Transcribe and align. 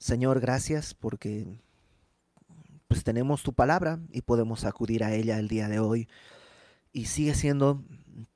Señor, 0.00 0.40
gracias 0.40 0.94
porque 0.94 1.46
pues 2.88 3.04
tenemos 3.04 3.42
tu 3.42 3.52
palabra 3.52 4.00
y 4.10 4.22
podemos 4.22 4.64
acudir 4.64 5.04
a 5.04 5.12
ella 5.12 5.38
el 5.38 5.46
día 5.46 5.68
de 5.68 5.78
hoy. 5.78 6.08
Y 6.90 7.04
sigue 7.04 7.34
siendo 7.34 7.84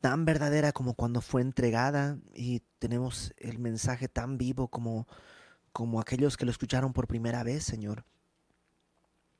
tan 0.02 0.26
verdadera 0.26 0.72
como 0.72 0.92
cuando 0.92 1.22
fue 1.22 1.40
entregada 1.40 2.18
y 2.34 2.60
tenemos 2.78 3.32
el 3.38 3.58
mensaje 3.58 4.08
tan 4.08 4.36
vivo 4.36 4.68
como, 4.68 5.08
como 5.72 6.00
aquellos 6.00 6.36
que 6.36 6.44
lo 6.44 6.50
escucharon 6.50 6.92
por 6.92 7.06
primera 7.06 7.42
vez, 7.42 7.64
Señor. 7.64 8.04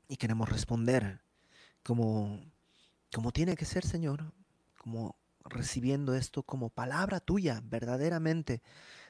Y 0.08 0.16
queremos 0.16 0.48
responder 0.48 1.20
como, 1.82 2.40
como 3.14 3.32
tiene 3.32 3.54
que 3.54 3.66
ser, 3.66 3.84
Señor, 3.84 4.32
como 4.78 5.14
recibiendo 5.44 6.14
esto 6.14 6.42
como 6.42 6.70
palabra 6.70 7.20
tuya, 7.20 7.60
verdaderamente, 7.64 8.62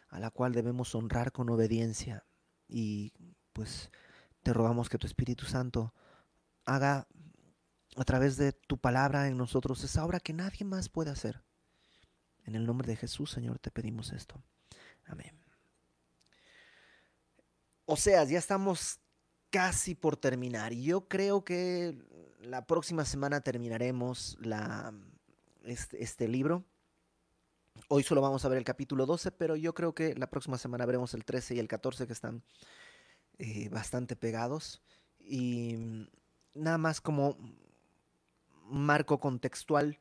a 0.09 0.19
la 0.19 0.31
cual 0.31 0.53
debemos 0.53 0.97
honrar 0.97 1.31
con 1.31 1.49
obediencia. 1.49 2.25
Y 2.69 3.13
pues 3.53 3.91
te 4.43 4.53
rogamos 4.53 4.89
que 4.89 4.99
tu 4.99 5.07
Espíritu 5.07 5.47
Santo 5.47 5.95
haga 6.65 7.07
a 7.97 8.05
través 8.05 8.37
de 8.37 8.53
tu 8.53 8.79
palabra 8.79 9.29
en 9.29 9.37
nosotros 9.37 9.83
esa 9.85 10.05
obra 10.05 10.21
que 10.21 10.33
nadie 10.33 10.65
más 10.65 10.89
puede 10.89 11.11
hacer. 11.11 11.43
En 12.45 12.55
el 12.55 12.67
nombre 12.67 12.87
de 12.87 12.97
Jesús, 12.97 13.31
Señor, 13.31 13.59
te 13.59 13.71
pedimos 13.71 14.13
esto. 14.13 14.43
Amén. 15.07 15.39
O 17.87 17.97
sea, 17.97 18.25
ya 18.25 18.39
estamos 18.39 19.01
casi 19.51 19.95
por 19.95 20.17
terminar. 20.17 20.73
Yo 20.73 21.09
creo 21.09 21.45
que 21.45 21.97
la 22.41 22.67
próxima 22.67 23.05
semana 23.05 23.41
terminaremos 23.41 24.37
la, 24.41 24.93
este, 25.65 26.03
este, 26.03 26.29
libro. 26.29 26.65
Hoy 27.89 28.03
solo 28.03 28.21
vamos 28.21 28.45
a 28.45 28.49
ver 28.49 28.59
el 28.59 28.65
capítulo 28.65 29.05
12, 29.05 29.31
pero 29.33 29.57
yo 29.57 29.75
creo 29.75 29.95
que 29.95 30.15
la 30.15 30.31
próxima 30.31 30.59
semana 30.59 30.87
veremos 30.87 31.13
el 31.15 31.25
13 31.25 31.57
y 31.57 31.59
el 31.59 31.69
14 31.69 32.07
que 32.07 32.13
están 32.13 32.43
eh, 33.39 33.69
bastante 33.69 34.17
pegados. 34.17 34.83
Y 35.19 35.77
mm, 35.77 36.07
nada 36.55 36.79
más 36.79 37.01
como 37.01 37.37
marco 38.63 39.21
contextual, 39.21 39.99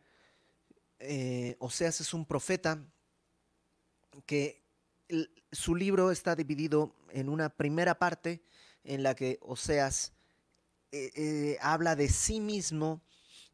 eh, 0.99 1.57
Oseas 1.59 1.99
es 1.99 2.13
un 2.13 2.25
profeta 2.25 2.85
que 4.25 4.63
su 5.51 5.75
libro 5.75 6.11
está 6.11 6.35
dividido 6.35 6.95
en 7.09 7.27
una 7.27 7.49
primera 7.49 7.99
parte 7.99 8.43
en 8.83 9.03
la 9.03 9.15
que 9.15 9.39
Oseas 9.41 10.13
eh, 10.91 11.57
habla 11.59 11.95
de 11.95 12.07
sí 12.07 12.39
mismo 12.39 13.01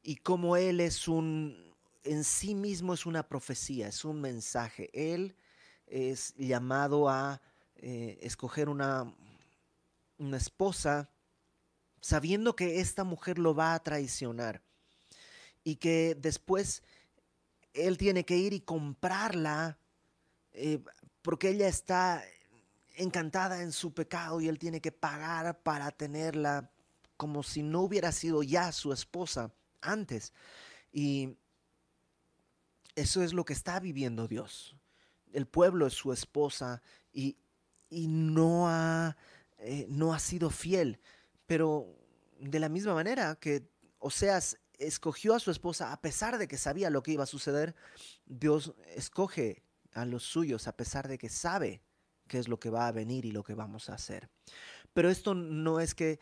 y 0.04 0.17
cómo 0.17 0.58
él 0.58 0.81
es 0.81 1.08
un, 1.08 1.69
en 2.03 2.23
sí 2.23 2.55
mismo 2.55 2.94
es 2.94 3.05
una 3.05 3.28
profecía, 3.28 3.88
es 3.88 4.05
un 4.05 4.22
mensaje. 4.22 4.89
Él 4.94 5.36
es 5.88 6.33
llamado 6.36 7.09
a 7.09 7.42
escoger 7.81 8.67
una, 8.67 9.14
una 10.17 10.38
esposa 10.38 11.09
sabiendo 12.02 12.55
que 12.55 12.80
esta 12.80 13.03
mujer 13.03 13.39
lo 13.39 13.55
va 13.55 13.73
a 13.73 13.83
traicionar 13.83 14.61
y 15.64 15.77
que 15.77 16.16
después 16.20 16.83
él 17.73 17.97
tiene 17.97 18.25
que 18.25 18.38
ir 18.38 18.53
y 18.53 18.61
comprarla 18.61 19.77
eh, 20.52 20.83
porque 21.22 21.50
ella 21.50 21.67
está 21.67 22.23
encantada 22.95 23.61
en 23.61 23.72
su 23.72 23.94
pecado 23.94 24.42
y 24.42 24.47
él 24.47 24.59
tiene 24.59 24.81
que 24.81 24.92
pagar 24.92 25.61
para 25.61 25.92
tenerla 25.92 26.72
como 27.17 27.44
si 27.44 27.64
no 27.64 27.81
hubiera 27.81 28.11
sido 28.11 28.44
ya 28.44 28.72
su 28.72 28.92
esposa 28.92 29.53
antes. 29.81 30.33
Y 30.92 31.38
eso 33.00 33.23
es 33.23 33.33
lo 33.33 33.45
que 33.45 33.53
está 33.53 33.80
viviendo 33.80 34.28
Dios. 34.28 34.75
El 35.31 35.47
pueblo 35.47 35.88
es 35.88 35.94
su 35.94 36.11
esposa 36.11 36.81
y, 37.11 37.38
y 37.89 38.08
no 38.08 38.67
ha 38.67 39.16
eh, 39.59 39.88
no 39.89 40.14
ha 40.14 40.19
sido 40.19 40.50
fiel. 40.50 41.00
Pero 41.45 41.95
de 42.39 42.59
la 42.59 42.70
misma 42.70 42.94
manera 42.94 43.36
que 43.36 43.70
Oseas 44.00 44.58
escogió 44.77 45.36
a 45.36 45.39
su 45.39 45.52
esposa 45.52 45.92
a 45.92 46.02
pesar 46.02 46.38
de 46.38 46.47
que 46.47 46.58
sabía 46.58 46.89
lo 46.89 47.04
que 47.04 47.11
iba 47.11 47.23
a 47.23 47.27
suceder, 47.27 47.76
Dios 48.26 48.73
escoge 48.95 49.64
a 49.93 50.05
los 50.05 50.23
suyos 50.23 50.67
a 50.67 50.77
pesar 50.77 51.08
de 51.08 51.17
que 51.17 51.30
sabe 51.30 51.81
qué 52.27 52.37
es 52.39 52.48
lo 52.48 52.60
que 52.60 52.70
va 52.70 52.87
a 52.87 52.92
venir 52.92 53.26
y 53.26 53.31
lo 53.31 53.43
que 53.43 53.55
vamos 53.55 53.89
a 53.89 53.95
hacer. 53.95 54.30
Pero 54.93 55.10
esto 55.10 55.33
no 55.36 55.80
es 55.80 55.95
que 55.95 56.20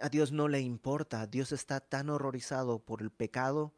a 0.00 0.08
Dios 0.08 0.32
no 0.32 0.48
le 0.48 0.60
importa, 0.60 1.26
Dios 1.26 1.52
está 1.52 1.80
tan 1.80 2.10
horrorizado 2.10 2.80
por 2.80 3.00
el 3.00 3.10
pecado 3.10 3.72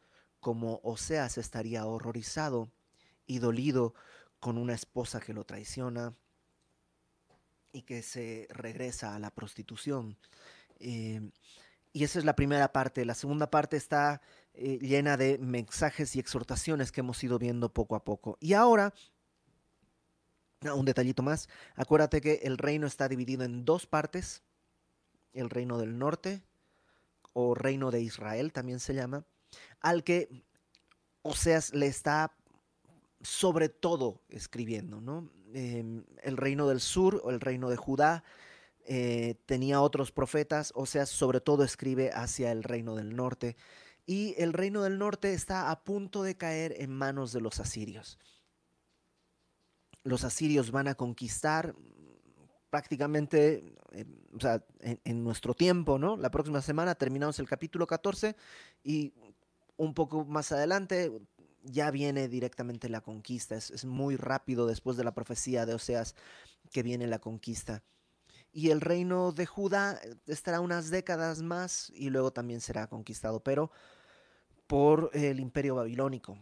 como 0.46 0.78
Oseas 0.84 1.38
estaría 1.38 1.84
horrorizado 1.86 2.70
y 3.26 3.40
dolido 3.40 3.94
con 4.38 4.58
una 4.58 4.74
esposa 4.74 5.18
que 5.18 5.34
lo 5.34 5.42
traiciona, 5.42 6.14
y 7.72 7.82
que 7.82 8.00
se 8.00 8.46
regresa 8.50 9.16
a 9.16 9.18
la 9.18 9.32
prostitución. 9.32 10.16
Eh, 10.78 11.32
y 11.92 12.04
esa 12.04 12.20
es 12.20 12.24
la 12.24 12.36
primera 12.36 12.72
parte. 12.72 13.04
La 13.04 13.16
segunda 13.16 13.50
parte 13.50 13.76
está 13.76 14.22
eh, 14.54 14.78
llena 14.80 15.16
de 15.16 15.36
mensajes 15.38 16.14
y 16.14 16.20
exhortaciones 16.20 16.92
que 16.92 17.00
hemos 17.00 17.24
ido 17.24 17.40
viendo 17.40 17.74
poco 17.74 17.96
a 17.96 18.04
poco. 18.04 18.38
Y 18.38 18.52
ahora, 18.52 18.94
un 20.62 20.84
detallito 20.84 21.24
más, 21.24 21.48
acuérdate 21.74 22.20
que 22.20 22.34
el 22.44 22.56
reino 22.56 22.86
está 22.86 23.08
dividido 23.08 23.42
en 23.42 23.64
dos 23.64 23.88
partes. 23.88 24.44
El 25.32 25.50
reino 25.50 25.76
del 25.76 25.98
norte, 25.98 26.44
o 27.32 27.56
reino 27.56 27.90
de 27.90 28.00
Israel 28.00 28.52
también 28.52 28.78
se 28.78 28.94
llama, 28.94 29.26
al 29.80 30.04
que 30.04 30.44
Oseas 31.22 31.74
le 31.74 31.86
está 31.86 32.36
sobre 33.20 33.68
todo 33.68 34.22
escribiendo, 34.28 35.00
¿no? 35.00 35.30
Em, 35.52 36.04
el 36.22 36.36
reino 36.36 36.68
del 36.68 36.80
sur 36.80 37.20
o 37.24 37.30
el 37.30 37.40
reino 37.40 37.70
de 37.70 37.76
Judá 37.76 38.24
eh, 38.84 39.34
tenía 39.46 39.80
otros 39.80 40.12
profetas, 40.12 40.72
o 40.76 40.86
sea, 40.86 41.06
sobre 41.06 41.40
todo 41.40 41.64
escribe 41.64 42.10
hacia 42.12 42.52
el 42.52 42.62
reino 42.62 42.94
del 42.94 43.16
norte. 43.16 43.56
Y 44.06 44.34
el 44.38 44.52
reino 44.52 44.82
del 44.82 44.98
norte 44.98 45.32
está 45.32 45.70
a 45.70 45.82
punto 45.82 46.22
de 46.22 46.36
caer 46.36 46.74
en 46.78 46.92
manos 46.92 47.32
de 47.32 47.40
los 47.40 47.58
asirios. 47.58 48.18
Los 50.04 50.22
asirios 50.22 50.70
van 50.70 50.86
a 50.86 50.94
conquistar 50.94 51.74
prácticamente, 52.70 53.74
em, 53.90 54.18
o 54.36 54.40
sea, 54.40 54.64
en, 54.80 55.00
en, 55.04 55.24
nuestro 55.24 55.54
tiempo, 55.54 55.98
¿no? 55.98 56.16
La 56.16 56.30
próxima 56.30 56.60
semana 56.62 56.94
terminamos 56.94 57.38
el 57.40 57.48
capítulo 57.48 57.86
14 57.86 58.36
y 58.84 59.12
un 59.76 59.94
poco 59.94 60.24
más 60.24 60.52
adelante, 60.52 61.12
ya 61.62 61.90
viene 61.90 62.28
directamente 62.28 62.88
la 62.88 63.00
conquista. 63.00 63.56
Es, 63.56 63.84
muy 63.84 64.16
rápido 64.16 64.66
después 64.66 64.96
de 64.96 65.04
la 65.04 65.14
profecía 65.14 65.66
de 65.66 65.74
Oseas 65.74 66.14
que 66.72 66.82
viene 66.82 67.06
la 67.06 67.18
conquista. 67.18 67.82
Y 68.52 68.70
el 68.70 68.80
reino 68.80 69.32
de 69.32 69.46
Judá 69.46 70.00
eh, 70.02 70.14
estará 70.26 70.60
unas 70.60 70.90
décadas 70.90 71.42
más 71.42 71.90
y 71.94 72.10
luego 72.10 72.32
también 72.32 72.60
será 72.60 72.86
conquistado, 72.86 73.40
pero 73.40 73.70
por 74.66 75.10
el 75.12 75.40
imperio 75.40 75.76
babilónico. 75.76 76.38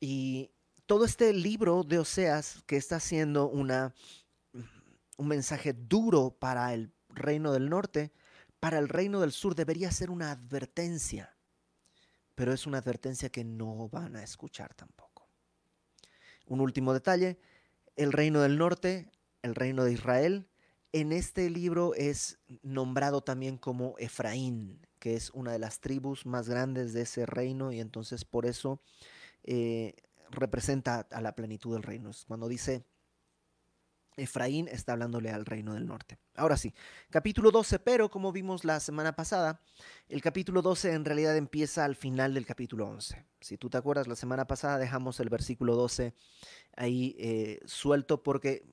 Y 0.00 0.50
todo 0.86 1.04
este 1.04 1.32
libro 1.32 1.84
de 1.84 1.98
Oseas, 1.98 2.62
que 2.66 2.76
está 2.76 2.98
siendo 3.00 3.48
una, 3.48 3.94
un 5.16 5.28
mensaje 5.28 5.72
duro 5.72 6.36
para 6.38 6.74
el 6.74 6.92
reino 7.08 7.52
del 7.52 7.68
norte, 7.68 8.12
para 8.60 8.78
el 8.78 8.88
reino 8.88 9.20
del 9.20 9.32
sur 9.32 9.54
debería 9.54 9.90
ser 9.92 10.10
una 10.10 10.32
advertencia 10.32 11.37
pero 12.38 12.52
es 12.52 12.68
una 12.68 12.78
advertencia 12.78 13.30
que 13.30 13.42
no 13.42 13.88
van 13.88 14.14
a 14.14 14.22
escuchar 14.22 14.72
tampoco. 14.72 15.26
Un 16.46 16.60
último 16.60 16.94
detalle, 16.94 17.36
el 17.96 18.12
reino 18.12 18.42
del 18.42 18.58
norte, 18.58 19.10
el 19.42 19.56
reino 19.56 19.82
de 19.82 19.92
Israel, 19.92 20.48
en 20.92 21.10
este 21.10 21.50
libro 21.50 21.94
es 21.94 22.38
nombrado 22.62 23.22
también 23.22 23.58
como 23.58 23.96
Efraín, 23.98 24.86
que 25.00 25.16
es 25.16 25.30
una 25.30 25.50
de 25.50 25.58
las 25.58 25.80
tribus 25.80 26.26
más 26.26 26.48
grandes 26.48 26.92
de 26.92 27.02
ese 27.02 27.26
reino 27.26 27.72
y 27.72 27.80
entonces 27.80 28.24
por 28.24 28.46
eso 28.46 28.80
eh, 29.42 29.96
representa 30.30 31.08
a 31.10 31.20
la 31.20 31.34
plenitud 31.34 31.74
del 31.74 31.82
reino. 31.82 32.12
Cuando 32.28 32.46
dice 32.46 32.86
Efraín 34.18 34.68
está 34.68 34.92
hablándole 34.92 35.30
al 35.30 35.46
reino 35.46 35.74
del 35.74 35.86
norte. 35.86 36.18
Ahora 36.34 36.56
sí, 36.56 36.74
capítulo 37.10 37.50
12, 37.50 37.78
pero 37.78 38.10
como 38.10 38.32
vimos 38.32 38.64
la 38.64 38.80
semana 38.80 39.14
pasada, 39.14 39.60
el 40.08 40.22
capítulo 40.22 40.62
12 40.62 40.92
en 40.92 41.04
realidad 41.04 41.36
empieza 41.36 41.84
al 41.84 41.96
final 41.96 42.34
del 42.34 42.46
capítulo 42.46 42.86
11. 42.86 43.24
Si 43.40 43.56
tú 43.56 43.70
te 43.70 43.78
acuerdas, 43.78 44.08
la 44.08 44.16
semana 44.16 44.46
pasada 44.46 44.78
dejamos 44.78 45.20
el 45.20 45.28
versículo 45.28 45.76
12 45.76 46.14
ahí 46.76 47.16
eh, 47.18 47.60
suelto 47.64 48.22
porque 48.22 48.64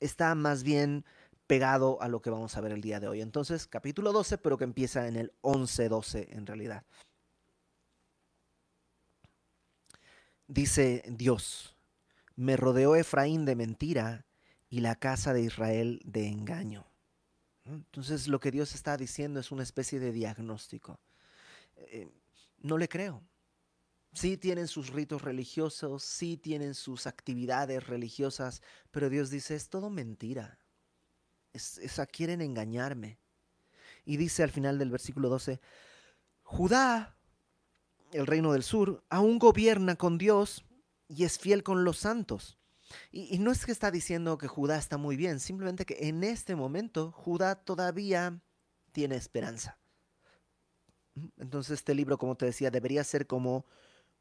está 0.00 0.34
más 0.34 0.62
bien 0.62 1.04
pegado 1.46 2.00
a 2.00 2.08
lo 2.08 2.22
que 2.22 2.30
vamos 2.30 2.56
a 2.56 2.60
ver 2.60 2.72
el 2.72 2.80
día 2.80 3.00
de 3.00 3.08
hoy. 3.08 3.20
Entonces, 3.20 3.66
capítulo 3.66 4.12
12, 4.12 4.38
pero 4.38 4.58
que 4.58 4.64
empieza 4.64 5.06
en 5.08 5.16
el 5.16 5.32
11-12 5.42 6.28
en 6.30 6.46
realidad. 6.46 6.84
Dice 10.46 11.02
Dios, 11.08 11.74
me 12.36 12.56
rodeó 12.56 12.96
Efraín 12.96 13.44
de 13.44 13.56
mentira 13.56 14.26
y 14.74 14.80
la 14.80 14.96
casa 14.96 15.32
de 15.32 15.40
Israel 15.40 16.00
de 16.04 16.26
engaño. 16.26 16.84
Entonces 17.64 18.26
lo 18.26 18.40
que 18.40 18.50
Dios 18.50 18.74
está 18.74 18.96
diciendo 18.96 19.38
es 19.38 19.52
una 19.52 19.62
especie 19.62 20.00
de 20.00 20.10
diagnóstico. 20.10 20.98
Eh, 21.76 22.08
no 22.58 22.76
le 22.76 22.88
creo. 22.88 23.22
Sí 24.14 24.36
tienen 24.36 24.66
sus 24.66 24.88
ritos 24.88 25.22
religiosos, 25.22 26.02
sí 26.02 26.36
tienen 26.36 26.74
sus 26.74 27.06
actividades 27.06 27.86
religiosas, 27.86 28.62
pero 28.90 29.08
Dios 29.08 29.30
dice, 29.30 29.54
es 29.54 29.68
todo 29.68 29.90
mentira. 29.90 30.58
Es, 31.52 31.78
esa 31.78 32.06
quieren 32.06 32.40
engañarme. 32.40 33.20
Y 34.04 34.16
dice 34.16 34.42
al 34.42 34.50
final 34.50 34.76
del 34.76 34.90
versículo 34.90 35.28
12, 35.28 35.60
Judá, 36.42 37.16
el 38.10 38.26
reino 38.26 38.52
del 38.52 38.64
sur, 38.64 39.04
aún 39.08 39.38
gobierna 39.38 39.94
con 39.94 40.18
Dios 40.18 40.64
y 41.06 41.22
es 41.22 41.38
fiel 41.38 41.62
con 41.62 41.84
los 41.84 41.98
santos. 41.98 42.58
Y, 43.10 43.38
no 43.38 43.50
es 43.50 43.66
que 43.66 43.72
está 43.72 43.90
diciendo 43.90 44.38
que 44.38 44.48
Judá 44.48 44.76
está 44.76 44.96
muy 44.96 45.16
bien, 45.16 45.40
simplemente 45.40 45.84
que 45.84 46.08
en 46.08 46.24
este 46.24 46.54
momento 46.56 47.12
Judá 47.12 47.56
todavía 47.56 48.40
tiene 48.92 49.16
esperanza. 49.16 49.78
Entonces 51.36 51.78
este 51.78 51.94
libro, 51.94 52.18
como 52.18 52.36
te 52.36 52.46
decía, 52.46 52.70
debería 52.70 53.04
ser 53.04 53.26
como 53.26 53.66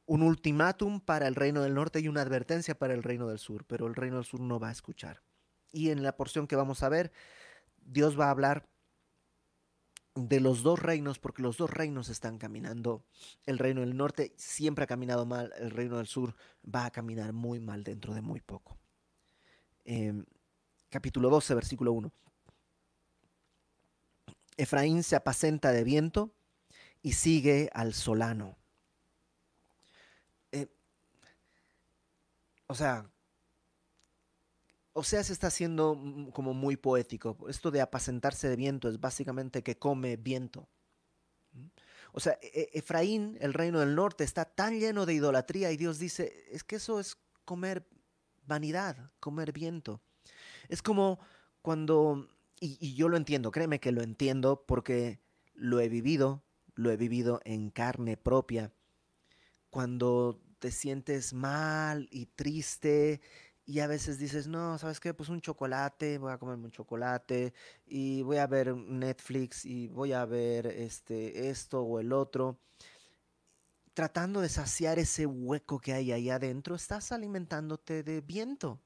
un 0.06 0.22
ultimátum 0.22 1.00
para 1.00 1.28
el 1.28 1.36
reino 1.36 1.62
del 1.62 1.74
norte 1.74 2.00
y 2.00 2.08
una 2.08 2.22
advertencia 2.22 2.78
para 2.78 2.94
el 2.94 3.04
reino 3.04 3.28
del 3.28 3.40
sur, 3.40 3.66
pero 3.66 3.88
el 3.88 3.96
reino 3.96 4.18
del 4.18 4.26
sur 4.26 4.42
no 4.42 4.60
va 4.60 4.70
a 4.70 4.74
escuchar. 4.74 5.22
Y 5.72 5.90
en 5.90 6.04
la 6.04 6.16
porción 6.16 6.48
que 6.48 6.56
vamos 6.56 6.84
a 6.84 6.90
ver, 6.90 7.12
Dios 7.78 8.20
va 8.20 8.28
a 8.28 8.32
hablar 8.32 8.68
de 10.16 10.40
los 10.40 10.62
dos 10.62 10.80
reinos, 10.80 11.20
porque 11.20 11.42
los 11.42 11.58
dos 11.58 11.70
reinos 11.70 12.10
están 12.10 12.38
caminando. 12.38 13.04
El 13.46 13.58
reino 13.58 13.82
del 13.82 13.98
norte 13.98 14.34
siempre 14.38 14.84
ha 14.84 14.88
caminado 14.88 15.26
mal, 15.26 15.52
el 15.58 15.72
reino 15.72 15.98
del 15.98 16.08
sur 16.08 16.36
va 16.64 16.86
a 16.86 16.92
caminar 16.92 17.34
muy 17.34 17.60
mal 17.60 17.84
dentro 17.84 18.14
de 18.14 18.22
muy 18.22 18.40
poco. 18.40 18.78
Eh, 19.86 20.24
capítulo 20.90 21.30
12, 21.30 21.56
versículo 21.56 21.94
1. 21.94 22.12
Efraín 24.58 25.04
se 25.04 25.16
apacenta 25.16 25.72
de 25.72 25.84
viento 25.84 26.32
y 27.02 27.14
sigue 27.14 27.70
al 27.74 27.94
solano. 27.94 28.56
Eh, 30.52 30.68
o 32.68 32.76
sea, 32.76 33.10
o 34.94 35.04
sea, 35.04 35.24
se 35.24 35.34
está 35.34 35.48
haciendo 35.48 36.00
como 36.34 36.54
muy 36.54 36.78
poético. 36.78 37.38
Esto 37.50 37.72
de 37.72 37.82
apacentarse 37.82 38.48
de 38.48 38.56
viento 38.56 38.90
es 38.90 39.00
básicamente 39.00 39.64
que 39.64 39.78
come 39.78 40.18
viento. 40.18 40.70
O 42.12 42.20
sea, 42.20 42.38
e-, 42.42 42.70
e-, 42.74 42.80
Efraín, 42.80 43.38
el 43.42 43.54
reino 43.54 43.80
del 43.80 43.96
norte, 43.96 44.24
está 44.24 44.46
tan 44.46 44.80
lleno 44.80 45.06
de 45.06 45.16
idolatría 45.16 45.72
y 45.72 45.78
Dios 45.78 45.98
dice, 46.00 46.46
es 46.52 46.64
que 46.64 46.76
eso 46.78 47.00
es 47.00 47.18
comer 47.44 47.88
vanidad, 48.46 49.12
comer 49.20 49.52
viento. 49.52 50.02
Es 50.70 50.82
como 50.82 51.20
cuando, 51.62 52.30
y, 52.60 52.78
y 52.80 52.94
yo 52.94 53.10
lo 53.10 53.18
entiendo, 53.18 53.52
créeme 53.52 53.80
que 53.80 53.92
lo 53.92 54.04
entiendo 54.04 54.64
porque 54.68 55.20
lo 55.54 55.80
he 55.80 55.90
vivido, 55.90 56.44
lo 56.76 56.92
he 56.92 56.98
vivido 56.98 57.42
en 57.46 57.72
carne 57.72 58.16
propia. 58.16 58.72
Cuando 59.72 60.40
te 60.60 60.72
sientes 60.72 61.34
mal 61.34 62.08
y 62.12 62.28
triste 62.28 63.22
y 63.66 63.80
a 63.80 63.88
veces 63.88 64.18
dices, 64.20 64.48
no, 64.48 64.78
¿sabes 64.78 65.00
qué? 65.00 65.14
Pues 65.14 65.30
un 65.30 65.40
chocolate, 65.40 66.18
voy 66.18 66.34
a 66.34 66.38
comerme 66.38 66.66
un 66.66 66.72
chocolate 66.72 67.54
y 67.86 68.22
voy 68.24 68.38
a 68.38 68.48
ver 68.48 68.76
Netflix 68.76 69.66
y 69.66 69.88
voy 69.88 70.12
a 70.12 70.26
ver 70.26 70.68
este, 70.68 71.50
esto 71.50 71.82
o 71.82 72.00
el 72.00 72.12
otro. 72.12 72.58
Tratando 73.94 74.42
de 74.42 74.50
saciar 74.50 75.00
ese 75.00 75.26
hueco 75.26 75.80
que 75.80 75.94
hay 75.94 76.12
ahí 76.12 76.30
adentro, 76.30 76.76
estás 76.76 77.12
alimentándote 77.12 78.04
de 78.04 78.22
viento, 78.22 78.82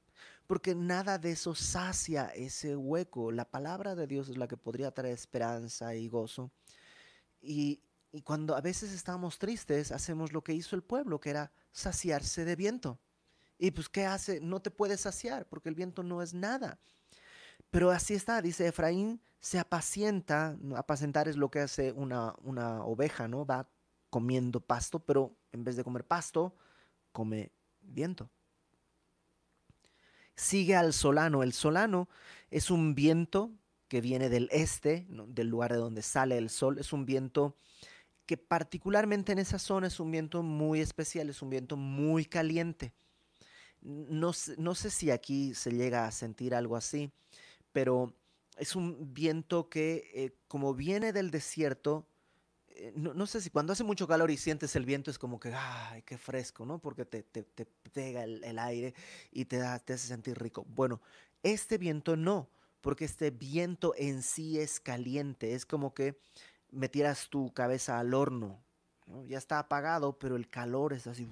porque 0.46 0.74
nada 0.74 1.18
de 1.18 1.32
eso 1.32 1.54
sacia 1.54 2.26
ese 2.28 2.76
hueco. 2.76 3.32
La 3.32 3.46
palabra 3.50 3.96
de 3.96 4.06
Dios 4.06 4.28
es 4.28 4.36
la 4.36 4.46
que 4.46 4.56
podría 4.56 4.92
traer 4.92 5.14
esperanza 5.14 5.94
y 5.96 6.08
gozo. 6.08 6.52
Y, 7.40 7.80
y 8.12 8.22
cuando 8.22 8.54
a 8.54 8.60
veces 8.60 8.92
estamos 8.92 9.38
tristes, 9.38 9.90
hacemos 9.90 10.32
lo 10.32 10.44
que 10.44 10.52
hizo 10.52 10.76
el 10.76 10.82
pueblo, 10.82 11.20
que 11.20 11.30
era 11.30 11.50
saciarse 11.72 12.44
de 12.44 12.54
viento 12.54 13.00
y 13.58 13.72
pues, 13.72 13.88
¿qué 13.88 14.06
hace? 14.06 14.40
No 14.40 14.60
te 14.60 14.70
puedes 14.70 15.00
saciar 15.00 15.46
porque 15.46 15.68
el 15.68 15.74
viento 15.74 16.02
no 16.02 16.22
es 16.22 16.32
nada. 16.32 16.78
Pero 17.70 17.90
así 17.90 18.14
está, 18.14 18.40
dice 18.40 18.68
Efraín, 18.68 19.20
se 19.40 19.58
apacienta, 19.58 20.56
apacentar 20.76 21.28
es 21.28 21.36
lo 21.36 21.50
que 21.50 21.60
hace 21.60 21.92
una, 21.92 22.34
una 22.42 22.84
oveja, 22.84 23.28
¿no? 23.28 23.44
Va 23.44 23.68
comiendo 24.10 24.60
pasto, 24.60 25.00
pero 25.00 25.36
en 25.52 25.64
vez 25.64 25.76
de 25.76 25.84
comer 25.84 26.04
pasto, 26.04 26.54
come 27.12 27.52
viento. 27.80 28.30
Sigue 30.34 30.76
al 30.76 30.92
solano. 30.92 31.42
El 31.42 31.52
solano 31.52 32.08
es 32.50 32.70
un 32.70 32.94
viento 32.94 33.52
que 33.88 34.00
viene 34.00 34.28
del 34.28 34.48
este, 34.52 35.06
del 35.08 35.48
lugar 35.48 35.72
de 35.72 35.78
donde 35.78 36.02
sale 36.02 36.38
el 36.38 36.48
sol. 36.48 36.78
Es 36.78 36.92
un 36.92 37.04
viento 37.04 37.56
que 38.24 38.36
particularmente 38.36 39.32
en 39.32 39.38
esa 39.38 39.58
zona 39.58 39.86
es 39.86 39.98
un 40.00 40.10
viento 40.10 40.42
muy 40.42 40.80
especial, 40.80 41.30
es 41.30 41.42
un 41.42 41.50
viento 41.50 41.76
muy 41.76 42.24
caliente. 42.24 42.92
No, 43.80 44.32
no 44.56 44.74
sé 44.74 44.90
si 44.90 45.10
aquí 45.10 45.54
se 45.54 45.70
llega 45.70 46.06
a 46.06 46.12
sentir 46.12 46.54
algo 46.54 46.76
así, 46.76 47.10
pero 47.72 48.12
es 48.58 48.76
un 48.76 49.14
viento 49.14 49.68
que 49.68 50.10
eh, 50.14 50.36
como 50.48 50.74
viene 50.74 51.12
del 51.12 51.30
desierto, 51.30 52.06
eh, 52.68 52.92
no, 52.94 53.26
sé 53.26 53.40
si 53.40 53.50
cuando 53.50 53.72
hace 53.72 53.84
mucho 53.84 54.06
calor 54.06 54.30
y 54.30 54.36
sientes 54.36 54.74
el 54.76 54.84
viento 54.84 55.10
es 55.10 55.18
como 55.18 55.40
que, 55.40 55.52
ay, 55.54 56.02
qué 56.02 56.18
fresco, 56.18 56.64
¿no? 56.66 56.78
Porque 56.78 57.04
te, 57.04 57.22
te, 57.22 57.44
pega 57.92 58.24
el, 58.24 58.58
aire 58.58 58.94
y 59.32 59.46
te, 59.46 59.58
da, 59.58 59.78
te 59.78 59.94
hace 59.94 60.08
sentir 60.08 60.38
rico. 60.38 60.64
Bueno, 60.68 61.00
este 61.42 61.78
viento 61.78 62.16
no, 62.16 62.48
porque 62.80 63.04
este 63.04 63.30
viento 63.30 63.94
en 63.96 64.22
sí 64.22 64.58
es 64.58 64.80
caliente, 64.80 65.54
es 65.54 65.66
como 65.66 65.94
que 65.94 66.20
metieras 66.70 67.28
tu 67.28 67.52
cabeza 67.52 67.98
al 67.98 68.14
horno, 68.14 68.60
ya 69.26 69.38
está 69.38 69.58
apagado, 69.58 70.18
pero 70.18 70.36
el 70.36 70.48
calor 70.48 70.92
es 70.92 71.06
así. 71.06 71.28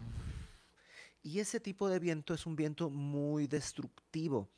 Y 1.27 1.41
ese 1.41 1.59
tipo 1.59 1.89
de 1.89 1.99
viento 1.99 2.35
es 2.35 2.47
un 2.47 2.55
viento 2.55 2.89
muy 2.89 3.49
destructivo. 3.49 4.49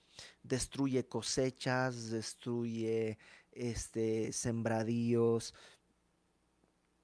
Destruye 0.43 1.09
cosechas, 1.09 2.11
destruye 2.11 3.17
este, 3.53 4.35
sembradíos, 4.35 5.55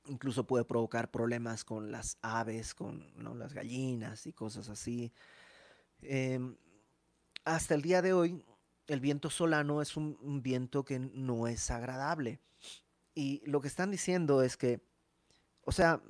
incluso 0.04 0.46
puede 0.46 0.66
provocar 0.66 1.10
problemas 1.10 1.64
con 1.64 1.90
las 1.90 2.18
aves, 2.20 2.74
con 2.74 3.10
las 3.38 3.54
gallinas 3.54 4.26
y 4.26 4.34
cosas 4.34 4.68
así. 4.68 5.14
Em, 6.02 6.58
hasta 7.46 7.74
el 7.74 7.80
día 7.80 8.02
de 8.02 8.12
hoy, 8.12 8.44
el 8.86 9.00
viento 9.00 9.30
solano 9.30 9.80
es 9.80 9.96
un, 9.96 10.42
viento 10.42 10.84
que 10.84 10.98
no 10.98 11.48
es 11.48 11.70
agradable. 11.70 12.38
Y 13.14 13.40
lo 13.46 13.62
que 13.62 13.68
están 13.68 13.90
diciendo 13.90 14.42
es 14.42 14.58
que, 14.58 14.82
o 15.62 15.72
sea, 15.72 16.02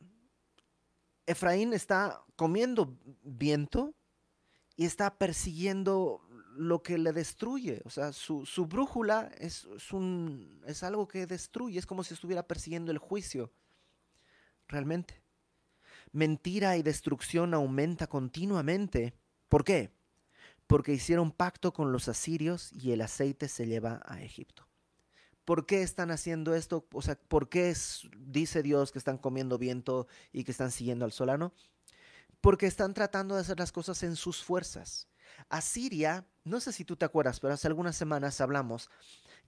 Efraín 1.27 1.73
está 1.73 2.23
comiendo 2.37 2.99
viento 3.23 3.95
y 4.77 4.85
está 4.85 5.17
persiguiendo 5.17 6.21
lo 6.57 6.83
que 6.83 6.99
le 6.99 7.13
destruye. 7.13 7.83
O 7.85 7.91
sea, 7.91 8.13
su, 8.13 8.67
brújula 8.67 9.31
es, 9.39 9.67
es 10.67 10.83
algo 10.83 11.09
que 11.09 11.27
destruye, 11.27 11.79
es 11.79 11.87
como 11.87 12.05
si 12.05 12.15
estuviera 12.15 12.47
persiguiendo 12.47 12.93
el 12.93 12.99
juicio. 12.99 13.53
Realmente. 14.69 15.23
Mentira 16.13 16.77
y 16.77 16.83
destrucción 16.83 17.55
aumenta 17.55 18.07
continuamente. 18.07 19.15
¿Por 19.49 19.65
qué? 19.65 19.93
Porque 20.67 20.93
hicieron 20.93 21.33
pacto 21.33 21.73
con 21.73 21.93
los 21.93 22.09
asirios 22.09 22.73
y 22.73 22.93
el 22.93 23.01
aceite 23.01 23.49
se 23.49 23.67
lleva 23.67 24.01
a 24.05 24.23
Egipto. 24.23 24.67
¿Por 25.45 25.67
qué 25.67 25.83
están 25.83 26.11
haciendo 26.11 26.55
esto? 26.55 26.87
O 26.93 27.03
sea, 27.03 27.17
¿por 27.17 27.49
qué 27.49 27.75
dice 28.19 28.63
Dios 28.63 28.93
que 28.93 28.99
están 28.99 29.19
comiendo 29.19 29.59
viento 29.59 30.07
y 30.33 30.45
que 30.45 30.53
están 30.53 30.71
siguiendo 30.71 31.05
al 31.05 31.13
solano? 31.13 31.53
Porque 32.41 32.67
están 32.67 32.95
tratando 32.95 33.35
de 33.35 33.43
hacer 33.43 33.59
las 33.59 33.73
cosas 33.73 34.03
en 34.03 34.17
sus 34.17 34.43
fuerzas. 34.43 35.09
Asiria, 35.49 36.27
no 36.45 36.61
sé 36.61 36.73
si 36.73 36.85
tú 36.85 36.97
te 36.97 37.05
acuerdas, 37.05 37.41
pero 37.41 37.55
hace 37.55 37.67
algunas 37.67 37.97
semanas 37.97 38.41
hablamos 38.41 38.91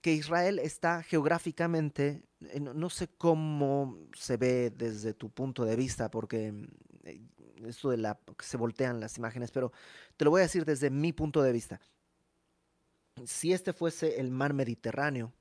que 0.01 0.13
Israel 0.13 0.59
está 0.59 1.03
geográficamente, 1.03 2.23
eh, 2.41 2.59
no 2.59 2.89
sé 2.89 3.07
cómo 3.07 3.97
se 4.13 4.37
ve 4.37 4.69
desde 4.69 5.13
tu 5.13 5.29
punto 5.29 5.65
de 5.65 5.75
vista, 5.75 6.11
porque 6.11 6.53
eh, 7.03 7.21
esto 7.65 7.89
de 7.89 7.97
la 7.97 8.19
se 8.39 8.57
voltean 8.57 8.99
las 8.99 9.17
imágenes, 9.17 9.51
pero 9.51 9.71
te 10.15 10.25
lo 10.25 10.31
voy 10.31 10.41
a 10.41 10.43
decir 10.43 10.65
desde 10.65 10.89
mi 10.89 11.13
punto 11.13 11.41
de 11.41 11.51
vista. 11.51 11.81
Si 13.25 13.51
este 13.51 13.73
fuese 13.73 14.19
el 14.19 14.29
mar 14.29 14.53
Mediterráneo, 14.53 15.33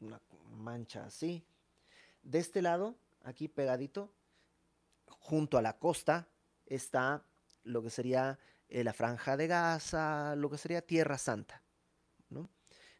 una 0.00 0.20
mancha 0.56 1.04
así. 1.04 1.44
De 2.22 2.38
este 2.38 2.62
lado, 2.62 2.96
aquí 3.22 3.48
pegadito, 3.48 4.12
junto 5.06 5.58
a 5.58 5.62
la 5.62 5.78
costa, 5.78 6.28
está 6.66 7.24
lo 7.62 7.82
que 7.82 7.90
sería 7.90 8.38
eh, 8.68 8.84
la 8.84 8.92
franja 8.92 9.36
de 9.36 9.46
Gaza, 9.46 10.34
lo 10.36 10.50
que 10.50 10.58
sería 10.58 10.82
Tierra 10.82 11.18
Santa. 11.18 11.62
¿no? 12.30 12.48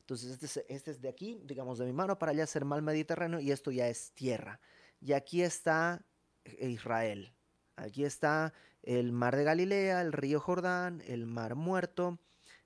Entonces, 0.00 0.30
este 0.30 0.46
es, 0.46 0.64
este 0.68 0.90
es, 0.92 1.00
de 1.00 1.08
aquí, 1.08 1.40
digamos, 1.44 1.78
de 1.78 1.86
mi 1.86 1.92
mano 1.92 2.18
para 2.18 2.32
allá 2.32 2.44
es 2.44 2.54
el 2.56 2.64
mar 2.64 2.82
Mediterráneo 2.82 3.40
y 3.40 3.50
esto 3.50 3.70
ya 3.70 3.88
es 3.88 4.12
tierra. 4.12 4.60
Y 5.00 5.12
aquí 5.12 5.42
está 5.42 6.04
eh, 6.44 6.68
Israel. 6.70 7.32
Aquí 7.76 8.04
está 8.04 8.54
el 8.82 9.12
mar 9.12 9.36
de 9.36 9.44
Galilea, 9.44 10.00
el 10.00 10.12
río 10.12 10.40
Jordán, 10.40 11.02
el 11.06 11.26
mar 11.26 11.56
muerto. 11.56 12.18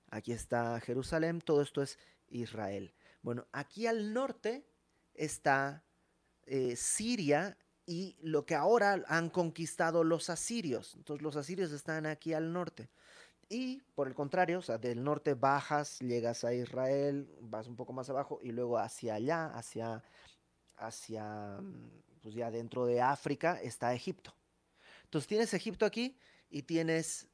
Aquí 0.09 0.31
está 0.31 0.79
Jerusalén. 0.79 1.41
Todo 1.41 1.61
esto 1.61 1.81
es 1.81 1.97
Israel. 2.29 2.93
Bueno, 3.21 3.47
aquí 3.51 3.87
al 3.87 4.13
norte 4.13 4.65
está 5.13 5.83
eh, 6.45 6.75
Siria 6.75 7.57
y 7.85 8.15
lo 8.21 8.45
que 8.45 8.55
ahora 8.55 9.03
han 9.07 9.29
conquistado 9.29 10.03
los 10.03 10.29
asirios. 10.29 10.95
Entonces 10.95 11.21
los 11.21 11.35
asirios 11.35 11.71
están 11.71 12.05
aquí 12.05 12.33
al 12.33 12.51
norte. 12.53 12.89
Y 13.49 13.81
por 13.95 14.07
el 14.07 14.15
contrario, 14.15 14.59
o 14.59 14.61
sea, 14.61 14.77
del 14.77 15.03
norte 15.03 15.33
bajas, 15.33 15.99
llegas 15.99 16.45
a 16.45 16.53
Israel, 16.53 17.29
vas 17.41 17.67
un 17.67 17.75
poco 17.75 17.91
más 17.91 18.09
abajo 18.09 18.39
y 18.41 18.51
luego 18.51 18.77
hacia 18.77 19.15
allá, 19.15 19.47
hacia, 19.47 20.01
hacia, 20.77 21.59
pues 22.21 22.33
ya 22.33 22.49
dentro 22.49 22.85
de 22.85 23.01
África 23.01 23.59
está 23.61 23.93
Egipto. 23.93 24.33
Entonces 25.03 25.27
tienes 25.27 25.53
Egipto 25.53 25.85
aquí 25.85 26.17
y 26.49 26.63
tienes 26.63 27.27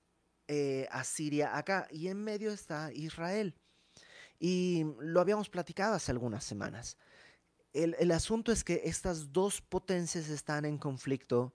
eh, 0.47 0.87
Asiria 0.89 1.55
acá 1.55 1.87
y 1.91 2.07
en 2.07 2.23
medio 2.23 2.51
está 2.51 2.91
Israel. 2.93 3.53
Y 4.39 4.85
lo 4.99 5.19
habíamos 5.19 5.49
platicado 5.49 5.95
hace 5.95 6.11
algunas 6.11 6.43
semanas. 6.43 6.97
El, 7.73 8.11
asunto 8.11 8.51
es 8.51 8.63
que 8.63 8.81
estas 8.85 9.31
dos 9.31 9.61
potencias 9.61 10.29
están 10.29 10.65
en 10.65 10.77
conflicto 10.77 11.53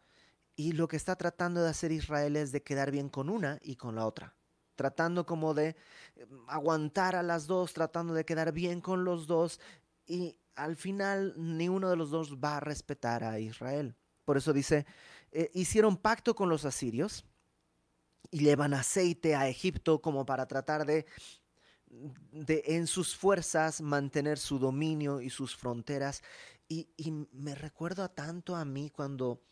y 0.55 0.73
lo 0.73 0.87
que 0.87 0.97
está 0.97 1.17
tratando 1.17 1.63
de 1.63 1.71
hacer 1.71 1.91
Israel 1.91 2.37
es 2.37 2.53
de 2.53 2.63
quedar 2.63 2.93
bien 2.93 3.09
con 3.09 3.29
una 3.29 3.59
y 3.63 3.77
con 3.77 3.97
la 3.97 4.07
otra 4.07 4.37
tratando 4.75 5.27
como 5.27 5.55
de 5.55 5.77
em, 6.17 6.29
aguantar 6.49 7.15
a 7.15 7.23
las 7.23 7.47
dos, 7.47 7.73
tratando 7.73 8.15
de 8.15 8.25
quedar 8.25 8.53
bien 8.53 8.81
con 8.81 9.05
los 9.05 9.27
dos 9.27 9.61
y 10.07 10.37
al 10.55 10.77
final 10.77 11.35
ni 11.37 11.69
uno 11.69 11.91
de 11.91 11.97
los 11.97 12.11
dos 12.11 12.37
va 12.37 12.57
a 12.57 12.61
respetar 12.61 13.23
a 13.23 13.39
Israel. 13.39 13.95
Por 14.25 14.37
eso 14.37 14.53
dice, 14.53 14.87
eh, 15.31 15.51
hicieron 15.55 15.97
pacto 15.97 16.35
con 16.35 16.49
los 16.49 16.65
asirios 16.65 17.25
y 18.31 18.41
llevan 18.41 18.75
aceite 18.75 19.35
a 19.35 19.49
Egipto 19.49 20.01
como 20.01 20.25
para 20.25 20.47
tratar 20.47 20.87
de, 20.87 21.07
de 22.33 22.63
en 22.67 22.87
sus 22.87 23.15
fuerzas 23.15 23.81
mantener 23.81 24.39
su 24.39 24.59
dominio 24.59 25.21
y 25.21 25.31
sus 25.31 25.55
fronteras. 25.55 26.23
Y, 26.69 26.89
y 26.97 27.11
me 27.33 27.55
recuerdo 27.55 28.09
tanto 28.11 28.57
a 28.57 28.65
mí 28.65 28.91
cuando 28.91 29.43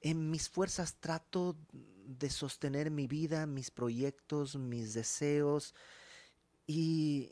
en 0.00 0.30
mis 0.30 0.48
fuerzas 0.48 0.96
trato 1.00 1.56
de 1.72 2.30
sostener 2.30 2.90
mi 2.90 3.06
vida, 3.06 3.46
mis 3.46 3.70
proyectos, 3.70 4.56
mis 4.56 4.94
deseos. 4.94 5.74
Y, 6.66 7.30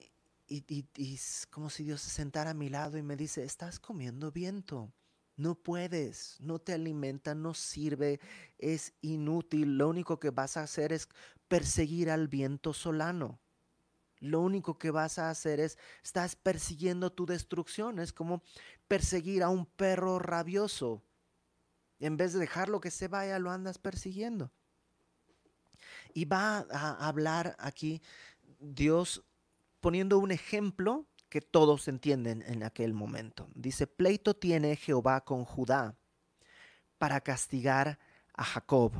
y, 0.48 0.86
es 0.96 1.46
como 1.50 1.70
si 1.70 1.84
Dios 1.84 2.00
se 2.00 2.10
sentara 2.10 2.50
a 2.50 2.54
mi 2.54 2.68
lado 2.68 2.98
y 2.98 3.02
me 3.02 3.16
dice, 3.16 3.44
estás 3.44 3.78
comiendo 3.78 4.30
viento. 4.32 4.92
No 5.36 5.54
puedes, 5.54 6.38
no 6.40 6.58
te 6.58 6.72
alimenta, 6.72 7.34
no 7.34 7.52
sirve, 7.52 8.20
es 8.58 8.94
inútil. 9.02 9.76
Lo 9.76 9.88
único 9.88 10.18
que 10.18 10.30
vas 10.30 10.56
a 10.56 10.62
hacer 10.62 10.92
es 10.92 11.08
perseguir 11.46 12.10
al 12.10 12.26
viento 12.28 12.72
solano. 12.72 13.38
Lo 14.20 14.40
único 14.40 14.78
que 14.78 14.90
vas 14.90 15.18
a 15.18 15.30
hacer 15.30 15.60
es, 15.60 15.78
estás 16.02 16.36
persiguiendo 16.36 17.12
tu 17.12 17.26
destrucción. 17.26 17.98
Es 17.98 18.12
como 18.12 18.42
perseguir 18.88 19.42
a 19.42 19.48
un 19.48 19.66
perro 19.66 20.18
rabioso. 20.18 21.02
En 21.98 22.16
vez 22.16 22.32
de 22.32 22.40
dejarlo 22.40 22.80
que 22.80 22.90
se 22.90 23.08
vaya, 23.08 23.38
lo 23.38 23.50
andas 23.50 23.78
persiguiendo. 23.78 24.50
Y 26.14 26.24
va 26.24 26.66
a 26.70 27.06
hablar 27.06 27.56
aquí 27.58 28.02
Dios 28.58 29.24
poniendo 29.80 30.18
un 30.18 30.30
ejemplo 30.30 31.06
que 31.28 31.40
todos 31.40 31.88
entienden 31.88 32.42
en 32.42 32.62
aquel 32.62 32.94
momento. 32.94 33.48
Dice, 33.54 33.86
pleito 33.86 34.34
tiene 34.34 34.76
Jehová 34.76 35.24
con 35.24 35.44
Judá 35.44 35.96
para 36.98 37.20
castigar 37.20 37.98
a 38.34 38.44
Jacob. 38.44 38.92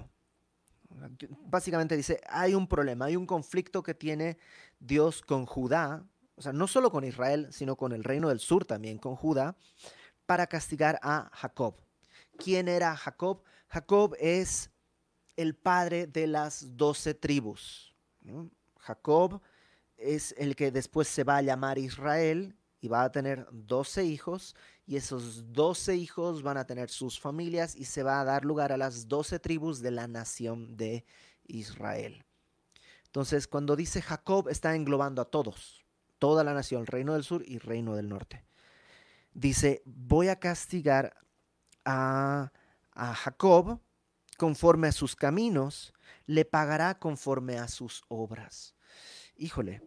Básicamente 1.45 1.97
dice, 1.97 2.21
hay 2.29 2.55
un 2.55 2.67
problema, 2.67 3.07
hay 3.07 3.17
un 3.17 3.27
conflicto 3.27 3.83
que 3.83 3.95
tiene 3.95 4.39
Dios 4.79 5.23
con 5.23 5.47
Judá, 5.47 6.05
o 6.37 6.43
sea, 6.43 6.53
no 6.53 6.67
solo 6.67 6.91
con 6.91 7.05
Israel, 7.05 7.49
sino 7.51 7.77
con 7.77 7.93
el 7.93 8.05
reino 8.05 8.29
del 8.29 8.41
sur 8.41 8.65
también, 8.65 8.99
con 8.99 9.17
Judá, 9.17 9.57
para 10.27 10.47
castigar 10.47 10.99
a 11.03 11.31
Jacob. 11.33 11.77
¿Quién 12.37 12.69
era 12.69 12.97
Jacob? 12.97 13.43
Jacob 13.69 14.15
es 14.19 14.71
el 15.37 15.55
padre 15.55 16.07
de 16.07 16.27
las 16.27 16.77
doce 16.77 17.15
tribus. 17.15 17.95
Jacob 18.79 19.41
es 19.97 20.35
el 20.37 20.57
que 20.57 20.71
después 20.71 21.09
se 21.09 21.25
va 21.25 21.39
a 21.39 21.43
llamar 21.43 21.79
Israel 21.79 22.57
y 22.81 22.89
va 22.89 23.05
a 23.05 23.13
tener 23.13 23.47
doce 23.53 24.05
hijos 24.05 24.55
y 24.87 24.97
esos 24.97 25.53
doce 25.53 25.97
hijos 25.97 26.43
van 26.43 26.57
a 26.57 26.67
tener 26.67 26.91
sus 26.91 27.19
familias 27.19 27.75
y 27.75 27.85
se 27.85 28.03
va 28.03 28.21
a 28.21 28.25
dar 28.25 28.45
lugar 28.45 28.73
a 28.73 28.77
las 28.77 29.09
doce 29.09 29.39
tribus 29.39 29.81
de 29.81 29.91
la 29.91 30.07
nación 30.07 30.77
de 30.77 31.05
Israel. 31.45 32.25
Entonces, 33.07 33.49
cuando 33.49 33.77
dice 33.77 34.03
Jacob, 34.03 34.49
está 34.49 34.75
englobando 34.75 35.23
a 35.23 35.31
todos, 35.31 35.85
toda 36.19 36.45
la 36.45 36.55
nación, 36.55 36.87
reino 36.87 37.15
del 37.15 37.25
sur 37.25 37.43
y 37.47 37.59
reino 37.59 37.97
del 37.97 38.09
norte. 38.09 38.45
Dice, 39.33 39.83
voy 39.85 40.29
a 40.29 40.37
castigar 40.37 41.17
a, 41.85 42.53
a 42.93 43.15
Jacob 43.15 43.81
conforme 44.37 44.89
a 44.89 44.93
sus 44.93 45.17
caminos, 45.17 45.95
le 46.27 46.45
pagará 46.45 46.99
conforme 46.99 47.59
a 47.59 47.69
sus 47.69 48.03
obras. 48.09 48.75
Híjole, 49.37 49.83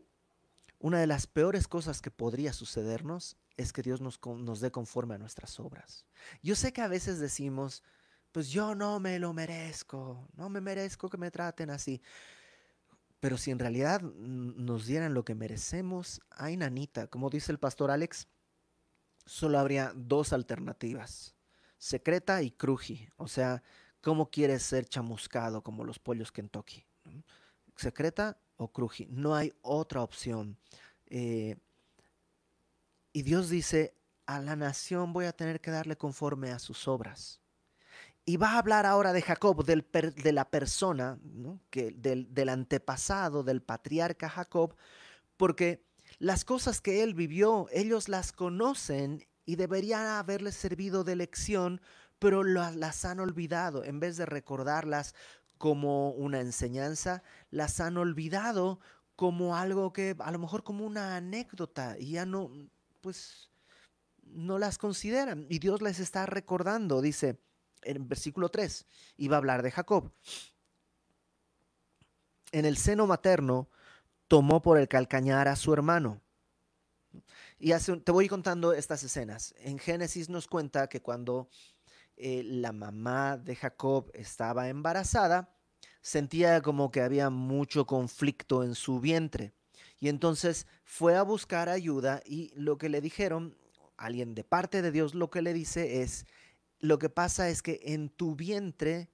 una 0.79 1.00
de 1.00 1.07
las 1.07 1.27
peores 1.27 1.67
cosas 1.67 2.01
que 2.01 2.12
podría 2.12 2.53
sucedernos 2.53 3.38
es 3.57 3.74
que 3.74 3.81
Dios 3.81 4.01
nos, 4.01 4.59
dé 4.62 4.71
conforme 4.71 5.15
a 5.15 5.17
nuestras 5.17 5.59
obras. 5.59 6.05
Yo 6.41 6.55
sé 6.55 6.74
que 6.74 6.81
a 6.81 6.88
veces 6.88 7.19
decimos, 7.19 7.83
pues 8.31 8.50
yo 8.50 8.75
no 8.75 9.00
me 9.00 9.19
lo 9.19 9.33
merezco, 9.33 10.27
no 10.36 10.50
me 10.50 10.62
merezco 10.62 11.09
que 11.09 11.17
me 11.17 11.31
traten 11.31 11.69
así. 11.69 12.01
Pero 13.19 13.38
si 13.38 13.51
en 13.51 13.59
realidad 13.59 14.01
nos 14.01 14.86
dieran 14.86 15.13
lo 15.13 15.25
que 15.25 15.36
merecemos, 15.36 16.21
ay 16.29 16.55
nanita, 16.55 17.07
como 17.07 17.29
dice 17.29 17.51
el 17.51 17.59
pastor 17.59 17.91
Alex, 17.91 18.27
solo 19.25 19.59
habría 19.59 19.91
dos 19.93 20.31
alternativas, 20.31 21.36
secreta 21.77 22.41
y 22.41 22.51
cruji. 22.51 23.09
O 23.17 23.27
sea, 23.27 23.62
¿Cómo 24.01 24.29
quieres 24.29 24.63
ser 24.63 24.86
chamuscado 24.86 25.62
como 25.62 25.83
los 25.83 26.00
pollos 26.00 26.31
Kentucky? 26.31 26.86
¿Secreta 27.75 28.38
o 28.60 28.72
cruji? 28.72 29.08
No 29.10 29.36
hay 29.36 29.54
otra 29.62 30.04
opción. 30.04 30.58
Eh, 31.08 31.56
y 33.13 33.24
Dios 33.24 33.50
dice, 33.50 33.96
a 34.25 34.39
la 34.39 34.56
nación 34.56 35.13
voy 35.13 35.25
a 35.25 35.34
tener 35.34 35.62
que 35.62 35.72
darle 35.72 35.98
conforme 35.98 36.51
a 36.51 36.60
sus 36.60 36.88
obras. 36.88 37.42
Y 38.25 38.38
va 38.38 38.51
a 38.51 38.60
hablar 38.60 38.86
ahora 38.86 39.13
de 39.13 39.24
Jacob, 39.24 39.66
de 39.66 40.32
la 40.32 40.50
persona, 40.51 41.18
que, 41.72 41.92
del, 41.92 42.32
del 42.32 42.50
antepasado, 42.50 43.44
del 43.44 43.63
patriarca 43.63 44.30
Jacob, 44.30 44.75
porque 45.36 45.84
las 46.20 46.46
cosas 46.46 46.82
que 46.82 47.01
él 47.01 47.16
vivió, 47.16 47.68
ellos 47.72 48.08
las 48.08 48.32
conocen 48.32 49.25
y 49.46 49.56
deberían 49.56 50.06
haberles 50.06 50.56
servido 50.56 51.04
de 51.04 51.16
lección 51.16 51.82
pero 52.20 52.44
las 52.44 53.06
han 53.06 53.20
olvidado. 53.22 53.84
En 53.84 54.00
vez 54.00 54.18
de 54.18 54.25
recordarlas 54.25 55.16
como 55.60 56.12
una 56.12 56.39
enseñanza, 56.39 57.22
las 57.51 57.80
han 57.82 57.98
olvidado 57.98 58.80
como 59.16 59.58
algo 59.58 59.94
que 59.94 60.16
a 60.18 60.32
lo 60.32 60.39
mejor 60.39 60.63
como 60.63 60.86
una 60.86 61.18
anécdota 61.18 61.98
y 62.00 62.12
ya 62.12 62.25
no, 62.25 62.50
pues 63.01 63.51
no 64.24 64.58
las 64.58 64.78
consideran. 64.78 65.46
Y 65.50 65.60
Dios 65.60 65.82
les 65.82 66.00
está 66.00 66.25
recordando, 66.25 67.01
dice 67.01 67.38
en 67.82 68.08
versículo 68.08 68.50
3, 68.50 68.88
iba 69.18 69.36
a 69.36 69.39
hablar 69.39 69.62
de 69.62 69.72
Jacob. 69.72 70.12
En 72.51 72.66
el 72.66 72.78
seno 72.78 73.06
materno 73.06 73.70
tomó 74.30 74.62
por 74.62 74.78
el 74.78 74.88
calcañar 74.88 75.50
a 75.50 75.58
su 75.58 75.74
hermano. 75.74 76.22
Y 77.60 77.74
te 77.74 78.12
voy 78.13 78.30
contando 78.30 78.72
estas 78.72 79.04
escenas. 79.04 79.54
En 79.58 79.78
Génesis 79.78 80.30
nos 80.30 80.48
cuenta 80.48 80.88
que 80.88 81.01
cuando 81.01 81.50
eh, 82.21 82.43
la 82.43 82.73
mamá 82.73 83.38
de 83.38 83.55
Jacob 83.55 84.11
estaba 84.13 84.67
embarazada, 84.67 85.55
sentía 86.01 86.61
como 86.61 86.91
que 86.91 86.99
había 86.99 87.29
mucho 87.29 87.85
conflicto 87.85 88.61
en 88.65 88.75
su 88.75 88.99
vientre. 88.99 89.53
Y 90.01 90.09
entonces 90.09 90.67
fue 90.83 91.15
a 91.15 91.23
buscar 91.23 91.69
ayuda 91.69 92.21
y 92.25 92.51
lo 92.55 92.77
que 92.77 92.89
le 92.89 92.99
dijeron, 92.99 93.57
alguien 93.95 94.35
de 94.35 94.43
parte 94.43 94.81
de 94.81 94.91
Dios 94.91 95.15
lo 95.15 95.29
que 95.29 95.41
le 95.41 95.53
dice 95.53 96.01
es, 96.01 96.25
lo 96.79 96.99
que 96.99 97.07
pasa 97.07 97.47
es 97.49 97.61
que 97.61 97.79
en 97.83 98.09
tu 98.09 98.35
vientre, 98.35 99.09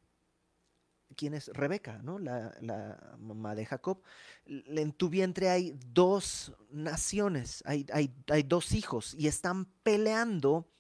¿quién 1.16 1.36
es? 1.36 1.50
Rebeca, 1.50 2.00
¿no? 2.00 2.18
La, 2.18 2.58
la 2.60 3.16
mamá 3.20 3.54
de 3.54 3.68
Jacob, 3.68 4.02
en 4.48 4.94
tu 4.94 5.10
vientre 5.10 5.50
hay 5.50 5.78
dos 5.94 6.54
naciones, 6.72 7.62
hay, 7.68 7.86
hay, 7.94 8.12
hay 8.30 8.42
dos 8.42 8.72
hijos 8.72 9.14
y 9.16 9.28
están 9.28 9.66
peleando 9.84 10.72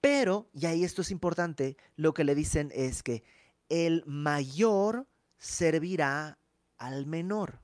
pero, 0.00 0.48
y 0.52 0.66
ahí 0.66 0.84
esto 0.84 1.02
es 1.02 1.10
importante, 1.10 1.76
lo 1.96 2.14
que 2.14 2.24
le 2.24 2.34
dicen 2.34 2.70
es 2.74 3.02
que 3.02 3.24
el 3.68 4.04
mayor 4.06 5.06
servirá 5.38 6.38
al 6.78 7.06
menor. 7.06 7.60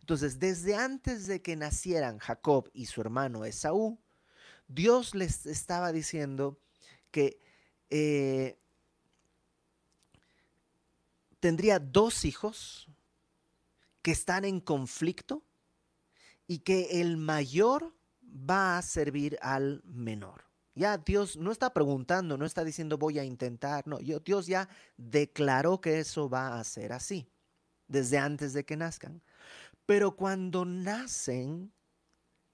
Entonces, 0.00 0.38
desde 0.38 0.74
antes 0.74 1.26
de 1.26 1.40
que 1.40 1.56
nacieran 1.56 2.18
Jacob 2.18 2.70
y 2.74 2.86
su 2.86 3.00
hermano 3.00 3.44
Esaú, 3.44 3.98
Dios 4.68 5.14
les 5.14 5.46
estaba 5.46 5.92
diciendo 5.92 6.58
que 7.10 7.38
eh, 7.90 8.58
tendría 11.40 11.78
dos 11.78 12.24
hijos 12.24 12.88
que 14.02 14.10
están 14.10 14.44
en 14.44 14.60
conflicto 14.60 15.42
y 16.46 16.58
que 16.58 17.00
el 17.00 17.16
mayor 17.16 17.94
va 18.34 18.78
a 18.78 18.82
servir 18.82 19.38
al 19.40 19.82
menor. 19.84 20.44
Ya 20.74 20.98
Dios 20.98 21.36
no 21.36 21.52
está 21.52 21.72
preguntando, 21.72 22.36
no 22.36 22.44
está 22.44 22.64
diciendo 22.64 22.98
voy 22.98 23.18
a 23.20 23.24
intentar, 23.24 23.86
no, 23.86 23.98
Dios 23.98 24.46
ya 24.46 24.68
declaró 24.96 25.80
que 25.80 26.00
eso 26.00 26.28
va 26.28 26.58
a 26.58 26.64
ser 26.64 26.92
así. 26.92 27.28
desde 27.86 28.18
antes 28.18 28.52
de 28.54 28.64
que 28.64 28.76
nazcan. 28.76 29.22
Pero 29.86 30.16
cuando 30.16 30.64
nacen, 30.64 31.72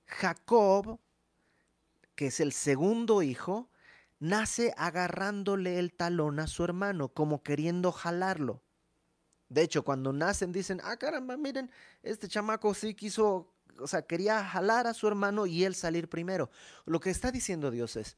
Jacob, 0.07 0.99
que 2.15 2.27
es 2.27 2.41
el 2.41 2.53
segundo 2.53 3.23
hijo, 3.23 3.71
nace 4.19 4.75
agarrándole 4.77 5.79
el 5.79 5.93
talón 5.93 6.41
a 6.41 6.47
su 6.47 6.65
hermano, 6.65 7.09
como 7.09 7.43
queriendo 7.43 7.93
jalarlo. 7.93 8.63
De 9.49 9.63
hecho, 9.63 9.85
cuando 9.85 10.13
nacen 10.13 10.53
dicen, 10.53 10.81
ah, 10.85 10.97
caramba, 10.97 11.37
miren, 11.37 11.71
este 12.03 12.29
chamaco 12.29 12.75
sí 12.75 12.95
quiso, 12.95 13.50
o 13.79 13.87
sea, 13.87 14.03
quería 14.03 14.45
jalar 14.45 14.87
a 14.87 14.95
su 14.95 15.07
hermano 15.07 15.47
y 15.47 15.65
él 15.65 15.75
salir 15.75 16.09
primero. 16.09 16.51
Lo 16.87 17.01
que 17.01 17.11
está 17.11 17.31
diciendo 17.31 17.71
Dios 17.71 17.97
es, 17.97 18.17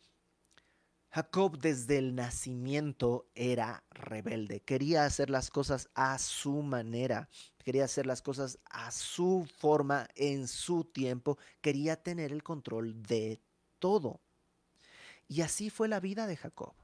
Jacob 1.11 1.59
desde 1.59 1.99
el 1.99 2.14
nacimiento 2.14 3.28
era 3.35 3.85
rebelde, 3.90 4.61
quería 4.61 5.04
hacer 5.04 5.28
las 5.28 5.50
cosas 5.50 5.90
a 5.94 6.18
su 6.18 6.62
manera, 6.62 7.28
quería 7.62 7.85
hacer 7.85 8.06
las 8.06 8.23
cosas 8.23 8.59
a 8.71 8.90
su 8.90 9.47
forma, 9.59 10.09
en 10.14 10.49
su 10.49 10.85
tiempo, 10.85 11.37
quería 11.61 12.02
tener 12.02 12.32
el 12.32 12.42
control 12.42 13.02
de 13.02 13.42
todo. 13.78 14.21
Y 15.28 15.42
así 15.42 15.68
fue 15.68 15.87
la 15.87 16.00
vida 16.00 16.26
de 16.26 16.37
Jacob. 16.37 16.75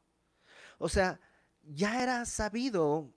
O 0.79 0.91
sea, 0.91 1.21
ya 1.63 2.03
era 2.03 2.25
sabido, 2.27 3.11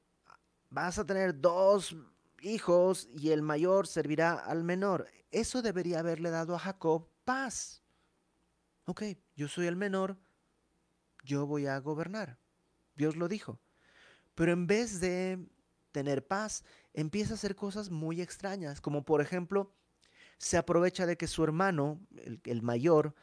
vas 0.70 0.98
a 0.98 1.06
tener 1.06 1.40
dos 1.40 1.96
hijos 2.42 3.08
y 3.12 3.32
el 3.32 3.42
mayor 3.42 3.88
servirá 3.88 4.34
al 4.34 4.64
menor. 4.64 5.08
Eso 5.32 5.62
debería 5.62 6.00
haberle 6.00 6.30
dado 6.30 6.56
a 6.56 6.60
Jacob 6.60 7.08
paz. 7.24 7.82
Ok, 8.86 9.04
yo 9.36 9.48
soy 9.48 9.68
el 9.68 9.76
menor, 9.76 10.18
yo 11.24 11.46
voy 11.46 11.68
a 11.68 11.78
gobernar. 11.80 12.38
Dios 12.96 13.16
lo 13.16 13.28
dijo. 13.28 13.60
Pero 14.36 14.52
en 14.52 14.68
vez 14.68 15.00
de 15.00 15.40
tener 15.92 16.26
paz, 16.26 16.64
empieza 16.94 17.34
a 17.34 17.36
hacer 17.36 17.56
cosas 17.56 17.90
muy 17.90 18.22
extrañas, 18.22 18.82
como 18.82 19.04
por 19.04 19.22
ejemplo, 19.22 19.74
se 20.38 20.58
aprovecha 20.58 21.06
de 21.06 21.18
que 21.18 21.28
su 21.28 21.44
hermano, 21.44 22.00
el, 22.44 22.62
mayor, 22.62 23.14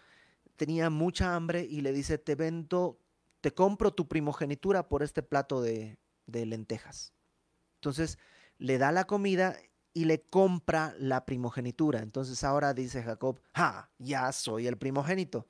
tenía 0.57 0.91
mucha 0.91 1.35
hambre 1.35 1.67
y 1.69 1.81
le 1.81 1.93
dice, 1.93 2.19
te 2.19 2.35
vendo, 2.35 3.01
te 3.41 3.53
compro 3.53 3.93
tu 3.93 4.07
primogenitura 4.07 4.89
por 4.89 5.03
este 5.03 5.23
plato 5.23 5.61
de, 5.61 5.99
de 6.27 6.47
lentejas. 6.47 7.13
Entonces 7.77 8.19
le 8.59 8.79
da 8.79 8.93
la 8.93 9.07
comida 9.07 9.57
y 9.95 10.05
le 10.05 10.23
compra 10.23 10.95
la 10.99 11.25
primogenitura. 11.25 12.01
Entonces 12.01 12.45
ahora 12.45 12.75
dice 12.75 13.03
Jacob, 13.03 13.41
¡ah! 13.55 13.89
Ya 13.99 14.31
soy 14.33 14.67
el 14.67 14.77
primogénito. 14.77 15.47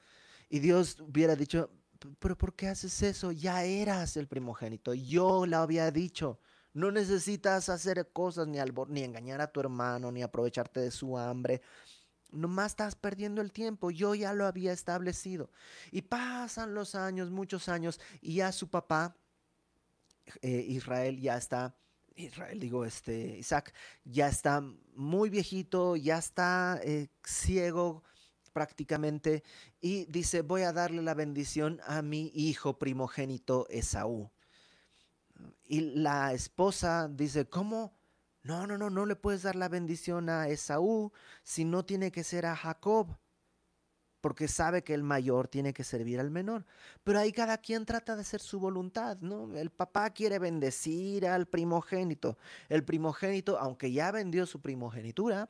Y 0.49 0.61
Dios 0.61 0.99
hubiera 1.01 1.37
dicho, 1.37 1.71
pero 2.19 2.37
¿por 2.37 2.55
qué 2.55 2.69
haces 2.69 3.03
eso? 3.03 3.33
Ya 3.33 3.65
eras 3.65 4.17
el 4.17 4.29
primogénito. 4.29 4.95
Yo 4.95 5.47
lo 5.47 5.59
había 5.59 5.91
dicho. 5.91 6.41
No 6.73 6.91
necesitas 6.91 7.69
hacer 7.69 8.11
cosas 8.13 8.47
ni, 8.47 8.59
ni 8.89 9.03
engañar 9.03 9.41
a 9.41 9.51
tu 9.51 9.61
hermano, 9.61 10.13
ni 10.13 10.23
aprovecharte 10.23 10.81
de 10.81 10.91
su 10.91 11.19
hambre. 11.19 11.61
Nomás 12.31 12.73
estás 12.73 12.95
perdiendo 12.95 13.41
el 13.41 13.53
tiempo. 13.53 13.91
Yo 13.91 14.15
ya 14.15 14.33
lo 14.33 14.47
había 14.47 14.73
establecido. 14.73 15.51
Y 15.91 16.03
pasan 16.03 16.75
los 16.75 16.95
años, 16.95 17.31
muchos 17.31 17.69
años, 17.69 18.01
y 18.21 18.37
ya 18.37 18.53
su 18.53 18.69
papá, 18.69 19.17
eh, 20.43 20.65
Israel, 20.69 21.21
ya 21.21 21.37
está, 21.37 21.75
Israel, 22.19 22.59
digo, 22.59 22.85
este, 22.85 23.39
Isaac, 23.39 23.73
ya 24.05 24.29
está 24.29 24.63
muy 24.95 25.31
viejito, 25.31 25.97
ya 25.97 26.19
está 26.19 26.81
eh, 26.83 27.09
ciego 27.25 28.03
prácticamente, 28.53 29.45
y 29.81 30.05
dice, 30.07 30.43
voy 30.43 30.63
a 30.63 30.73
darle 30.73 31.03
la 31.03 31.15
bendición 31.15 31.81
a 31.87 32.03
mi 32.03 32.33
hijo 32.35 32.79
primogénito 32.79 33.69
Esaú. 33.71 34.31
Y 35.65 35.81
la 35.81 36.33
esposa 36.33 37.09
dice, 37.09 37.49
¿cómo? 37.49 37.97
No, 38.43 38.67
no, 38.67 38.77
no, 38.79 38.91
no 38.91 39.07
le 39.07 39.15
puedes 39.15 39.43
dar 39.43 39.55
la 39.55 39.69
bendición 39.69 40.29
a 40.29 40.49
Esaú, 40.49 41.13
si 41.45 41.65
no 41.65 41.85
tiene 41.85 42.11
que 42.11 42.25
ser 42.25 42.47
a 42.47 42.57
Jacob, 42.57 43.17
porque 44.21 44.49
sabe 44.49 44.83
que 44.83 44.95
el 44.95 45.03
mayor 45.03 45.49
tiene 45.49 45.73
que 45.73 45.85
servir 45.85 46.21
al 46.21 46.31
menor. 46.31 46.67
Pero 47.05 47.19
ahí 47.19 47.33
cada 47.33 47.59
quien 47.59 47.85
trata 47.85 48.15
de 48.17 48.23
hacer 48.23 48.41
su 48.41 48.59
voluntad, 48.59 49.19
¿no? 49.21 49.57
El 49.57 49.71
papá 49.71 50.11
quiere 50.11 50.39
bendecir 50.39 51.27
al 51.27 51.47
primogénito. 51.47 52.39
El 52.69 52.85
primogénito, 52.85 53.59
aunque 53.59 53.93
ya 53.93 54.11
vendió 54.11 54.47
su 54.47 54.61
primogenitura, 54.61 55.49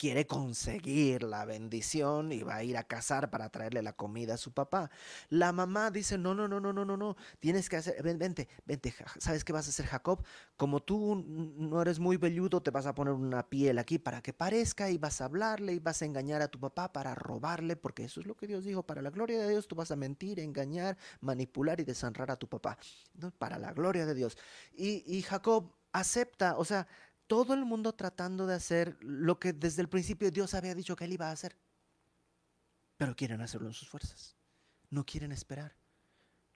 quiere 0.00 0.26
conseguir 0.26 1.24
la 1.24 1.44
bendición 1.44 2.32
y 2.32 2.42
va 2.42 2.56
a 2.56 2.64
ir 2.64 2.78
a 2.78 2.84
cazar 2.84 3.28
para 3.28 3.50
traerle 3.50 3.82
la 3.82 3.92
comida 3.92 4.32
a 4.32 4.36
su 4.38 4.50
papá. 4.50 4.90
La 5.28 5.52
mamá 5.52 5.90
dice, 5.90 6.16
no, 6.16 6.34
no, 6.34 6.48
no, 6.48 6.58
no, 6.58 6.72
no, 6.72 6.86
no, 6.86 6.96
no, 6.96 7.16
tienes 7.38 7.68
que 7.68 7.76
hacer, 7.76 8.02
ven, 8.02 8.18
vente, 8.18 8.48
vente, 8.64 8.94
¿sabes 9.18 9.44
qué 9.44 9.52
vas 9.52 9.66
a 9.66 9.68
hacer 9.68 9.84
Jacob? 9.84 10.24
Como 10.56 10.80
tú 10.80 11.22
no 11.26 11.82
eres 11.82 11.98
muy 11.98 12.16
velludo, 12.16 12.62
te 12.62 12.70
vas 12.70 12.86
a 12.86 12.94
poner 12.94 13.12
una 13.12 13.46
piel 13.46 13.78
aquí 13.78 13.98
para 13.98 14.22
que 14.22 14.32
parezca 14.32 14.88
y 14.88 14.96
vas 14.96 15.20
a 15.20 15.26
hablarle 15.26 15.74
y 15.74 15.80
vas 15.80 16.00
a 16.00 16.06
engañar 16.06 16.40
a 16.40 16.48
tu 16.48 16.58
papá 16.58 16.94
para 16.94 17.14
robarle, 17.14 17.76
porque 17.76 18.04
eso 18.04 18.20
es 18.20 18.26
lo 18.26 18.34
que 18.34 18.46
Dios 18.46 18.64
dijo, 18.64 18.82
para 18.82 19.02
la 19.02 19.10
gloria 19.10 19.42
de 19.42 19.50
Dios 19.50 19.68
tú 19.68 19.76
vas 19.76 19.90
a 19.90 19.96
mentir, 19.96 20.40
engañar, 20.40 20.96
manipular 21.20 21.78
y 21.78 21.84
deshonrar 21.84 22.30
a 22.30 22.36
tu 22.36 22.48
papá, 22.48 22.78
para 23.36 23.58
la 23.58 23.74
gloria 23.74 24.06
de 24.06 24.14
Dios. 24.14 24.38
Y, 24.72 25.04
y 25.06 25.20
Jacob 25.20 25.74
acepta, 25.92 26.56
o 26.56 26.64
sea, 26.64 26.86
todo 27.30 27.54
el 27.54 27.64
mundo 27.64 27.92
tratando 27.92 28.44
de 28.48 28.56
hacer 28.56 28.96
lo 28.98 29.38
que 29.38 29.52
desde 29.52 29.82
el 29.82 29.88
principio 29.88 30.32
Dios 30.32 30.52
había 30.52 30.74
dicho 30.74 30.96
que 30.96 31.04
él 31.04 31.12
iba 31.12 31.28
a 31.28 31.30
hacer. 31.30 31.56
Pero 32.96 33.14
quieren 33.14 33.40
hacerlo 33.40 33.68
en 33.68 33.72
sus 33.72 33.88
fuerzas. 33.88 34.36
No 34.88 35.06
quieren 35.06 35.30
esperar. 35.30 35.76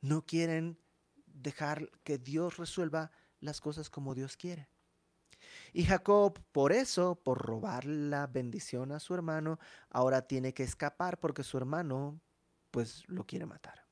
No 0.00 0.26
quieren 0.26 0.76
dejar 1.26 1.88
que 2.02 2.18
Dios 2.18 2.56
resuelva 2.56 3.12
las 3.38 3.60
cosas 3.60 3.88
como 3.88 4.16
Dios 4.16 4.36
quiere. 4.36 4.68
Y 5.72 5.84
Jacob, 5.84 6.42
por 6.50 6.72
eso, 6.72 7.22
por 7.22 7.38
robar 7.38 7.84
la 7.84 8.26
bendición 8.26 8.90
a 8.90 8.98
su 8.98 9.14
hermano, 9.14 9.60
ahora 9.90 10.22
tiene 10.26 10.54
que 10.54 10.64
escapar 10.64 11.20
porque 11.20 11.44
su 11.44 11.56
hermano, 11.56 12.20
pues, 12.72 13.08
lo 13.08 13.24
quiere 13.24 13.46
matar 13.46 13.83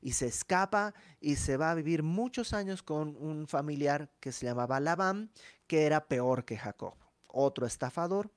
y 0.00 0.12
se 0.12 0.26
escapa 0.26 0.94
y 1.20 1.36
se 1.36 1.56
va 1.56 1.70
a 1.70 1.74
vivir 1.74 2.02
muchos 2.02 2.52
años 2.52 2.82
con 2.82 3.16
un 3.16 3.46
familiar 3.46 4.10
que 4.20 4.32
se 4.32 4.46
llamaba 4.46 4.80
Labán, 4.80 5.30
que 5.66 5.86
era 5.86 6.06
peor 6.06 6.44
que 6.44 6.56
Jacob, 6.56 6.94
otro 7.26 7.66
estafador 7.66 8.30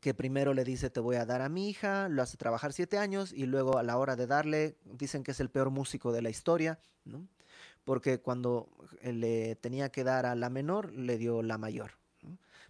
que 0.00 0.14
primero 0.14 0.54
le 0.54 0.64
dice 0.64 0.90
te 0.90 1.00
voy 1.00 1.16
a 1.16 1.26
dar 1.26 1.42
a 1.42 1.48
mi 1.48 1.68
hija, 1.68 2.08
lo 2.08 2.22
hace 2.22 2.36
trabajar 2.36 2.72
siete 2.72 2.98
años 2.98 3.32
y 3.32 3.46
luego 3.46 3.78
a 3.78 3.82
la 3.82 3.98
hora 3.98 4.16
de 4.16 4.26
darle 4.26 4.76
dicen 4.84 5.22
que 5.22 5.32
es 5.32 5.40
el 5.40 5.50
peor 5.50 5.70
músico 5.70 6.10
de 6.10 6.22
la 6.22 6.30
historia, 6.30 6.80
porque 7.84 8.20
cuando 8.20 8.70
le 9.02 9.56
tenía 9.56 9.90
que 9.90 10.04
dar 10.04 10.26
a 10.26 10.34
la 10.34 10.48
menor 10.48 10.92
le 10.92 11.18
dio 11.18 11.42
la 11.42 11.58
mayor, 11.58 11.92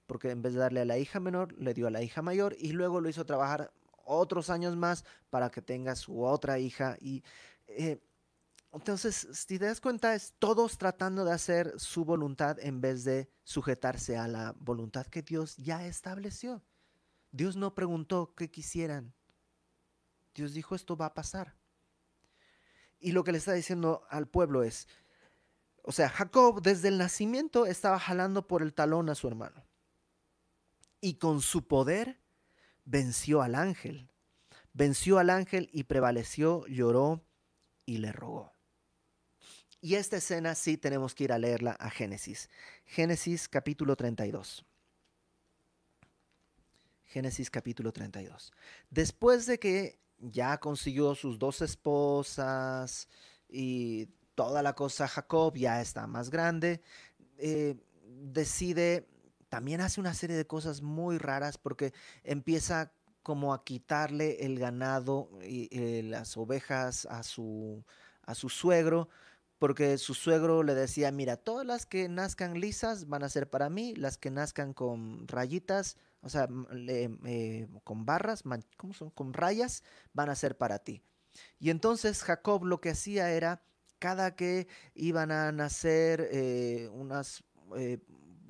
porque 0.07 0.31
en 0.31 0.43
vez 0.43 0.55
de 0.55 0.61
darle 0.61 0.81
a 0.81 0.85
la 0.85 0.99
hija 0.99 1.21
menor 1.21 1.53
le 1.53 1.73
dio 1.73 1.87
a 1.87 1.91
la 1.91 2.03
hija 2.03 2.21
mayor 2.21 2.57
y 2.59 2.73
luego 2.73 3.01
lo 3.01 3.09
hizo 3.09 3.25
trabajar 3.25 3.73
otros 4.05 4.51
años 4.51 4.77
más 4.77 5.05
para 5.31 5.51
que 5.51 5.63
tenga 5.63 5.95
su 5.95 6.23
otra 6.25 6.59
hija. 6.59 6.97
Y 7.01 7.23
eh, 7.67 8.01
entonces, 8.73 9.27
si 9.33 9.59
te 9.59 9.65
das 9.65 9.81
cuenta, 9.81 10.15
es 10.15 10.35
todos 10.39 10.79
tratando 10.79 11.25
de 11.25 11.33
hacer 11.33 11.79
su 11.79 12.05
voluntad 12.05 12.59
en 12.61 12.81
vez 12.81 13.05
de 13.05 13.29
sujetarse 13.43 14.17
a 14.17 14.29
la 14.29 14.55
voluntad 14.59 15.07
que 15.07 15.23
Dios 15.23 15.57
ya 15.57 15.87
estableció. 15.87 16.63
Dios 17.33 17.57
no 17.57 17.75
preguntó 17.75 18.35
qué 18.37 18.51
quisieran. 18.51 19.13
Dios 20.35 20.53
dijo 20.53 20.75
esto 20.75 20.97
va 20.97 21.07
a 21.07 21.15
pasar. 21.15 21.57
Y 23.01 23.13
lo 23.13 23.25
que 23.25 23.33
le 23.33 23.39
está 23.39 23.53
diciendo 23.53 24.05
al 24.09 24.29
pueblo 24.29 24.63
es, 24.63 24.87
o 25.83 25.91
sea, 25.91 26.09
Jacob 26.09 26.63
desde 26.63 26.89
el 26.89 26.99
nacimiento 26.99 27.67
estaba 27.67 27.99
jalando 27.99 28.47
por 28.47 28.63
el 28.63 28.75
talón 28.75 29.09
a 29.09 29.15
su 29.15 29.27
hermano. 29.27 29.65
Y 31.01 31.15
con 31.15 31.41
su 31.41 31.67
poder 31.67 32.20
venció 32.85 33.43
al 33.43 33.55
ángel. 33.55 34.11
Venció 34.73 35.19
al 35.19 35.31
ángel 35.31 35.69
y 35.73 35.85
prevaleció, 35.85 36.67
lloró 36.67 37.25
y 37.87 37.99
le 37.99 38.13
rogó. 38.13 38.55
Y 39.81 39.95
esta 39.95 40.19
escena 40.19 40.55
sí 40.55 40.77
tenemos 40.77 41.15
que 41.15 41.25
ir 41.25 41.33
a 41.33 41.39
leerla 41.39 41.73
a 41.73 41.91
Génesis. 41.91 42.51
Génesis 42.85 43.49
capítulo 43.49 43.97
32. 43.97 44.65
Génesis 47.05 47.51
capítulo 47.51 47.93
32. 47.93 48.53
Después 48.91 49.47
de 49.47 49.59
que 49.59 49.99
ya 50.19 50.59
consiguió 50.59 51.15
sus 51.15 51.39
dos 51.39 51.63
esposas 51.63 53.09
y 53.49 54.07
toda 54.35 54.63
la 54.63 54.75
cosa, 54.75 55.09
Jacob 55.09 55.57
ya 55.57 55.81
está 55.81 56.07
más 56.07 56.31
grande, 56.31 56.83
eh, 57.39 57.77
decide 58.05 59.09
también 59.51 59.81
hace 59.81 60.01
una 60.01 60.15
serie 60.15 60.37
de 60.37 60.47
cosas 60.47 60.81
muy 60.81 61.19
raras 61.19 61.59
porque 61.59 61.93
empieza 62.23 62.93
como 63.23 63.53
a 63.53 63.65
quitarle 63.65 64.47
el 64.47 64.59
ganado 64.59 65.29
y 65.43 65.69
eh, 65.73 66.03
las 66.03 66.37
ovejas 66.37 67.07
a 67.11 67.23
su, 67.23 67.85
a 68.23 68.35
su 68.35 68.49
suegro, 68.49 69.09
porque 69.59 69.99
su 69.99 70.15
suegro 70.15 70.63
le 70.63 70.75
decía, 70.75 71.11
mira, 71.11 71.37
todas 71.37 71.67
las 71.67 71.85
que 71.85 72.09
nazcan 72.09 72.61
lisas 72.61 73.09
van 73.09 73.25
a 73.25 73.29
ser 73.29 73.51
para 73.51 73.69
mí, 73.69 73.95
las 73.97 74.17
que 74.17 74.31
nazcan 74.31 74.73
con 74.73 75.29
rayitas, 75.29 75.99
o 76.23 76.29
sea, 76.31 76.49
eh, 76.73 77.69
con 77.85 78.07
barras, 78.07 78.45
¿cómo 78.77 78.95
son? 78.95 79.11
Con 79.11 79.35
rayas, 79.35 79.83
van 80.15 80.31
a 80.31 80.35
ser 80.37 80.57
para 80.57 80.79
ti. 80.79 81.03
Y 81.59 81.71
entonces 81.71 82.23
Jacob 82.23 82.65
lo 82.65 82.81
que 82.81 82.91
hacía 82.91 83.33
era, 83.33 83.63
cada 83.99 84.35
que 84.35 84.69
iban 84.95 85.31
a 85.31 85.53
nacer 85.53 86.29
eh, 86.33 86.89
unas 86.93 87.45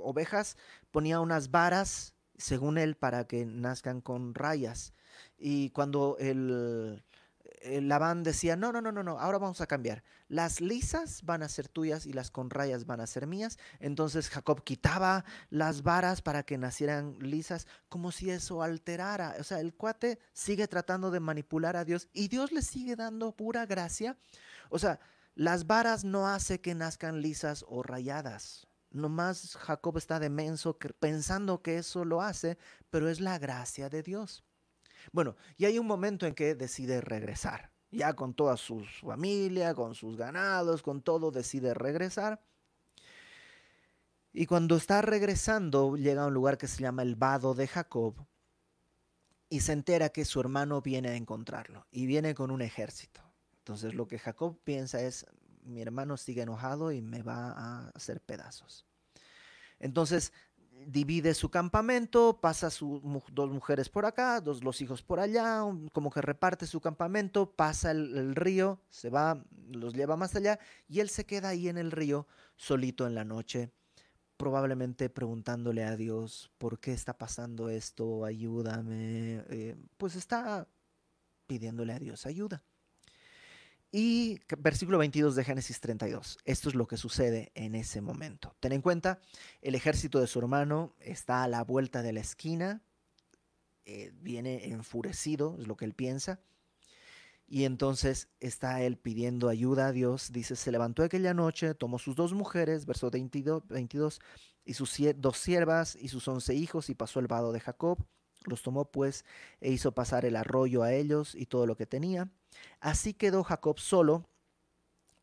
ovejas, 0.03 0.57
ponía 0.91 1.21
unas 1.21 1.51
varas, 1.51 2.15
según 2.37 2.79
él, 2.79 2.97
para 2.97 3.27
que 3.27 3.47
nazcan 3.47 4.01
con 4.01 4.35
rayas. 4.35 4.93
Y 5.39 5.71
cuando 5.71 6.17
el, 6.19 7.03
el 7.61 7.89
Labán 7.89 8.23
decía, 8.23 8.57
no, 8.57 8.73
no, 8.73 8.81
no, 8.81 8.93
no, 8.93 9.03
no, 9.03 9.19
ahora 9.19 9.39
vamos 9.39 9.61
a 9.61 9.67
cambiar. 9.67 10.03
Las 10.29 10.61
lisas 10.61 11.23
van 11.25 11.43
a 11.43 11.49
ser 11.49 11.69
tuyas 11.69 12.07
y 12.07 12.13
las 12.13 12.31
con 12.31 12.51
rayas 12.51 12.87
van 12.87 13.01
a 13.01 13.07
ser 13.07 13.27
mías. 13.27 13.59
Entonces 13.79 14.31
Jacob 14.31 14.65
quitaba 14.65 15.25
las 15.51 15.83
varas 15.83 16.23
para 16.23 16.43
que 16.43 16.59
nacieran 16.59 17.17
lisas, 17.21 17.67
como 17.89 18.13
si 18.13 18.31
eso 18.31 18.63
alterara. 18.63 19.37
O 19.39 19.45
sea, 19.45 19.61
el 19.61 19.75
cuate 19.75 20.19
sigue 20.33 20.69
tratando 20.69 21.11
de 21.11 21.21
manipular 21.21 21.77
a 21.77 21.85
Dios 21.85 22.09
y 22.13 22.29
Dios 22.29 22.53
le 22.53 22.63
sigue 22.63 22.97
dando 22.97 23.33
pura 23.33 23.67
gracia. 23.67 24.17
O 24.71 24.79
sea, 24.79 25.01
las 25.35 25.67
varas 25.67 26.05
no 26.05 26.29
hace 26.29 26.61
que 26.61 26.75
nazcan 26.75 27.21
lisas 27.21 27.65
o 27.69 27.83
rayadas. 27.83 28.67
Nomás 28.91 29.57
Jacob 29.57 29.97
está 29.99 30.19
demenso 30.19 30.77
pensando 30.99 31.63
que 31.63 31.79
eso 31.79 32.05
lo 32.05 32.23
hace, 32.23 32.59
pero 32.91 33.09
es 33.09 33.21
la 33.21 33.39
gracia 33.39 33.89
de 33.89 34.03
Dios. 34.03 34.45
Bueno, 35.13 35.37
y 35.57 35.65
hay 35.65 35.79
un 35.79 35.87
momento 35.87 36.27
en 36.27 36.35
que 36.35 36.55
decide 36.55 37.01
regresar. 37.01 37.71
Ya 37.93 38.15
con 38.15 38.35
toda 38.35 38.57
su 38.57 38.85
familia, 38.85 39.75
con 39.75 39.95
sus 39.95 40.17
ganados, 40.17 40.83
con 40.83 41.03
todo, 41.03 41.31
decide 41.31 41.75
regresar. 41.75 42.41
Y 44.33 44.47
cuando 44.47 44.77
está 44.77 45.03
regresando, 45.03 45.97
llega 45.97 46.23
a 46.23 46.27
un 46.27 46.35
lugar 46.35 46.57
que 46.57 46.69
se 46.69 46.83
llama 46.83 47.03
el 47.03 47.17
Vado 47.17 47.55
de 47.55 47.67
Jacob 47.67 48.15
y 49.49 49.61
se 49.61 49.73
entera 49.73 50.11
que 50.11 50.25
su 50.25 50.39
hermano 50.39 50.81
viene 50.81 51.09
a 51.09 51.17
encontrarlo 51.17 51.87
y 51.91 52.07
viene 52.07 52.35
con 52.35 52.53
un 52.53 52.63
ejército. 52.63 53.21
Entonces 53.59 53.95
lo 53.95 54.07
que 54.07 54.21
Jacob 54.21 54.59
piensa 54.63 55.03
es, 55.03 55.27
mi 55.65 55.83
hermano 55.83 56.17
sigue 56.17 56.43
enojado 56.43 56.93
y 56.93 57.03
me 57.03 57.23
va 57.23 57.53
a 57.53 57.89
hacer 57.91 58.21
pedazos. 58.21 58.87
Entonces 59.79 60.33
divide 60.87 61.35
su 61.35 61.51
campamento, 61.51 62.41
pasa 62.41 62.71
sus 62.71 63.03
dos 63.33 63.51
mujeres 63.51 63.89
por 63.89 64.07
acá, 64.07 64.41
dos 64.41 64.65
los 64.65 64.81
hijos 64.81 65.03
por 65.03 65.21
allá, 65.21 65.63
como 65.93 66.11
que 66.11 66.23
reparte 66.23 66.67
su 66.67 66.81
campamento, 66.81 67.51
pasa 67.51 67.91
el, 67.91 68.35
río, 68.35 68.81
se 68.89 69.11
va, 69.11 69.45
los 69.69 69.95
lleva 69.95 70.17
más 70.17 70.35
allá 70.37 70.59
y 70.89 71.01
él 71.01 71.09
se 71.09 71.27
queda 71.27 71.49
ahí 71.49 71.69
en 71.69 71.79
el 71.79 71.91
río 71.91 72.27
solito 72.57 73.07
en 73.07 73.15
la 73.15 73.25
noche, 73.25 73.71
probablemente 74.37 75.11
preguntándole 75.11 75.85
a 75.85 75.97
Dios 75.97 76.51
por 76.59 76.79
qué 76.79 76.93
está 76.93 77.19
pasando 77.19 77.69
esto, 77.69 78.25
ayúdame, 78.25 79.45
eh, 79.51 79.77
pues 79.97 80.17
está 80.17 80.67
pidiéndole 81.47 81.93
a 81.93 81.99
Dios 81.99 82.27
ayuda. 82.27 82.63
Y 83.93 84.39
versículo 84.59 84.99
22 84.99 85.35
de 85.35 85.45
Génesis 85.45 85.81
32. 85.81 86.39
Esto 86.45 86.69
es 86.69 86.75
lo 86.77 86.87
que 86.87 86.97
sucede 86.97 87.51
en 87.55 87.75
ese 87.75 88.01
momento. 88.01 88.55
Ten 88.61 88.73
en 88.73 88.83
cuenta, 88.83 89.21
el 89.63 89.75
ejército 89.75 90.21
de 90.21 90.29
su 90.29 90.39
hermano 90.39 90.95
está 91.01 91.43
a 91.43 91.49
la 91.49 91.65
vuelta 91.65 92.03
de 92.03 92.13
la 92.13 92.21
esquina, 92.21 92.83
eh, 93.87 94.13
viene 94.15 94.69
enfurecido, 94.69 95.57
es 95.59 95.67
lo 95.67 95.77
que 95.77 95.87
él 95.87 95.95
piensa. 95.95 96.41
Y 97.49 97.65
entonces 97.65 98.29
está 98.39 98.81
él 98.83 98.97
pidiendo 98.97 99.49
ayuda 99.49 99.89
a 99.89 99.93
Dios. 99.93 100.31
Dice, 100.31 100.55
se 100.55 100.71
levantó 100.71 101.03
aquella 101.03 101.35
noche, 101.35 101.75
tomó 101.75 101.99
sus 101.99 102.15
dos 102.15 102.33
mujeres, 102.33 102.87
verso 102.87 103.11
22, 103.11 103.67
22 103.67 104.21
y 104.65 104.75
sus 104.75 104.97
dos 105.17 105.37
siervas 105.37 105.97
y 105.97 106.07
sus 106.07 106.29
once 106.29 106.55
hijos 106.55 106.91
y 106.91 106.95
pasó 106.95 107.19
el 107.19 107.27
vado 107.27 107.51
de 107.51 107.59
Jacob. 107.59 108.07
Los 108.45 108.63
tomó 108.63 108.91
pues 108.91 109.25
e 109.61 109.71
hizo 109.71 109.93
pasar 109.93 110.25
el 110.25 110.37
arroyo 110.37 110.83
a 110.83 110.93
ellos 110.93 111.35
y 111.35 111.47
todo 111.47 111.67
lo 111.67 111.77
que 111.77 111.87
tenía 111.87 112.31
Así 112.81 113.15
quedó 113.15 113.45
Jacob 113.45 113.79
solo 113.79 114.29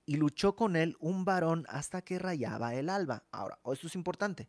y 0.05 0.15
luchó 0.15 0.55
con 0.55 0.75
él 0.75 0.95
un 0.99 1.25
varón 1.25 1.65
hasta 1.69 2.01
que 2.01 2.19
rayaba 2.19 2.75
el 2.75 2.89
alba. 2.89 3.25
Ahora, 3.31 3.59
esto 3.73 3.87
es 3.87 3.95
importante. 3.95 4.47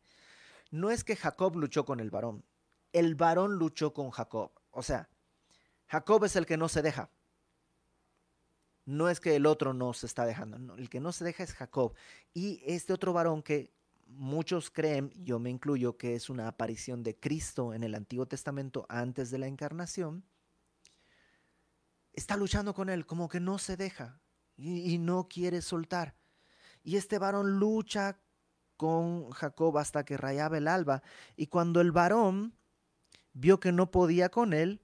No 0.71 0.91
es 0.91 1.05
que 1.05 1.17
Jacob 1.17 1.57
luchó 1.57 1.85
con 1.85 2.01
el 2.01 2.11
varón, 2.11 2.45
el 2.93 3.15
varón 3.15 3.55
luchó 3.55 3.93
con 3.93 4.11
Jacob. 4.11 4.53
O 4.71 4.83
sea, 4.83 5.09
Jacob 5.87 6.25
es 6.25 6.37
el 6.37 6.47
que 6.47 6.57
no 6.57 6.69
se 6.69 6.83
deja. 6.83 7.11
No 8.85 9.09
es 9.09 9.21
que 9.21 9.37
el 9.37 9.47
otro 9.47 9.75
no 9.75 9.93
se 9.93 10.07
está 10.07 10.25
dejando, 10.25 10.75
el 10.77 10.89
que 10.89 11.01
no 11.01 11.13
se 11.13 11.25
deja 11.25 11.43
es 11.43 11.53
Jacob. 11.53 11.95
Y 12.33 12.63
este 12.65 12.93
otro 12.93 13.13
varón 13.13 13.43
que 13.43 13.73
muchos 14.09 14.71
creen, 14.71 15.13
yo 15.25 15.39
me 15.39 15.51
incluyo, 15.51 15.97
que 15.97 16.15
es 16.15 16.31
una 16.31 16.49
aparición 16.49 17.03
de 17.03 17.19
Cristo 17.19 17.75
en 17.75 17.85
el 17.85 17.95
Antiguo 17.95 18.27
Testamento 18.27 18.87
antes 18.89 19.31
de 19.31 19.39
la 19.39 19.47
encarnación, 19.47 20.25
está 22.13 22.37
luchando 22.37 22.75
con 22.75 22.89
él, 22.89 23.07
como 23.07 23.29
que 23.29 23.41
no 23.41 23.59
se 23.59 23.77
deja 23.77 24.21
y, 24.57 24.99
no 24.99 25.29
quiere 25.29 25.63
soltar. 25.63 26.17
Y 26.83 26.97
este 26.97 27.19
varón 27.19 27.59
lucha 27.59 28.19
con 28.77 29.31
Jacob 29.31 29.79
hasta 29.79 30.05
que 30.05 30.17
rayaba 30.17 30.59
el 30.59 30.69
alba. 30.69 31.03
Y 31.37 31.47
cuando 31.47 31.81
el 31.81 31.93
varón 31.93 32.55
vio 33.33 33.61
que 33.61 33.73
no 33.73 33.91
podía 33.91 34.31
con 34.31 34.53
él, 34.53 34.81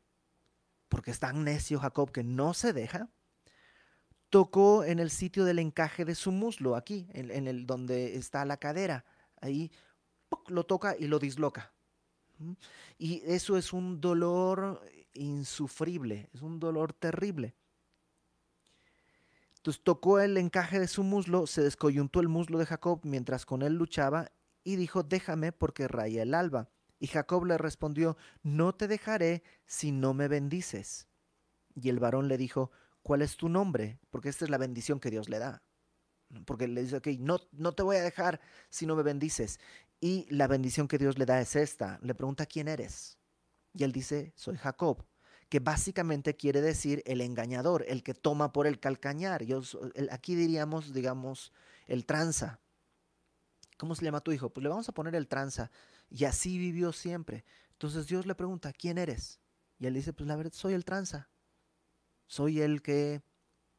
porque 0.89 1.11
es 1.11 1.19
tan 1.19 1.45
necio 1.45 1.81
Jacob 1.81 2.13
que 2.13 2.23
no 2.23 2.55
se 2.55 2.73
deja, 2.73 3.09
tocó 4.31 4.85
en 4.85 4.99
el 4.99 5.11
sitio 5.11 5.45
del 5.45 5.59
encaje 5.59 6.05
de 6.05 6.15
su 6.15 6.33
muslo, 6.33 6.77
aquí, 6.77 7.07
en, 7.13 7.47
el 7.47 7.67
donde 7.67 8.17
está 8.17 8.45
la 8.45 8.57
cadera. 8.57 9.05
Ahí 9.45 9.71
lo 10.49 10.65
toca 10.65 10.97
y 10.99 11.07
lo 11.07 11.19
disloca. 11.19 11.71
Y 12.97 13.23
eso 13.27 13.59
es 13.59 13.75
un 13.75 14.01
dolor 14.01 14.81
insufrible, 15.13 16.31
es 16.33 16.41
un 16.41 16.59
dolor 16.59 16.95
terrible. 16.95 17.55
Entonces 19.57 19.83
tocó 19.85 20.19
el 20.19 20.39
encaje 20.39 20.81
de 20.81 20.89
su 20.89 21.03
muslo, 21.03 21.47
se 21.47 21.63
descoyuntó 21.63 22.21
el 22.21 22.29
muslo 22.29 22.59
de 22.59 22.65
Jacob 22.65 23.01
mientras 23.05 23.45
con 23.45 23.61
él 23.61 23.75
luchaba 23.75 24.33
y 24.63 24.77
dijo, 24.77 25.03
déjame 25.03 25.53
porque 25.53 25.87
raya 25.87 26.23
el 26.23 26.33
alba. 26.33 26.71
Y 26.99 27.09
Jacob 27.09 27.45
le 27.45 27.59
respondió, 27.59 28.17
no 28.43 28.75
te 28.75 28.89
dejaré 28.89 29.43
si 29.67 29.93
no 29.93 30.15
me 30.15 30.27
bendices. 30.27 31.07
Y 31.75 31.91
el 31.91 31.99
varón 31.99 32.29
le 32.29 32.39
dijo, 32.39 32.71
¿cuál 33.03 33.21
es 33.21 33.37
tu 33.37 33.51
nombre? 33.51 33.99
Porque 34.11 34.31
esta 34.31 34.47
es 34.47 34.51
la 34.51 34.57
bendición 34.57 35.01
que 35.01 35.11
Dios 35.11 35.29
le 35.29 35.39
da. 35.39 35.63
Porque 36.47 36.67
le 36.67 36.83
dice, 36.83 36.97
ok, 36.97 37.09
no, 37.19 37.39
no 37.53 37.73
te 37.73 37.83
voy 37.83 37.97
a 37.97 38.03
dejar 38.03 38.41
si 38.69 38.87
no 38.87 38.97
me 38.97 39.03
bendices. 39.03 39.61
Y 40.01 40.27
la 40.31 40.47
bendición 40.47 40.89
que 40.89 40.99
Dios 40.99 41.19
le 41.19 41.27
da 41.27 41.41
es 41.41 41.57
esta. 41.57 41.99
Le 42.03 42.15
pregunta, 42.15 42.47
¿quién 42.47 42.69
eres? 42.69 43.19
Y 43.73 43.85
él 43.85 43.93
dice, 43.93 44.33
soy 44.37 44.57
Jacob, 44.57 45.05
que 45.49 45.61
básicamente 45.61 46.37
quiere 46.37 46.61
decir 46.61 47.03
el 47.07 47.21
engañador, 47.21 47.85
el 47.89 48.03
que 48.03 48.15
toma 48.15 48.53
por 48.53 48.67
el 48.67 48.81
calcañar. 48.81 49.45
Yo, 49.45 49.63
aquí 50.11 50.35
diríamos, 50.35 50.93
digamos, 50.93 51.53
el 51.87 52.07
tranza. 52.07 52.61
¿Cómo 53.77 53.95
se 53.95 54.05
llama 54.05 54.21
tu 54.21 54.33
hijo? 54.33 54.51
Pues 54.51 54.63
le 54.63 54.71
vamos 54.71 54.89
a 54.89 54.93
poner 54.93 55.15
el 55.15 55.29
tranza. 55.29 55.71
Y 56.11 56.25
así 56.25 56.59
vivió 56.59 56.93
siempre. 56.93 57.45
Entonces 57.73 58.07
Dios 58.07 58.27
le 58.27 58.35
pregunta, 58.35 58.73
¿quién 58.73 58.99
eres? 58.99 59.41
Y 59.79 59.87
él 59.87 59.95
dice, 59.95 60.13
pues 60.13 60.29
la 60.29 60.37
verdad, 60.37 60.53
soy 60.53 60.75
el 60.75 60.85
tranza. 60.85 61.31
Soy 62.27 62.61
el 62.61 62.83
que, 62.83 63.23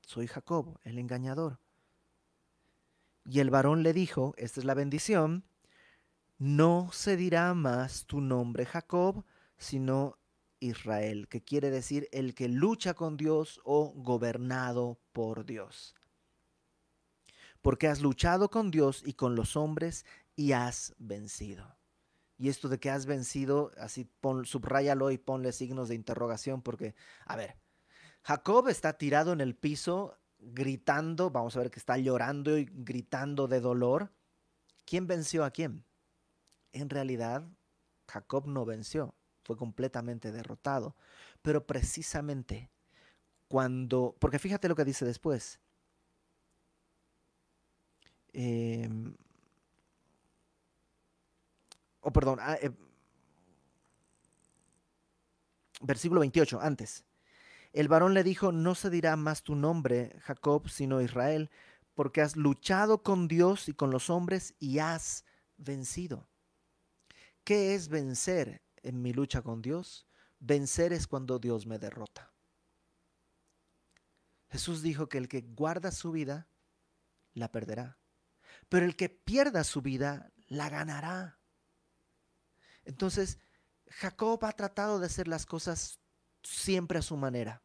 soy 0.01 0.27
Jacob, 0.27 0.79
el 0.83 0.99
engañador. 0.99 1.59
Y 3.25 3.39
el 3.39 3.49
varón 3.49 3.83
le 3.83 3.91
dijo, 3.91 4.33
esta 4.37 4.59
es 4.59 4.65
la 4.65 4.75
bendición, 4.75 5.43
no 6.37 6.89
se 6.91 7.17
dirá 7.17 7.53
más 7.53 8.05
tu 8.05 8.21
nombre 8.21 8.65
Jacob, 8.65 9.25
sino 9.57 10.19
Israel, 10.59 11.27
que 11.27 11.43
quiere 11.43 11.71
decir 11.71 12.07
el 12.11 12.35
que 12.35 12.47
lucha 12.47 12.93
con 12.93 13.17
Dios 13.17 13.59
o 13.63 13.91
gobernado 13.95 14.99
por 15.11 15.45
Dios. 15.45 15.95
Porque 17.61 17.87
has 17.87 18.01
luchado 18.01 18.49
con 18.49 18.69
Dios 18.69 19.01
y 19.05 19.13
con 19.13 19.35
los 19.35 19.55
hombres 19.55 20.05
y 20.35 20.51
has 20.51 20.93
vencido. 20.99 21.77
Y 22.37 22.49
esto 22.49 22.67
de 22.67 22.79
que 22.79 22.89
has 22.89 23.05
vencido, 23.05 23.71
así 23.77 24.05
pon, 24.19 24.45
subrayalo 24.45 25.09
y 25.09 25.17
ponle 25.17 25.51
signos 25.51 25.87
de 25.87 25.95
interrogación, 25.95 26.61
porque, 26.61 26.93
a 27.25 27.35
ver, 27.35 27.57
Jacob 28.23 28.67
está 28.67 28.97
tirado 28.97 29.31
en 29.31 29.41
el 29.41 29.55
piso 29.55 30.17
gritando, 30.53 31.29
vamos 31.29 31.55
a 31.55 31.59
ver 31.59 31.71
que 31.71 31.79
está 31.79 31.97
llorando 31.97 32.57
y 32.57 32.65
gritando 32.71 33.47
de 33.47 33.59
dolor. 33.59 34.11
¿Quién 34.85 35.07
venció 35.07 35.43
a 35.43 35.51
quién? 35.51 35.83
En 36.71 36.89
realidad, 36.89 37.47
Jacob 38.07 38.47
no 38.47 38.65
venció 38.65 39.15
fue 39.45 39.55
completamente 39.55 40.31
derrotado. 40.31 40.95
Pero 41.41 41.65
precisamente 41.65 42.69
cuando, 43.47 44.15
porque 44.19 44.39
fíjate 44.39 44.67
lo 44.67 44.75
que 44.75 44.83
dice 44.83 45.05
después. 45.05 45.59
Eh, 48.33 48.89
oh, 52.01 52.11
perdón, 52.11 52.39
ah, 52.41 52.57
eh, 52.61 52.71
versículo 55.81 56.19
28, 56.21 56.59
antes. 56.59 57.04
El 57.75 57.87
varón 57.87 58.13
le 58.13 58.23
dijo, 58.23 58.51
no 58.51 58.73
se 58.73 58.89
dirá 58.89 59.15
más 59.15 59.43
tu 59.43 59.55
nombre, 59.55 60.17
Jacob, 60.21 60.69
sino 60.69 61.01
Israel, 61.01 61.49
porque 61.93 62.21
has 62.21 62.35
luchado 62.35 63.03
con 63.03 63.27
Dios 63.27 63.69
y 63.69 63.73
con 63.73 63.91
los 63.91 64.09
hombres 64.09 64.55
y 64.59 64.79
has 64.79 65.25
vencido. 65.57 66.29
¿Qué 67.43 67.75
es 67.75 67.89
vencer? 67.89 68.65
en 68.85 69.01
mi 69.01 69.13
lucha 69.13 69.41
con 69.41 69.61
Dios, 69.61 70.07
vencer 70.39 70.93
es 70.93 71.07
cuando 71.07 71.39
Dios 71.39 71.65
me 71.65 71.79
derrota. 71.79 72.33
Jesús 74.49 74.83
dijo 74.83 75.09
que 75.09 75.17
el 75.17 75.27
que 75.27 75.41
guarda 75.41 75.91
su 75.91 76.11
vida, 76.11 76.47
la 77.33 77.51
perderá. 77.51 77.99
Pero 78.69 78.85
el 78.85 78.95
que 78.95 79.09
pierda 79.09 79.63
su 79.63 79.81
vida, 79.81 80.31
la 80.47 80.69
ganará. 80.69 81.39
Entonces, 82.83 83.39
Jacob 83.87 84.45
ha 84.45 84.53
tratado 84.53 84.99
de 84.99 85.07
hacer 85.07 85.27
las 85.27 85.47
cosas 85.47 85.99
siempre 86.43 86.99
a 86.99 87.01
su 87.01 87.17
manera, 87.17 87.64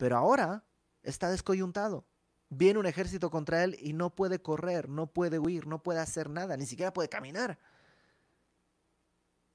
pero 0.00 0.16
ahora 0.16 0.64
está 1.02 1.28
descoyuntado. 1.28 2.06
Viene 2.48 2.78
un 2.78 2.86
ejército 2.86 3.30
contra 3.30 3.62
él 3.64 3.76
y 3.78 3.92
no 3.92 4.14
puede 4.14 4.40
correr, 4.40 4.88
no 4.88 5.08
puede 5.08 5.38
huir, 5.38 5.66
no 5.66 5.82
puede 5.82 6.00
hacer 6.00 6.30
nada, 6.30 6.56
ni 6.56 6.64
siquiera 6.64 6.90
puede 6.90 7.10
caminar. 7.10 7.58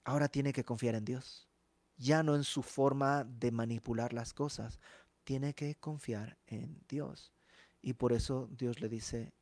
Ahora 0.03 0.27
tiene 0.27 0.53
que 0.53 0.63
confiar 0.63 0.93
en 0.93 1.03
Dios, 1.03 1.49
ya 1.97 2.21
no 2.21 2.35
en 2.35 2.43
su 2.43 2.61
forma 2.61 3.23
de 3.23 3.51
manipular 3.51 4.13
las 4.13 4.35
cosas, 4.35 4.79
tiene 5.23 5.55
que 5.55 5.77
confiar 5.77 6.37
en 6.45 6.79
Dios. 6.87 7.33
Y 7.81 7.93
por 7.93 8.13
eso 8.13 8.47
Dios 8.51 8.81
le 8.81 8.87
dice, 8.87 9.33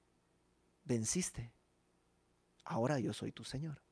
venciste, 0.85 1.53
ahora 2.63 2.97
yo 2.99 3.11
soy 3.11 3.33
tu 3.33 3.43
Señor. 3.43 3.83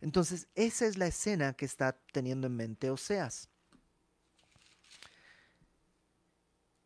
Entonces, 0.00 0.46
esa 0.54 0.86
es 0.86 0.96
la 0.96 1.08
escena 1.08 1.54
que 1.54 1.64
está 1.64 2.00
teniendo 2.12 2.46
en 2.46 2.54
mente 2.54 2.88
Oseas. 2.88 3.51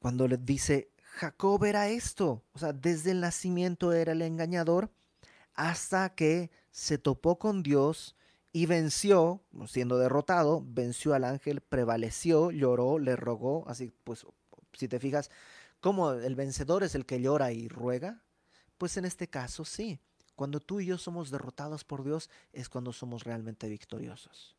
Cuando 0.06 0.28
le 0.28 0.36
dice, 0.36 0.92
Jacob 1.02 1.64
era 1.64 1.88
esto, 1.88 2.44
o 2.52 2.60
sea, 2.60 2.72
desde 2.72 3.10
el 3.10 3.18
nacimiento 3.18 3.92
era 3.92 4.12
el 4.12 4.22
engañador, 4.22 4.88
hasta 5.52 6.14
que 6.14 6.52
se 6.70 6.96
topó 6.96 7.40
con 7.40 7.64
Dios 7.64 8.14
y 8.52 8.66
venció, 8.66 9.42
siendo 9.66 9.98
derrotado, 9.98 10.62
venció 10.64 11.12
al 11.12 11.24
ángel, 11.24 11.60
prevaleció, 11.60 12.52
lloró, 12.52 13.00
le 13.00 13.16
rogó, 13.16 13.64
así 13.66 13.92
pues, 14.04 14.24
si 14.74 14.86
te 14.86 15.00
fijas, 15.00 15.28
como 15.80 16.12
el 16.12 16.36
vencedor 16.36 16.84
es 16.84 16.94
el 16.94 17.04
que 17.04 17.20
llora 17.20 17.50
y 17.50 17.66
ruega, 17.66 18.22
pues 18.78 18.96
en 18.98 19.06
este 19.06 19.26
caso 19.26 19.64
sí. 19.64 19.98
Cuando 20.36 20.60
tú 20.60 20.78
y 20.78 20.86
yo 20.86 20.98
somos 20.98 21.32
derrotados 21.32 21.82
por 21.82 22.04
Dios 22.04 22.30
es 22.52 22.68
cuando 22.68 22.92
somos 22.92 23.24
realmente 23.24 23.68
victoriosos. 23.68 24.55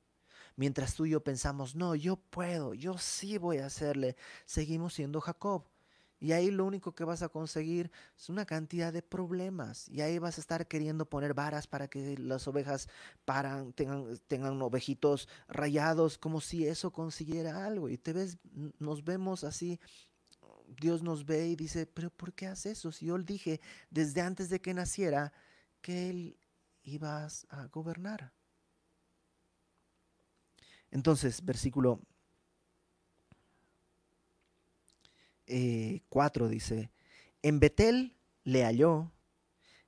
Mientras 0.57 0.95
tú 0.95 1.05
y 1.05 1.11
yo 1.11 1.23
pensamos, 1.23 1.75
no, 1.75 1.95
yo 1.95 2.17
puedo, 2.17 2.73
yo 2.73 2.97
sí 2.97 3.37
voy 3.37 3.59
a 3.59 3.67
hacerle, 3.67 4.17
seguimos 4.45 4.93
siendo 4.95 5.21
Jacob. 5.21 5.63
Y 6.19 6.31
ahí 6.31 6.49
lo 6.51 6.65
único 6.65 6.95
que 6.95 7.03
vas 7.03 7.21
a 7.21 7.29
conseguir 7.29 7.91
es 8.17 8.27
una 8.27 8.45
cantidad 8.45 8.91
de 8.91 9.03
problemas. 9.03 9.87
Y 9.87 10.01
ahí 10.01 10.17
vas 10.17 10.37
a 10.37 10.41
estar 10.41 10.67
queriendo 10.67 11.05
poner 11.05 11.35
varas 11.35 11.67
para 11.67 11.87
que 11.87 12.17
las 12.17 12.47
ovejas 12.47 12.89
paran, 13.23 13.71
tengan, 13.71 14.17
tengan 14.27 14.59
ovejitos 14.61 15.29
rayados, 15.47 16.17
como 16.17 16.41
si 16.41 16.67
eso 16.67 16.91
consiguiera 16.91 17.65
algo. 17.65 17.87
Y 17.87 17.99
te 17.99 18.13
ves, 18.13 18.39
nos 18.79 19.05
vemos 19.05 19.43
así 19.43 19.79
Dios 20.67 21.01
nos 21.01 21.25
ve 21.25 21.47
y 21.47 21.55
dice, 21.55 21.85
pero 21.85 22.09
¿por 22.09 22.33
qué 22.33 22.47
haces 22.47 22.79
eso? 22.79 22.91
Si 22.91 23.05
yo 23.05 23.17
le 23.17 23.23
dije 23.23 23.61
desde 23.89 24.21
antes 24.21 24.49
de 24.49 24.61
que 24.61 24.73
naciera 24.73 25.33
que 25.81 26.09
Él 26.09 26.37
iba 26.83 27.25
a 27.49 27.67
gobernar. 27.67 28.33
Entonces, 30.91 31.43
versículo 31.43 31.99
4 36.09 36.45
eh, 36.45 36.49
dice, 36.49 36.91
en 37.41 37.59
Betel 37.59 38.17
le 38.43 38.63
halló 38.63 39.11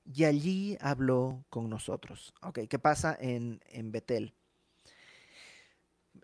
y 0.06 0.24
allí 0.24 0.78
habló 0.82 1.46
con 1.50 1.70
nosotros. 1.70 2.34
Ok, 2.42 2.62
¿qué 2.70 2.80
pasa 2.80 3.18
en, 3.20 3.62
en 3.68 3.92
Betel? 3.92 4.34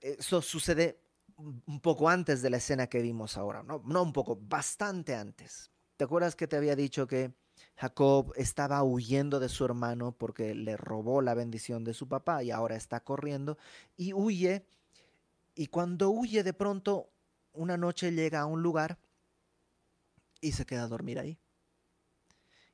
Eso 0.01 0.41
sucede 0.41 0.99
un 1.37 1.79
poco 1.81 2.09
antes 2.09 2.41
de 2.41 2.49
la 2.49 2.57
escena 2.57 2.87
que 2.87 3.01
vimos 3.01 3.37
ahora, 3.37 3.63
no, 3.63 3.81
no 3.85 4.03
un 4.03 4.13
poco, 4.13 4.37
bastante 4.39 5.15
antes. 5.15 5.69
¿Te 5.97 6.05
acuerdas 6.05 6.35
que 6.35 6.47
te 6.47 6.55
había 6.55 6.75
dicho 6.75 7.07
que 7.07 7.33
Jacob 7.75 8.31
estaba 8.35 8.81
huyendo 8.83 9.39
de 9.39 9.49
su 9.49 9.65
hermano 9.65 10.13
porque 10.13 10.55
le 10.55 10.77
robó 10.77 11.21
la 11.21 11.33
bendición 11.33 11.83
de 11.83 11.93
su 11.93 12.07
papá 12.07 12.43
y 12.43 12.51
ahora 12.51 12.75
está 12.75 13.01
corriendo 13.01 13.57
y 13.97 14.13
huye. 14.13 14.65
Y 15.55 15.67
cuando 15.67 16.09
huye 16.09 16.43
de 16.43 16.53
pronto, 16.53 17.09
una 17.53 17.77
noche 17.77 18.11
llega 18.11 18.41
a 18.41 18.45
un 18.45 18.61
lugar 18.61 18.97
y 20.41 20.53
se 20.53 20.65
queda 20.65 20.83
a 20.83 20.87
dormir 20.87 21.19
ahí. 21.19 21.37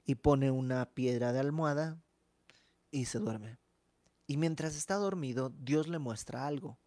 Y 0.06 0.16
pone 0.16 0.52
una 0.52 0.86
piedra 0.86 1.32
de 1.34 1.40
almohada 1.40 2.02
y 2.92 3.06
se 3.06 3.20
duerme. 3.20 3.58
Y 4.28 4.38
mientras 4.38 4.76
está 4.76 4.96
dormido, 4.96 5.52
Dios 5.58 5.88
le 5.88 6.00
muestra 6.00 6.48
algo 6.48 6.78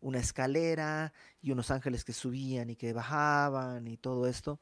una 0.00 0.18
escalera 0.18 1.12
y 1.40 1.50
unos 1.50 1.70
ángeles 1.70 2.04
que 2.04 2.12
subían 2.12 2.70
y 2.70 2.76
que 2.76 2.92
bajaban 2.92 3.88
y 3.88 3.96
todo 3.96 4.26
esto. 4.26 4.60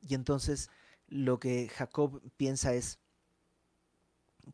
Y 0.00 0.14
entonces 0.14 0.70
lo 1.08 1.38
que 1.38 1.68
Jacob 1.68 2.20
piensa 2.36 2.74
es, 2.74 2.98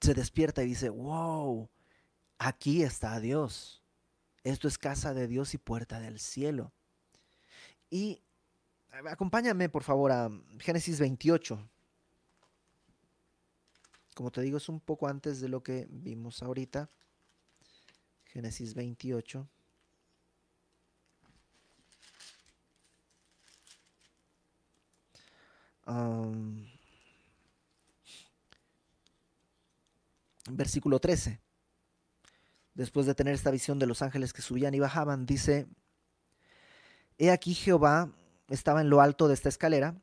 se 0.00 0.14
despierta 0.14 0.62
y 0.62 0.66
dice, 0.66 0.88
wow, 0.88 1.68
aquí 2.38 2.82
está 2.82 3.18
Dios. 3.20 3.82
Esto 4.42 4.68
es 4.68 4.78
casa 4.78 5.12
de 5.14 5.26
Dios 5.26 5.54
y 5.54 5.58
puerta 5.58 6.00
del 6.00 6.18
cielo. 6.18 6.72
Y 7.90 8.22
acompáñame 9.08 9.68
por 9.68 9.82
favor 9.82 10.12
a 10.12 10.30
Génesis 10.58 11.00
28. 11.00 11.68
Como 14.14 14.30
te 14.30 14.40
digo, 14.40 14.58
es 14.58 14.68
un 14.68 14.80
poco 14.80 15.08
antes 15.08 15.40
de 15.40 15.48
lo 15.48 15.62
que 15.62 15.86
vimos 15.90 16.42
ahorita. 16.42 16.90
Génesis 18.24 18.74
28. 18.74 19.48
Versículo 30.48 30.98
13. 31.00 31.40
Después 32.74 33.06
de 33.06 33.14
tener 33.14 33.34
esta 33.34 33.50
visión 33.50 33.78
de 33.78 33.86
los 33.86 34.02
ángeles 34.02 34.32
que 34.32 34.42
subían 34.42 34.74
y 34.74 34.80
bajaban, 34.80 35.26
dice, 35.26 35.66
He 37.18 37.30
aquí 37.30 37.54
Jehová 37.54 38.12
estaba 38.48 38.80
en 38.80 38.90
lo 38.90 39.00
alto 39.00 39.28
de 39.28 39.34
esta 39.34 39.48
escalera, 39.48 40.00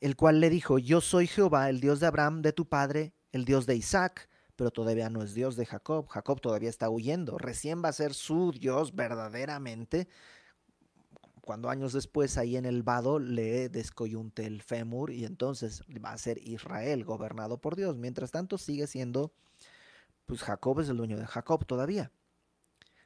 el 0.00 0.16
cual 0.16 0.40
le 0.40 0.50
dijo, 0.50 0.78
Yo 0.78 1.00
soy 1.00 1.26
Jehová, 1.26 1.70
el 1.70 1.80
Dios 1.80 2.00
de 2.00 2.06
Abraham, 2.06 2.42
de 2.42 2.52
tu 2.52 2.68
padre, 2.68 3.14
el 3.32 3.44
Dios 3.44 3.66
de 3.66 3.76
Isaac, 3.76 4.28
pero 4.56 4.70
todavía 4.70 5.08
no 5.10 5.22
es 5.22 5.34
Dios 5.34 5.56
de 5.56 5.66
Jacob. 5.66 6.06
Jacob 6.08 6.40
todavía 6.40 6.68
está 6.68 6.90
huyendo, 6.90 7.38
recién 7.38 7.82
va 7.82 7.88
a 7.88 7.92
ser 7.92 8.14
su 8.14 8.52
Dios 8.52 8.94
verdaderamente 8.94 10.08
cuando 11.44 11.68
años 11.68 11.92
después 11.92 12.38
ahí 12.38 12.56
en 12.56 12.64
el 12.64 12.82
vado 12.82 13.18
le 13.18 13.68
descoyunte 13.68 14.46
el 14.46 14.62
fémur 14.62 15.10
y 15.10 15.26
entonces 15.26 15.82
va 16.02 16.12
a 16.12 16.18
ser 16.18 16.38
Israel 16.38 17.04
gobernado 17.04 17.58
por 17.58 17.76
Dios. 17.76 17.98
Mientras 17.98 18.30
tanto 18.30 18.56
sigue 18.56 18.86
siendo, 18.86 19.30
pues 20.24 20.42
Jacob 20.42 20.80
es 20.80 20.88
el 20.88 20.96
dueño 20.96 21.18
de 21.18 21.26
Jacob 21.26 21.66
todavía. 21.66 22.10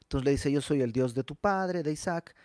Entonces 0.02 0.24
le 0.24 0.30
dice, 0.30 0.52
yo 0.52 0.60
soy 0.60 0.82
el 0.82 0.92
Dios 0.92 1.14
de 1.14 1.24
tu 1.24 1.34
padre, 1.34 1.82
de 1.82 1.90
Isaac. 1.90 2.36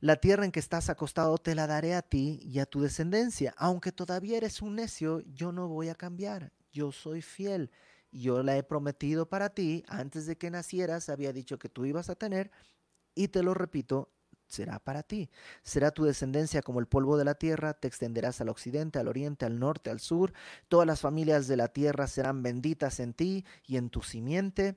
La 0.00 0.16
tierra 0.16 0.44
en 0.44 0.50
que 0.50 0.58
estás 0.58 0.90
acostado 0.90 1.38
te 1.38 1.54
la 1.54 1.68
daré 1.68 1.94
a 1.94 2.02
ti 2.02 2.40
y 2.42 2.58
a 2.58 2.66
tu 2.66 2.80
descendencia. 2.80 3.54
Aunque 3.56 3.92
todavía 3.92 4.38
eres 4.38 4.62
un 4.62 4.74
necio, 4.74 5.20
yo 5.20 5.52
no 5.52 5.68
voy 5.68 5.90
a 5.90 5.94
cambiar. 5.94 6.52
Yo 6.72 6.90
soy 6.90 7.22
fiel. 7.22 7.70
Yo 8.10 8.42
la 8.42 8.56
he 8.56 8.64
prometido 8.64 9.28
para 9.28 9.50
ti. 9.50 9.84
Antes 9.86 10.26
de 10.26 10.36
que 10.36 10.50
nacieras 10.50 11.08
había 11.08 11.32
dicho 11.32 11.56
que 11.56 11.68
tú 11.68 11.84
ibas 11.84 12.10
a 12.10 12.16
tener. 12.16 12.50
Y 13.14 13.28
te 13.28 13.44
lo 13.44 13.54
repito, 13.54 14.10
será 14.46 14.78
para 14.78 15.02
ti. 15.02 15.30
Será 15.62 15.90
tu 15.90 16.04
descendencia 16.04 16.62
como 16.62 16.80
el 16.80 16.86
polvo 16.86 17.16
de 17.16 17.24
la 17.24 17.34
tierra, 17.34 17.74
te 17.74 17.88
extenderás 17.88 18.40
al 18.40 18.48
occidente, 18.48 18.98
al 18.98 19.08
oriente, 19.08 19.44
al 19.44 19.58
norte, 19.58 19.90
al 19.90 20.00
sur. 20.00 20.32
Todas 20.68 20.86
las 20.86 21.00
familias 21.00 21.48
de 21.48 21.56
la 21.56 21.68
tierra 21.68 22.06
serán 22.06 22.42
benditas 22.42 23.00
en 23.00 23.14
ti 23.14 23.44
y 23.66 23.76
en 23.76 23.90
tu 23.90 24.02
simiente. 24.02 24.76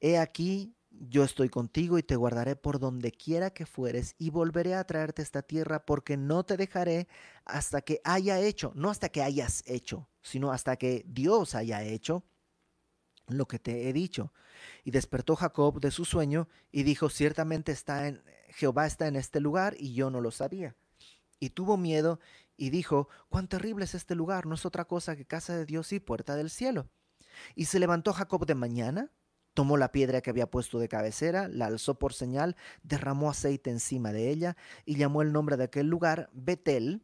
He 0.00 0.18
aquí, 0.18 0.74
yo 0.90 1.24
estoy 1.24 1.48
contigo 1.48 1.98
y 1.98 2.02
te 2.02 2.16
guardaré 2.16 2.56
por 2.56 2.78
donde 2.78 3.12
quiera 3.12 3.50
que 3.50 3.66
fueres 3.66 4.14
y 4.18 4.30
volveré 4.30 4.74
a 4.74 4.84
traerte 4.84 5.22
esta 5.22 5.42
tierra 5.42 5.84
porque 5.84 6.16
no 6.16 6.44
te 6.44 6.56
dejaré 6.56 7.08
hasta 7.44 7.80
que 7.82 8.00
haya 8.04 8.40
hecho, 8.40 8.72
no 8.74 8.90
hasta 8.90 9.08
que 9.08 9.22
hayas 9.22 9.62
hecho, 9.66 10.08
sino 10.22 10.52
hasta 10.52 10.76
que 10.76 11.04
Dios 11.06 11.54
haya 11.54 11.82
hecho 11.82 12.24
lo 13.28 13.46
que 13.46 13.58
te 13.58 13.88
he 13.88 13.92
dicho. 13.92 14.32
Y 14.84 14.90
despertó 14.90 15.36
Jacob 15.36 15.80
de 15.80 15.90
su 15.90 16.04
sueño 16.04 16.48
y 16.70 16.82
dijo, 16.82 17.10
ciertamente 17.10 17.72
está 17.72 18.08
en, 18.08 18.22
Jehová 18.50 18.86
está 18.86 19.06
en 19.06 19.16
este 19.16 19.40
lugar 19.40 19.74
y 19.78 19.94
yo 19.94 20.10
no 20.10 20.20
lo 20.20 20.30
sabía. 20.30 20.74
Y 21.38 21.50
tuvo 21.50 21.76
miedo 21.76 22.20
y 22.56 22.70
dijo, 22.70 23.08
cuán 23.28 23.48
terrible 23.48 23.84
es 23.84 23.94
este 23.94 24.14
lugar, 24.14 24.46
no 24.46 24.54
es 24.54 24.64
otra 24.64 24.86
cosa 24.86 25.16
que 25.16 25.26
casa 25.26 25.56
de 25.56 25.66
Dios 25.66 25.92
y 25.92 26.00
puerta 26.00 26.36
del 26.36 26.50
cielo. 26.50 26.88
Y 27.54 27.66
se 27.66 27.78
levantó 27.78 28.12
Jacob 28.12 28.46
de 28.46 28.54
mañana, 28.54 29.10
tomó 29.52 29.76
la 29.76 29.92
piedra 29.92 30.20
que 30.20 30.30
había 30.30 30.50
puesto 30.50 30.78
de 30.78 30.88
cabecera, 30.88 31.48
la 31.48 31.66
alzó 31.66 31.98
por 31.98 32.14
señal, 32.14 32.56
derramó 32.82 33.30
aceite 33.30 33.70
encima 33.70 34.12
de 34.12 34.30
ella 34.30 34.56
y 34.84 34.96
llamó 34.96 35.22
el 35.22 35.32
nombre 35.32 35.56
de 35.56 35.64
aquel 35.64 35.88
lugar 35.88 36.30
Betel, 36.32 37.02